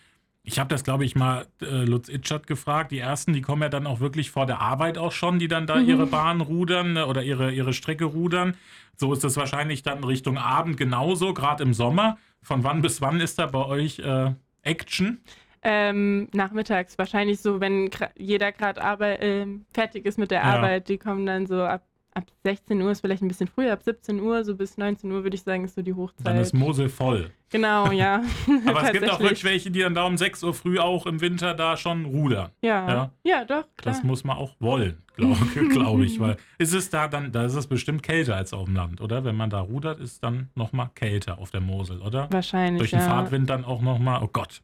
ich 0.42 0.58
habe 0.58 0.68
das, 0.68 0.84
glaube 0.84 1.04
ich, 1.04 1.16
mal 1.16 1.46
äh, 1.62 1.84
Lutz 1.84 2.08
Itschert 2.08 2.46
gefragt. 2.46 2.92
Die 2.92 2.98
ersten, 2.98 3.32
die 3.32 3.42
kommen 3.42 3.62
ja 3.62 3.68
dann 3.68 3.86
auch 3.86 4.00
wirklich 4.00 4.30
vor 4.30 4.46
der 4.46 4.60
Arbeit 4.60 4.98
auch 4.98 5.12
schon, 5.12 5.38
die 5.38 5.48
dann 5.48 5.66
da 5.66 5.76
mhm. 5.76 5.88
ihre 5.88 6.06
Bahn 6.06 6.40
rudern 6.40 6.94
ne, 6.94 7.06
oder 7.06 7.22
ihre, 7.22 7.52
ihre 7.52 7.72
Strecke 7.72 8.04
rudern. 8.04 8.54
So 8.96 9.12
ist 9.12 9.24
es 9.24 9.36
wahrscheinlich 9.36 9.82
dann 9.82 10.04
Richtung 10.04 10.38
Abend 10.38 10.76
genauso, 10.76 11.34
gerade 11.34 11.62
im 11.62 11.74
Sommer. 11.74 12.18
Von 12.42 12.64
wann 12.64 12.82
bis 12.82 13.00
wann 13.00 13.20
ist 13.20 13.38
da 13.38 13.46
bei 13.46 13.64
euch 13.64 13.98
äh, 13.98 14.32
Action? 14.62 15.20
Ähm, 15.62 16.28
nachmittags 16.32 16.96
wahrscheinlich 16.96 17.40
so, 17.40 17.60
wenn 17.60 17.90
jeder 18.16 18.50
gerade 18.52 18.80
äh, 18.80 19.46
fertig 19.74 20.06
ist 20.06 20.18
mit 20.18 20.30
der 20.30 20.40
ja. 20.40 20.54
Arbeit, 20.54 20.88
die 20.88 20.96
kommen 20.96 21.26
dann 21.26 21.46
so 21.46 21.62
ab 21.62 21.82
ab 22.14 22.24
16 22.44 22.80
Uhr 22.80 22.90
ist 22.90 23.00
vielleicht 23.00 23.22
ein 23.22 23.28
bisschen 23.28 23.48
früher, 23.48 23.72
ab 23.72 23.82
17 23.82 24.20
Uhr, 24.20 24.44
so 24.44 24.56
bis 24.56 24.76
19 24.76 25.10
Uhr 25.10 25.22
würde 25.22 25.34
ich 25.34 25.42
sagen, 25.42 25.64
ist 25.64 25.74
so 25.74 25.82
die 25.82 25.94
Hochzeit. 25.94 26.26
Dann 26.26 26.36
ist 26.36 26.52
Mosel 26.52 26.88
voll. 26.88 27.30
Genau, 27.50 27.90
ja. 27.90 28.22
Aber 28.66 28.84
es 28.84 28.92
gibt 28.92 29.10
auch 29.10 29.20
wirklich 29.20 29.44
welche, 29.44 29.70
die 29.70 29.80
dann 29.80 29.94
da 29.94 30.04
um 30.04 30.16
6 30.16 30.42
Uhr 30.42 30.54
früh 30.54 30.78
auch 30.78 31.06
im 31.06 31.20
Winter 31.20 31.54
da 31.54 31.76
schon 31.76 32.04
rudern. 32.04 32.50
Ja, 32.62 32.88
ja, 32.88 33.10
ja 33.24 33.44
doch, 33.44 33.64
klar. 33.76 33.94
Das 33.94 34.02
muss 34.02 34.24
man 34.24 34.36
auch 34.36 34.54
wollen, 34.60 35.02
glaube 35.16 35.44
glaub 35.70 36.00
ich. 36.00 36.18
Weil 36.20 36.36
ist 36.58 36.74
es 36.74 36.90
da 36.90 37.08
dann, 37.08 37.32
da 37.32 37.44
ist 37.44 37.54
es 37.54 37.66
bestimmt 37.66 38.02
kälter 38.02 38.36
als 38.36 38.52
auf 38.52 38.66
dem 38.66 38.74
Land, 38.74 39.00
oder? 39.00 39.24
Wenn 39.24 39.36
man 39.36 39.50
da 39.50 39.60
rudert, 39.60 40.00
ist 40.00 40.22
dann 40.22 40.50
nochmal 40.54 40.90
kälter 40.94 41.38
auf 41.38 41.50
der 41.50 41.60
Mosel, 41.60 42.00
oder? 42.00 42.28
Wahrscheinlich, 42.30 42.78
Durch 42.78 42.90
den 42.90 43.00
ja. 43.00 43.06
Fahrtwind 43.06 43.50
dann 43.50 43.64
auch 43.64 43.82
nochmal, 43.82 44.22
oh 44.22 44.28
Gott. 44.32 44.62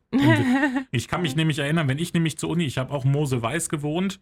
ich 0.91 1.09
kann 1.09 1.23
mich 1.23 1.37
nämlich 1.37 1.59
erinnern, 1.59 1.89
wenn 1.89 1.99
ich 1.99 2.13
nämlich 2.13 2.39
zur 2.39 2.51
Uni, 2.51 2.65
ich 2.65 2.79
habe 2.79 2.93
auch 2.93 3.05
Mosel 3.05 3.43
Weiß 3.43 3.69
gewohnt, 3.69 4.21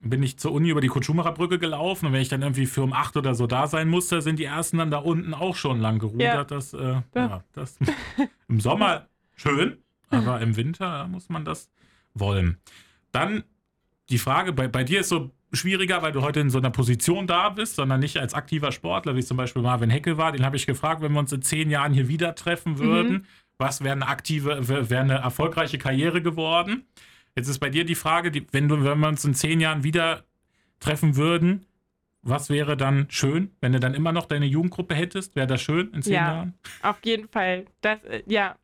bin 0.00 0.22
ich 0.22 0.38
zur 0.38 0.52
Uni 0.52 0.68
über 0.68 0.80
die 0.80 0.88
Kutschumara 0.88 1.30
Brücke 1.30 1.58
gelaufen 1.58 2.06
und 2.06 2.12
wenn 2.12 2.20
ich 2.20 2.28
dann 2.28 2.42
irgendwie 2.42 2.66
für 2.66 2.82
um 2.82 2.92
acht 2.92 3.16
oder 3.16 3.34
so 3.34 3.46
da 3.46 3.66
sein 3.66 3.88
musste, 3.88 4.22
sind 4.22 4.38
die 4.38 4.44
ersten 4.44 4.78
dann 4.78 4.90
da 4.90 4.98
unten 4.98 5.34
auch 5.34 5.56
schon 5.56 5.80
lang 5.80 5.98
gerudert. 5.98 6.20
Ja. 6.20 6.44
Das, 6.44 6.74
äh, 6.74 7.00
ja. 7.14 7.42
das 7.52 7.78
im 8.48 8.60
Sommer 8.60 9.08
schön, 9.34 9.78
aber 10.10 10.40
im 10.40 10.56
Winter 10.56 11.08
muss 11.08 11.28
man 11.28 11.44
das 11.44 11.70
wollen. 12.14 12.58
Dann 13.12 13.44
die 14.10 14.18
Frage, 14.18 14.52
bei, 14.52 14.68
bei 14.68 14.84
dir 14.84 15.00
ist 15.00 15.08
so 15.08 15.30
schwieriger, 15.52 16.02
weil 16.02 16.12
du 16.12 16.22
heute 16.22 16.40
in 16.40 16.50
so 16.50 16.58
einer 16.58 16.70
Position 16.70 17.26
da 17.26 17.48
bist, 17.48 17.76
sondern 17.76 18.00
nicht 18.00 18.18
als 18.18 18.34
aktiver 18.34 18.72
Sportler, 18.72 19.16
wie 19.16 19.22
zum 19.22 19.36
Beispiel 19.36 19.62
Marvin 19.62 19.90
Heckel 19.90 20.16
war. 20.16 20.32
Den 20.32 20.44
habe 20.44 20.56
ich 20.56 20.66
gefragt, 20.66 21.02
wenn 21.02 21.12
wir 21.12 21.20
uns 21.20 21.32
in 21.32 21.42
zehn 21.42 21.70
Jahren 21.70 21.92
hier 21.92 22.08
wieder 22.08 22.34
treffen 22.34 22.78
würden, 22.78 23.12
mhm. 23.12 23.24
was 23.58 23.82
wäre 23.82 23.92
eine 23.92 24.08
aktive, 24.08 24.68
wäre 24.68 25.00
eine 25.00 25.14
erfolgreiche 25.14 25.78
Karriere 25.78 26.22
geworden? 26.22 26.86
Jetzt 27.36 27.48
ist 27.48 27.58
bei 27.58 27.70
dir 27.70 27.84
die 27.84 27.94
Frage, 27.94 28.30
die, 28.30 28.46
wenn, 28.52 28.68
du, 28.68 28.82
wenn 28.82 28.98
wir 28.98 29.08
uns 29.08 29.24
in 29.24 29.34
zehn 29.34 29.60
Jahren 29.60 29.84
wieder 29.84 30.24
treffen 30.80 31.16
würden, 31.16 31.66
was 32.22 32.50
wäre 32.50 32.76
dann 32.76 33.06
schön, 33.08 33.52
wenn 33.60 33.72
du 33.72 33.78
dann 33.78 33.94
immer 33.94 34.10
noch 34.10 34.26
deine 34.26 34.46
Jugendgruppe 34.46 34.94
hättest? 34.94 35.36
Wäre 35.36 35.46
das 35.46 35.60
schön 35.60 35.92
in 35.92 36.02
zehn 36.02 36.14
ja, 36.14 36.34
Jahren? 36.34 36.54
Auf 36.82 36.98
jeden 37.04 37.28
Fall. 37.28 37.66
Das, 37.82 38.02
äh, 38.04 38.22
ja, 38.26 38.56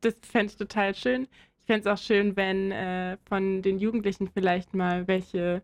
das 0.00 0.14
fände 0.22 0.46
ich 0.46 0.56
total 0.56 0.94
schön. 0.94 1.28
Ich 1.60 1.66
fände 1.66 1.80
es 1.80 1.86
auch 1.86 2.02
schön, 2.02 2.34
wenn 2.36 2.72
äh, 2.72 3.18
von 3.26 3.62
den 3.62 3.78
Jugendlichen 3.78 4.28
vielleicht 4.32 4.74
mal 4.74 5.06
welche 5.06 5.62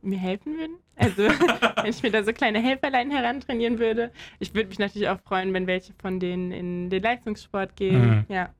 mir 0.00 0.18
helfen 0.18 0.56
würden. 0.56 0.76
Also, 0.96 1.22
wenn 1.76 1.90
ich 1.90 2.02
mir 2.02 2.10
da 2.10 2.24
so 2.24 2.32
kleine 2.32 2.60
Helferlein 2.60 3.10
herantrainieren 3.10 3.78
würde. 3.78 4.10
Ich 4.40 4.54
würde 4.54 4.70
mich 4.70 4.78
natürlich 4.78 5.08
auch 5.08 5.20
freuen, 5.20 5.52
wenn 5.52 5.66
welche 5.66 5.92
von 5.94 6.18
denen 6.18 6.52
in 6.52 6.90
den 6.90 7.02
Leistungssport 7.02 7.76
gehen. 7.76 8.08
Mhm. 8.08 8.24
Ja, 8.28 8.54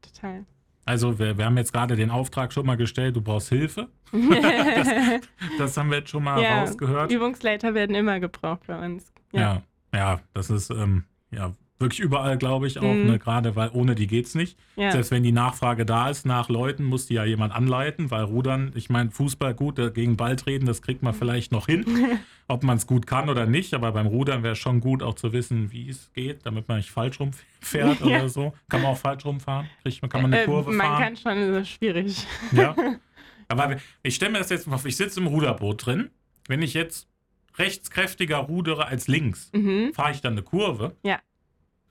total. 0.00 0.46
Also 0.84 1.18
wir, 1.18 1.38
wir 1.38 1.44
haben 1.44 1.56
jetzt 1.56 1.72
gerade 1.72 1.96
den 1.96 2.10
Auftrag 2.10 2.52
schon 2.52 2.66
mal 2.66 2.76
gestellt, 2.76 3.16
du 3.16 3.20
brauchst 3.20 3.48
Hilfe. 3.48 3.88
das, 4.12 5.20
das, 5.58 5.76
haben 5.76 5.90
wir 5.90 5.98
jetzt 5.98 6.10
schon 6.10 6.24
mal 6.24 6.42
ja, 6.42 6.60
rausgehört. 6.60 7.12
Übungsleiter 7.12 7.74
werden 7.74 7.94
immer 7.94 8.18
gebraucht 8.18 8.66
bei 8.66 8.84
uns. 8.84 9.12
Ja, 9.32 9.40
ja, 9.40 9.98
ja 9.98 10.20
das 10.34 10.50
ist 10.50 10.70
ähm, 10.70 11.04
ja 11.30 11.54
wirklich 11.80 12.00
überall, 12.00 12.36
glaube 12.36 12.66
ich, 12.66 12.78
auch, 12.78 12.92
mhm. 12.92 13.06
ne, 13.06 13.18
gerade 13.18 13.56
weil 13.56 13.70
ohne 13.72 13.94
die 13.94 14.06
geht 14.06 14.26
es 14.26 14.34
nicht. 14.34 14.58
Ja. 14.76 14.92
Selbst 14.92 15.10
wenn 15.10 15.22
die 15.22 15.32
Nachfrage 15.32 15.86
da 15.86 16.10
ist 16.10 16.26
nach 16.26 16.48
Leuten, 16.50 16.84
muss 16.84 17.06
die 17.06 17.14
ja 17.14 17.24
jemand 17.24 17.54
anleiten, 17.54 18.10
weil 18.10 18.24
Rudern, 18.24 18.72
ich 18.74 18.90
meine, 18.90 19.10
Fußball 19.10 19.54
gut, 19.54 19.76
gegen 19.94 20.16
Ball 20.16 20.36
treten, 20.36 20.66
das 20.66 20.82
kriegt 20.82 21.02
man 21.02 21.14
vielleicht 21.14 21.52
noch 21.52 21.66
hin, 21.66 21.84
ob 22.48 22.62
man 22.62 22.76
es 22.76 22.86
gut 22.86 23.06
kann 23.06 23.30
oder 23.30 23.46
nicht, 23.46 23.72
aber 23.72 23.92
beim 23.92 24.06
Rudern 24.06 24.42
wäre 24.42 24.52
es 24.52 24.58
schon 24.58 24.80
gut, 24.80 25.02
auch 25.02 25.14
zu 25.14 25.32
wissen, 25.32 25.72
wie 25.72 25.88
es 25.88 26.12
geht, 26.12 26.44
damit 26.44 26.68
man 26.68 26.76
nicht 26.76 26.90
falsch 26.90 27.18
rumfährt 27.18 28.00
ja. 28.00 28.06
oder 28.06 28.28
so. 28.28 28.52
Kann 28.68 28.82
man 28.82 28.92
auch 28.92 28.98
falsch 28.98 29.24
rumfahren? 29.24 29.66
Kriegt 29.82 30.02
man, 30.02 30.10
kann 30.10 30.22
man 30.22 30.34
eine 30.34 30.42
äh, 30.42 30.46
Kurve 30.46 30.70
man 30.72 30.86
fahren? 30.86 30.92
Man 30.92 31.02
kann 31.02 31.16
schon, 31.16 31.52
das 31.52 31.62
ist 31.62 31.70
schwierig. 31.70 32.26
Ja. 32.52 32.76
Aber 33.48 33.76
ich 34.02 34.14
stelle 34.14 34.32
mir 34.32 34.38
das 34.38 34.50
jetzt 34.50 34.66
mal 34.68 34.78
vor, 34.78 34.88
ich 34.88 34.96
sitze 34.96 35.18
im 35.18 35.26
Ruderboot 35.26 35.86
drin, 35.86 36.10
wenn 36.46 36.62
ich 36.62 36.74
jetzt 36.74 37.08
rechtskräftiger 37.56 38.36
rudere 38.36 38.86
als 38.86 39.08
links, 39.08 39.50
mhm. 39.52 39.92
fahre 39.92 40.12
ich 40.12 40.20
dann 40.20 40.34
eine 40.34 40.42
Kurve. 40.42 40.94
Ja 41.02 41.18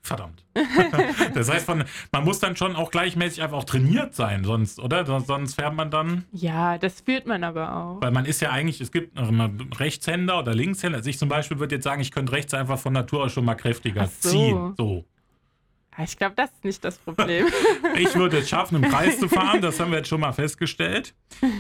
Verdammt. 0.02 0.46
das 1.34 1.50
heißt, 1.50 1.66
von, 1.66 1.84
man 2.12 2.24
muss 2.24 2.40
dann 2.40 2.56
schon 2.56 2.76
auch 2.76 2.90
gleichmäßig 2.90 3.44
einfach 3.44 3.58
auch 3.58 3.64
trainiert 3.64 4.16
sein, 4.16 4.44
sonst, 4.44 4.80
oder? 4.80 5.06
Sonst 5.22 5.56
fährt 5.56 5.76
man 5.76 5.92
dann. 5.92 6.26
Ja, 6.32 6.78
das 6.78 7.02
fühlt 7.02 7.28
man 7.28 7.44
aber 7.44 7.76
auch. 7.76 8.02
Weil 8.02 8.12
man 8.12 8.26
ist 8.26 8.42
ja 8.42 8.52
eigentlich, 8.52 8.82
es 8.82 8.92
gibt 8.92 9.18
immer 9.18 9.50
Rechtshänder 9.78 10.40
oder 10.40 10.56
Linkshänder. 10.56 10.98
Also 10.98 11.10
ich 11.10 11.20
zum 11.20 11.30
Beispiel 11.30 11.60
würde 11.60 11.76
jetzt 11.76 11.84
sagen, 11.84 12.02
ich 12.02 12.12
könnte 12.12 12.32
rechts 12.32 12.54
einfach 12.54 12.80
von 12.80 12.94
Natur 12.94 13.26
aus 13.26 13.34
schon 13.34 13.46
mal 13.46 13.56
kräftiger 13.56 14.08
so. 14.08 14.30
ziehen. 14.30 14.74
So. 14.78 15.06
Ich 16.04 16.18
glaube, 16.18 16.34
das 16.36 16.52
ist 16.52 16.66
nicht 16.66 16.84
das 16.84 16.98
Problem. 16.98 17.48
ich 17.96 18.16
würde 18.16 18.38
es 18.38 18.50
schaffen, 18.50 18.76
im 18.76 18.90
Kreis 18.90 19.20
zu 19.20 19.28
fahren, 19.28 19.62
das 19.62 19.80
haben 19.80 19.92
wir 19.92 19.98
jetzt 19.98 20.10
schon 20.10 20.20
mal 20.20 20.32
festgestellt. 20.34 21.14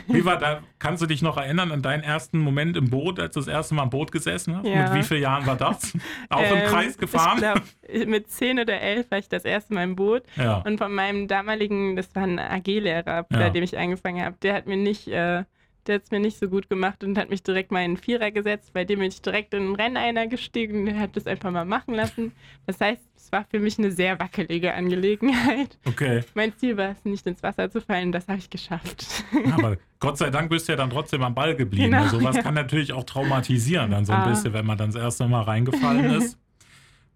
Wie 0.08 0.26
war 0.26 0.38
da, 0.38 0.62
kannst 0.80 1.02
du 1.02 1.06
dich 1.06 1.22
noch 1.22 1.38
erinnern 1.38 1.72
an 1.72 1.82
deinen 1.82 2.04
ersten 2.04 2.40
Moment 2.40 2.78
im 2.78 2.90
Boot, 2.90 3.20
als 3.20 3.34
du 3.34 3.40
das 3.40 3.48
erste 3.48 3.76
Mal 3.76 3.84
im 3.84 3.90
Boot 3.90 4.12
gesessen 4.12 4.58
hast? 4.58 4.66
Ja. 4.66 4.84
Mit 4.84 4.94
wie 4.94 5.04
vielen 5.04 5.22
Jahren 5.22 5.46
war 5.46 5.56
das? 5.56 5.94
Auch 6.30 6.42
ähm, 6.42 6.58
im 6.58 6.64
Kreis 6.66 6.98
gefahren? 6.98 7.38
Ich 7.38 7.94
glaube, 7.94 8.06
mit 8.08 8.32
zehn 8.32 8.60
oder 8.60 8.80
elf 8.80 9.10
war 9.12 9.18
ich 9.18 9.30
das 9.30 9.46
erste 9.46 9.74
Mal 9.74 9.84
im 9.84 9.96
Boot. 9.96 10.24
Ja. 10.36 10.58
Und 10.60 10.78
von 10.78 10.94
meinem 10.94 11.28
damaligen, 11.28 11.96
das 11.96 12.14
war 12.16 12.24
ein 12.24 12.40
AG-Lehrer, 12.40 13.24
bei 13.24 13.40
ja. 13.40 13.50
dem 13.50 13.64
ich 13.64 13.78
angefangen 13.78 14.24
habe, 14.24 14.38
der 14.42 14.54
hat 14.54 14.68
mir 14.68 14.78
nicht. 14.78 15.08
Äh, 15.08 15.44
der 15.88 15.96
hat 15.96 16.04
es 16.04 16.12
mir 16.12 16.20
nicht 16.20 16.38
so 16.38 16.48
gut 16.48 16.70
gemacht 16.70 17.04
und 17.04 17.18
hat 17.18 17.30
mich 17.30 17.44
direkt 17.44 17.72
mal 17.72 17.80
in 17.80 17.86
einen 17.86 17.98
Vierer 17.98 18.32
gesetzt, 18.32 18.74
bei 18.74 18.86
dem 18.86 19.00
bin 19.00 19.10
ich 19.10 19.22
direkt 19.22 19.54
in 19.54 19.64
einen 19.64 19.76
Renneiner 19.76 20.28
gestiegen 20.28 20.80
und 20.80 20.86
der 20.88 21.00
hat 21.00 21.16
das 21.16 21.26
einfach 21.26 21.52
mal 21.52 21.66
machen 21.66 21.94
lassen. 21.94 22.32
Das 22.66 22.80
heißt, 22.80 23.02
es 23.16 23.32
war 23.32 23.46
für 23.50 23.60
mich 23.60 23.78
eine 23.80 23.92
sehr 23.92 24.20
wackelige 24.20 24.74
Angelegenheit. 24.74 25.78
Okay. 25.86 26.24
Mein 26.36 26.56
Ziel 26.58 26.78
war 26.78 26.92
es, 26.92 27.06
nicht 27.06 27.26
ins 27.26 27.42
Wasser 27.44 27.70
zu 27.70 27.82
fallen, 27.82 28.12
das 28.12 28.28
habe 28.28 28.40
ich 28.40 28.50
geschafft. 28.50 29.24
Aber 29.52 29.78
Gott 30.00 30.18
sei 30.18 30.30
Dank 30.30 30.50
bist 30.50 30.68
du 30.68 30.74
ja 30.74 30.78
dann 30.78 30.90
trotzdem 30.90 31.24
am 31.24 31.36
Ball 31.36 31.56
geblieben. 31.56 31.92
Genau, 31.92 32.08
Sowas 32.08 32.36
ja. 32.36 32.42
kann 32.42 32.54
natürlich 32.54 32.94
auch 32.94 33.04
traumatisieren, 33.04 33.92
dann 33.92 34.06
so 34.06 34.14
ein 34.14 34.22
ah. 34.22 34.30
bisschen, 34.30 34.54
wenn 34.54 34.66
man 34.66 34.78
dann 34.78 34.92
das 34.92 35.02
erste 35.02 35.28
Mal 35.28 35.42
reingefallen 35.42 36.12
ist. 36.22 36.38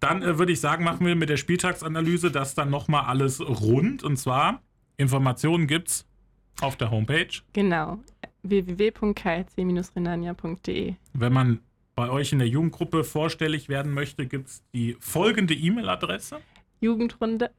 Dann 0.00 0.22
äh, 0.22 0.38
würde 0.38 0.52
ich 0.52 0.60
sagen, 0.60 0.84
machen 0.84 1.06
wir 1.06 1.14
mit 1.16 1.28
der 1.28 1.36
Spieltagsanalyse 1.36 2.30
das 2.30 2.54
dann 2.54 2.70
nochmal 2.70 3.04
alles 3.04 3.40
rund. 3.40 4.02
Und 4.02 4.16
zwar, 4.16 4.60
Informationen 4.96 5.66
gibt 5.66 5.88
es 5.88 6.06
auf 6.60 6.76
der 6.76 6.90
Homepage. 6.90 7.28
Genau 7.52 7.98
www.klc-renania.de. 8.44 10.94
Wenn 11.12 11.32
man 11.32 11.60
bei 11.94 12.10
euch 12.10 12.32
in 12.32 12.40
der 12.40 12.48
Jugendgruppe 12.48 13.04
vorstellig 13.04 13.68
werden 13.68 13.92
möchte, 13.92 14.26
gibt 14.26 14.48
es 14.48 14.64
die 14.72 14.96
folgende 14.98 15.54
E-Mail-Adresse. 15.54 16.38
Jugendrunde, 16.80 17.52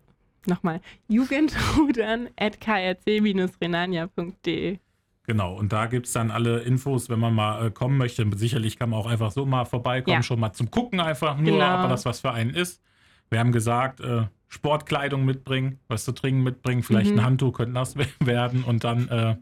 nochmal, 0.45 0.81
jugendrudern 1.07 2.27
at 2.37 2.59
krc-renania.de. 2.59 4.79
Genau, 5.27 5.55
und 5.55 5.73
da 5.73 5.87
gibt 5.87 6.05
es 6.05 6.13
dann 6.13 6.29
alle 6.29 6.59
Infos, 6.59 7.09
wenn 7.09 7.19
man 7.19 7.33
mal 7.33 7.65
äh, 7.65 7.71
kommen 7.71 7.97
möchte. 7.97 8.29
Sicherlich 8.35 8.77
kann 8.77 8.91
man 8.91 8.99
auch 8.99 9.07
einfach 9.07 9.31
so 9.31 9.43
mal 9.45 9.65
vorbeikommen, 9.65 10.17
ja. 10.17 10.23
schon 10.23 10.39
mal 10.39 10.53
zum 10.53 10.69
Gucken 10.69 10.99
einfach 10.99 11.37
nur, 11.37 11.53
genau. 11.53 11.83
ob 11.83 11.89
das 11.89 12.05
was 12.05 12.19
für 12.19 12.31
einen 12.31 12.51
ist. 12.51 12.83
Wir 13.31 13.39
haben 13.39 13.51
gesagt, 13.51 14.01
äh, 14.01 14.27
Sportkleidung 14.47 15.25
mitbringen, 15.25 15.79
was 15.87 16.05
zu 16.05 16.11
trinken 16.11 16.43
mitbringen, 16.43 16.83
vielleicht 16.83 17.11
mhm. 17.11 17.19
ein 17.19 17.25
Handtuch 17.25 17.53
könnte 17.53 17.73
nass 17.73 17.95
werden 18.19 18.63
und 18.63 18.83
dann 18.83 19.09
äh, 19.09 19.35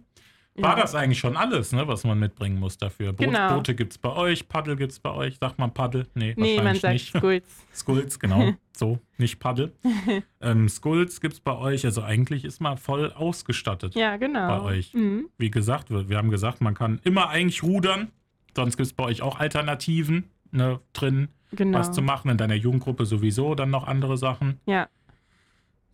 war 0.56 0.76
ja. 0.76 0.82
das 0.82 0.94
eigentlich 0.94 1.20
schon 1.20 1.36
alles, 1.36 1.72
ne, 1.72 1.88
was 1.88 2.04
man 2.04 2.20
mitbringen 2.20 2.60
muss 2.60 2.78
dafür? 2.78 3.12
Boot, 3.14 3.26
genau. 3.26 3.56
Boote 3.56 3.74
gibt 3.74 3.94
es 3.94 3.98
bei 3.98 4.12
euch, 4.12 4.48
Paddel 4.48 4.76
gibt 4.76 4.92
es 4.92 5.00
bei 5.00 5.12
euch. 5.12 5.38
Sagt 5.40 5.58
man 5.58 5.74
Paddel? 5.74 6.08
Nee, 6.14 6.36
nee 6.38 6.62
man 6.62 6.76
sagt 6.76 6.94
nicht. 6.94 7.08
Skulls. 7.18 7.66
Skulls, 7.74 8.20
genau. 8.20 8.54
so, 8.78 9.00
nicht 9.18 9.40
Paddel. 9.40 9.74
ähm, 10.42 10.70
Skulls 10.70 11.22
gibt 11.22 11.34
es 11.34 11.40
bei 11.40 11.58
euch. 11.58 11.86
Also 11.86 12.04
eigentlich 12.04 12.46
ist 12.46 12.62
man 12.62 12.78
voll 12.78 13.12
ausgestattet. 13.14 13.96
Ja, 13.96 14.18
genau. 14.18 14.48
Bei 14.48 14.62
euch. 14.62 14.94
Mhm. 14.94 15.30
Wie 15.40 15.50
gesagt, 15.50 15.88
wir 15.90 16.18
haben 16.18 16.30
gesagt, 16.30 16.62
man 16.62 16.76
kann 16.76 17.00
immer 17.04 17.30
eigentlich 17.30 17.64
rudern. 17.64 18.12
Sonst 18.56 18.78
gibt 18.78 18.86
es 18.86 18.94
bei 18.94 19.06
euch 19.06 19.24
auch 19.24 19.40
Alternativen 19.40 20.30
ne, 20.52 20.80
drin, 20.94 21.30
genau. 21.52 21.80
was 21.80 21.92
zu 21.92 22.04
machen. 22.04 22.30
In 22.30 22.38
deiner 22.38 22.54
Jugendgruppe 22.54 23.08
sowieso 23.08 23.56
dann 23.56 23.72
noch 23.72 23.88
andere 23.88 24.18
Sachen. 24.18 24.60
Ja. 24.68 24.88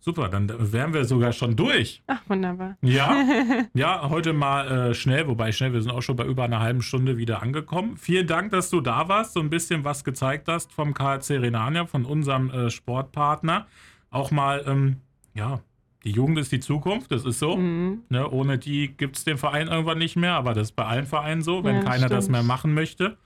Super, 0.02 0.30
dann 0.30 0.50
wären 0.72 0.94
wir 0.94 1.04
sogar 1.04 1.32
schon 1.32 1.56
durch. 1.56 2.02
Ach, 2.06 2.22
wunderbar. 2.26 2.78
Ja, 2.80 3.22
ja 3.74 4.08
heute 4.08 4.32
mal 4.32 4.90
äh, 4.90 4.94
schnell, 4.94 5.28
wobei 5.28 5.52
schnell, 5.52 5.74
wir 5.74 5.82
sind 5.82 5.92
auch 5.92 6.00
schon 6.00 6.16
bei 6.16 6.24
über 6.24 6.44
einer 6.44 6.60
halben 6.60 6.80
Stunde 6.80 7.18
wieder 7.18 7.42
angekommen. 7.42 7.98
Vielen 7.98 8.26
Dank, 8.26 8.50
dass 8.50 8.70
du 8.70 8.80
da 8.80 9.08
warst, 9.08 9.34
so 9.34 9.40
ein 9.40 9.50
bisschen 9.50 9.84
was 9.84 10.02
gezeigt 10.02 10.48
hast 10.48 10.72
vom 10.72 10.94
KC 10.94 11.32
Renania, 11.32 11.84
von 11.84 12.06
unserem 12.06 12.50
äh, 12.50 12.70
Sportpartner. 12.70 13.66
Auch 14.10 14.30
mal, 14.30 14.64
ähm, 14.66 14.96
ja, 15.34 15.60
die 16.04 16.12
Jugend 16.12 16.38
ist 16.38 16.50
die 16.50 16.60
Zukunft, 16.60 17.12
das 17.12 17.26
ist 17.26 17.38
so. 17.38 17.58
Mhm. 17.58 18.04
Ne, 18.08 18.28
ohne 18.30 18.58
die 18.58 18.88
gibt 18.96 19.18
es 19.18 19.24
den 19.24 19.36
Verein 19.36 19.68
irgendwann 19.68 19.98
nicht 19.98 20.16
mehr, 20.16 20.32
aber 20.32 20.54
das 20.54 20.68
ist 20.68 20.76
bei 20.76 20.86
allen 20.86 21.06
Vereinen 21.06 21.42
so, 21.42 21.62
wenn 21.62 21.76
ja, 21.76 21.82
keiner 21.82 22.06
stimmt. 22.06 22.12
das 22.12 22.28
mehr 22.30 22.42
machen 22.42 22.72
möchte. 22.72 23.18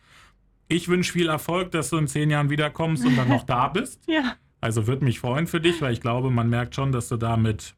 Ich 0.66 0.88
wünsche 0.88 1.12
viel 1.12 1.28
Erfolg, 1.28 1.70
dass 1.70 1.90
du 1.90 1.98
in 1.98 2.08
zehn 2.08 2.30
Jahren 2.30 2.50
wiederkommst 2.50 3.04
und 3.04 3.16
dann 3.16 3.28
noch 3.28 3.44
da 3.44 3.68
bist. 3.68 4.02
ja. 4.08 4.34
Also 4.64 4.87
würde 4.87 5.05
mich 5.05 5.20
freuen 5.20 5.46
für 5.46 5.61
dich, 5.61 5.83
weil 5.83 5.92
ich 5.92 6.00
glaube, 6.00 6.31
man 6.31 6.48
merkt 6.48 6.74
schon, 6.74 6.90
dass 6.90 7.11
du 7.11 7.18
da 7.18 7.37
mit 7.37 7.74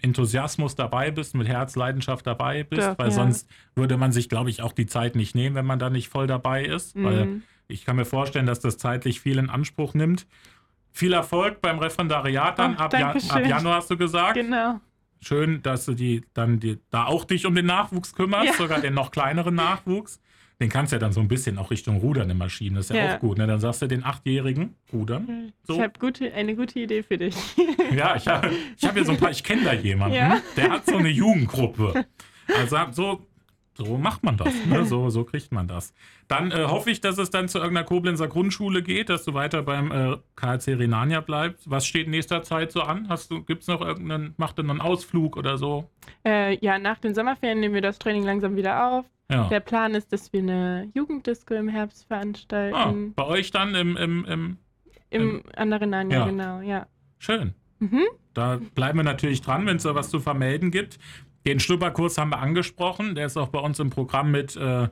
Enthusiasmus 0.00 0.74
dabei 0.74 1.10
bist, 1.10 1.34
mit 1.34 1.46
Herzleidenschaft 1.46 2.26
dabei 2.26 2.62
bist, 2.64 2.80
ja, 2.80 2.98
weil 2.98 3.08
ja. 3.08 3.12
sonst 3.12 3.46
würde 3.74 3.98
man 3.98 4.10
sich, 4.10 4.30
glaube 4.30 4.48
ich, 4.48 4.62
auch 4.62 4.72
die 4.72 4.86
Zeit 4.86 5.16
nicht 5.16 5.34
nehmen, 5.34 5.54
wenn 5.54 5.66
man 5.66 5.78
da 5.78 5.90
nicht 5.90 6.08
voll 6.08 6.26
dabei 6.26 6.64
ist. 6.64 6.96
Mhm. 6.96 7.04
Weil 7.04 7.42
ich 7.68 7.84
kann 7.84 7.96
mir 7.96 8.06
vorstellen, 8.06 8.46
dass 8.46 8.60
das 8.60 8.78
zeitlich 8.78 9.20
viel 9.20 9.36
in 9.36 9.50
Anspruch 9.50 9.92
nimmt. 9.92 10.26
Viel 10.92 11.12
Erfolg 11.12 11.60
beim 11.60 11.78
Referendariat 11.78 12.58
dann. 12.58 12.76
Ach, 12.78 12.84
ab, 12.86 12.94
ja, 12.94 13.10
ab, 13.10 13.46
Januar 13.46 13.76
hast 13.76 13.90
du 13.90 13.98
gesagt. 13.98 14.36
Genau. 14.36 14.80
Schön, 15.20 15.62
dass 15.62 15.84
du 15.84 15.92
die 15.92 16.24
dann 16.32 16.58
die, 16.58 16.78
da 16.88 17.04
auch 17.04 17.26
dich 17.26 17.44
um 17.44 17.54
den 17.54 17.66
Nachwuchs 17.66 18.14
kümmerst, 18.14 18.56
sogar 18.56 18.80
den 18.80 18.94
noch 18.94 19.10
kleineren 19.10 19.56
Nachwuchs. 19.56 20.22
Den 20.60 20.68
kannst 20.68 20.92
du 20.92 20.96
ja 20.96 21.00
dann 21.00 21.12
so 21.12 21.20
ein 21.20 21.28
bisschen 21.28 21.58
auch 21.58 21.70
Richtung 21.70 21.98
Rudern 21.98 22.24
eine 22.24 22.34
Maschine. 22.34 22.76
Das 22.76 22.90
ist 22.90 22.96
ja, 22.96 23.04
ja, 23.04 23.16
auch 23.16 23.20
gut. 23.20 23.38
Ne? 23.38 23.46
Dann 23.46 23.60
sagst 23.60 23.82
du 23.82 23.86
den 23.86 24.04
Achtjährigen 24.04 24.76
Rudern. 24.92 25.52
So. 25.64 25.74
Ich 25.74 25.80
habe 25.80 25.92
gute, 25.98 26.32
eine 26.32 26.54
gute 26.54 26.78
Idee 26.78 27.02
für 27.02 27.18
dich. 27.18 27.34
ja, 27.96 28.16
ich 28.16 28.26
habe 28.26 28.50
ich 28.76 28.84
hab 28.84 28.94
hier 28.94 29.04
so 29.04 29.12
ein 29.12 29.18
paar, 29.18 29.30
ich 29.30 29.42
kenne 29.42 29.64
da 29.64 29.72
jemanden, 29.72 30.16
ja. 30.16 30.40
der 30.56 30.70
hat 30.70 30.86
so 30.86 30.96
eine 30.96 31.08
Jugendgruppe. 31.08 32.06
Also 32.56 32.76
so, 32.92 33.26
so 33.74 33.96
macht 33.96 34.22
man 34.22 34.36
das. 34.36 34.52
Ne? 34.66 34.84
So, 34.92 35.08
so 35.08 35.24
kriegt 35.24 35.52
man 35.52 35.68
das. 35.68 35.94
Dann 36.28 36.50
äh, 36.50 36.64
hoffe 36.64 36.90
ich, 36.90 37.00
dass 37.00 37.16
es 37.16 37.30
dann 37.30 37.48
zu 37.48 37.58
irgendeiner 37.58 37.86
Koblenzer 37.86 38.28
Grundschule 38.28 38.82
geht, 38.82 39.08
dass 39.08 39.24
du 39.24 39.32
weiter 39.32 39.62
beim 39.62 39.90
äh, 39.90 40.16
KLC 40.36 40.78
Renania 40.78 41.20
bleibst. 41.20 41.70
Was 41.70 41.86
steht 41.86 42.06
in 42.06 42.10
nächster 42.10 42.42
Zeit 42.42 42.72
so 42.72 42.82
an? 42.82 43.08
Gibt 43.46 43.62
es 43.62 43.68
noch 43.68 43.80
irgendeinen, 43.80 44.34
macht 44.36 44.58
noch 44.58 44.68
einen 44.68 44.80
Ausflug 44.80 45.36
oder 45.36 45.56
so? 45.56 45.88
Äh, 46.24 46.58
ja, 46.64 46.78
nach 46.78 46.98
den 46.98 47.14
Sommerferien 47.14 47.60
nehmen 47.60 47.74
wir 47.74 47.80
das 47.80 47.98
Training 47.98 48.24
langsam 48.24 48.56
wieder 48.56 48.86
auf. 48.86 49.06
Ja. 49.30 49.48
Der 49.48 49.60
Plan 49.60 49.94
ist, 49.94 50.12
dass 50.12 50.32
wir 50.32 50.40
eine 50.40 50.90
Jugenddisco 50.94 51.54
im 51.54 51.68
Herbst 51.68 52.06
veranstalten. 52.06 52.74
Ah, 52.76 52.92
bei 53.14 53.24
euch 53.24 53.50
dann 53.50 53.74
im... 53.74 53.96
Im, 53.96 54.24
im, 54.24 54.58
im, 55.10 55.22
im 55.22 55.42
Andarenania, 55.56 56.18
ja. 56.18 56.26
genau, 56.26 56.60
ja. 56.60 56.86
Schön. 57.18 57.54
Mhm. 57.78 58.04
Da 58.34 58.60
bleiben 58.74 58.98
wir 58.98 59.04
natürlich 59.04 59.42
dran, 59.42 59.66
wenn 59.66 59.76
es 59.76 59.82
da 59.82 59.94
was 59.94 60.10
zu 60.10 60.20
vermelden 60.20 60.70
gibt. 60.70 60.98
Den 61.46 61.60
Schnupperkurs 61.60 62.18
haben 62.18 62.30
wir 62.30 62.38
angesprochen. 62.38 63.14
Der 63.14 63.26
ist 63.26 63.36
auch 63.36 63.48
bei 63.48 63.58
uns 63.58 63.78
im 63.78 63.90
Programm 63.90 64.30
mit 64.30 64.56
äh, 64.56 64.88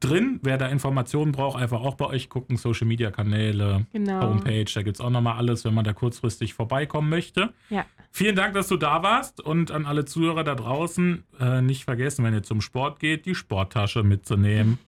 drin. 0.00 0.40
Wer 0.42 0.58
da 0.58 0.68
Informationen 0.68 1.32
braucht, 1.32 1.60
einfach 1.60 1.80
auch 1.80 1.94
bei 1.94 2.06
euch 2.06 2.28
gucken. 2.28 2.56
Social 2.56 2.86
Media 2.86 3.10
Kanäle, 3.10 3.86
genau. 3.92 4.22
Homepage, 4.22 4.66
da 4.72 4.82
gibt 4.82 4.96
es 4.96 5.00
auch 5.00 5.10
nochmal 5.10 5.36
alles, 5.36 5.64
wenn 5.64 5.74
man 5.74 5.84
da 5.84 5.92
kurzfristig 5.92 6.54
vorbeikommen 6.54 7.08
möchte. 7.08 7.52
Ja. 7.70 7.86
Vielen 8.10 8.36
Dank, 8.36 8.54
dass 8.54 8.68
du 8.68 8.76
da 8.76 9.02
warst 9.02 9.40
und 9.40 9.70
an 9.70 9.86
alle 9.86 10.04
Zuhörer 10.04 10.44
da 10.44 10.54
draußen 10.54 11.24
äh, 11.40 11.62
nicht 11.62 11.84
vergessen, 11.84 12.24
wenn 12.24 12.34
ihr 12.34 12.42
zum 12.42 12.60
Sport 12.60 13.00
geht, 13.00 13.26
die 13.26 13.34
Sporttasche 13.34 14.02
mitzunehmen. 14.02 14.78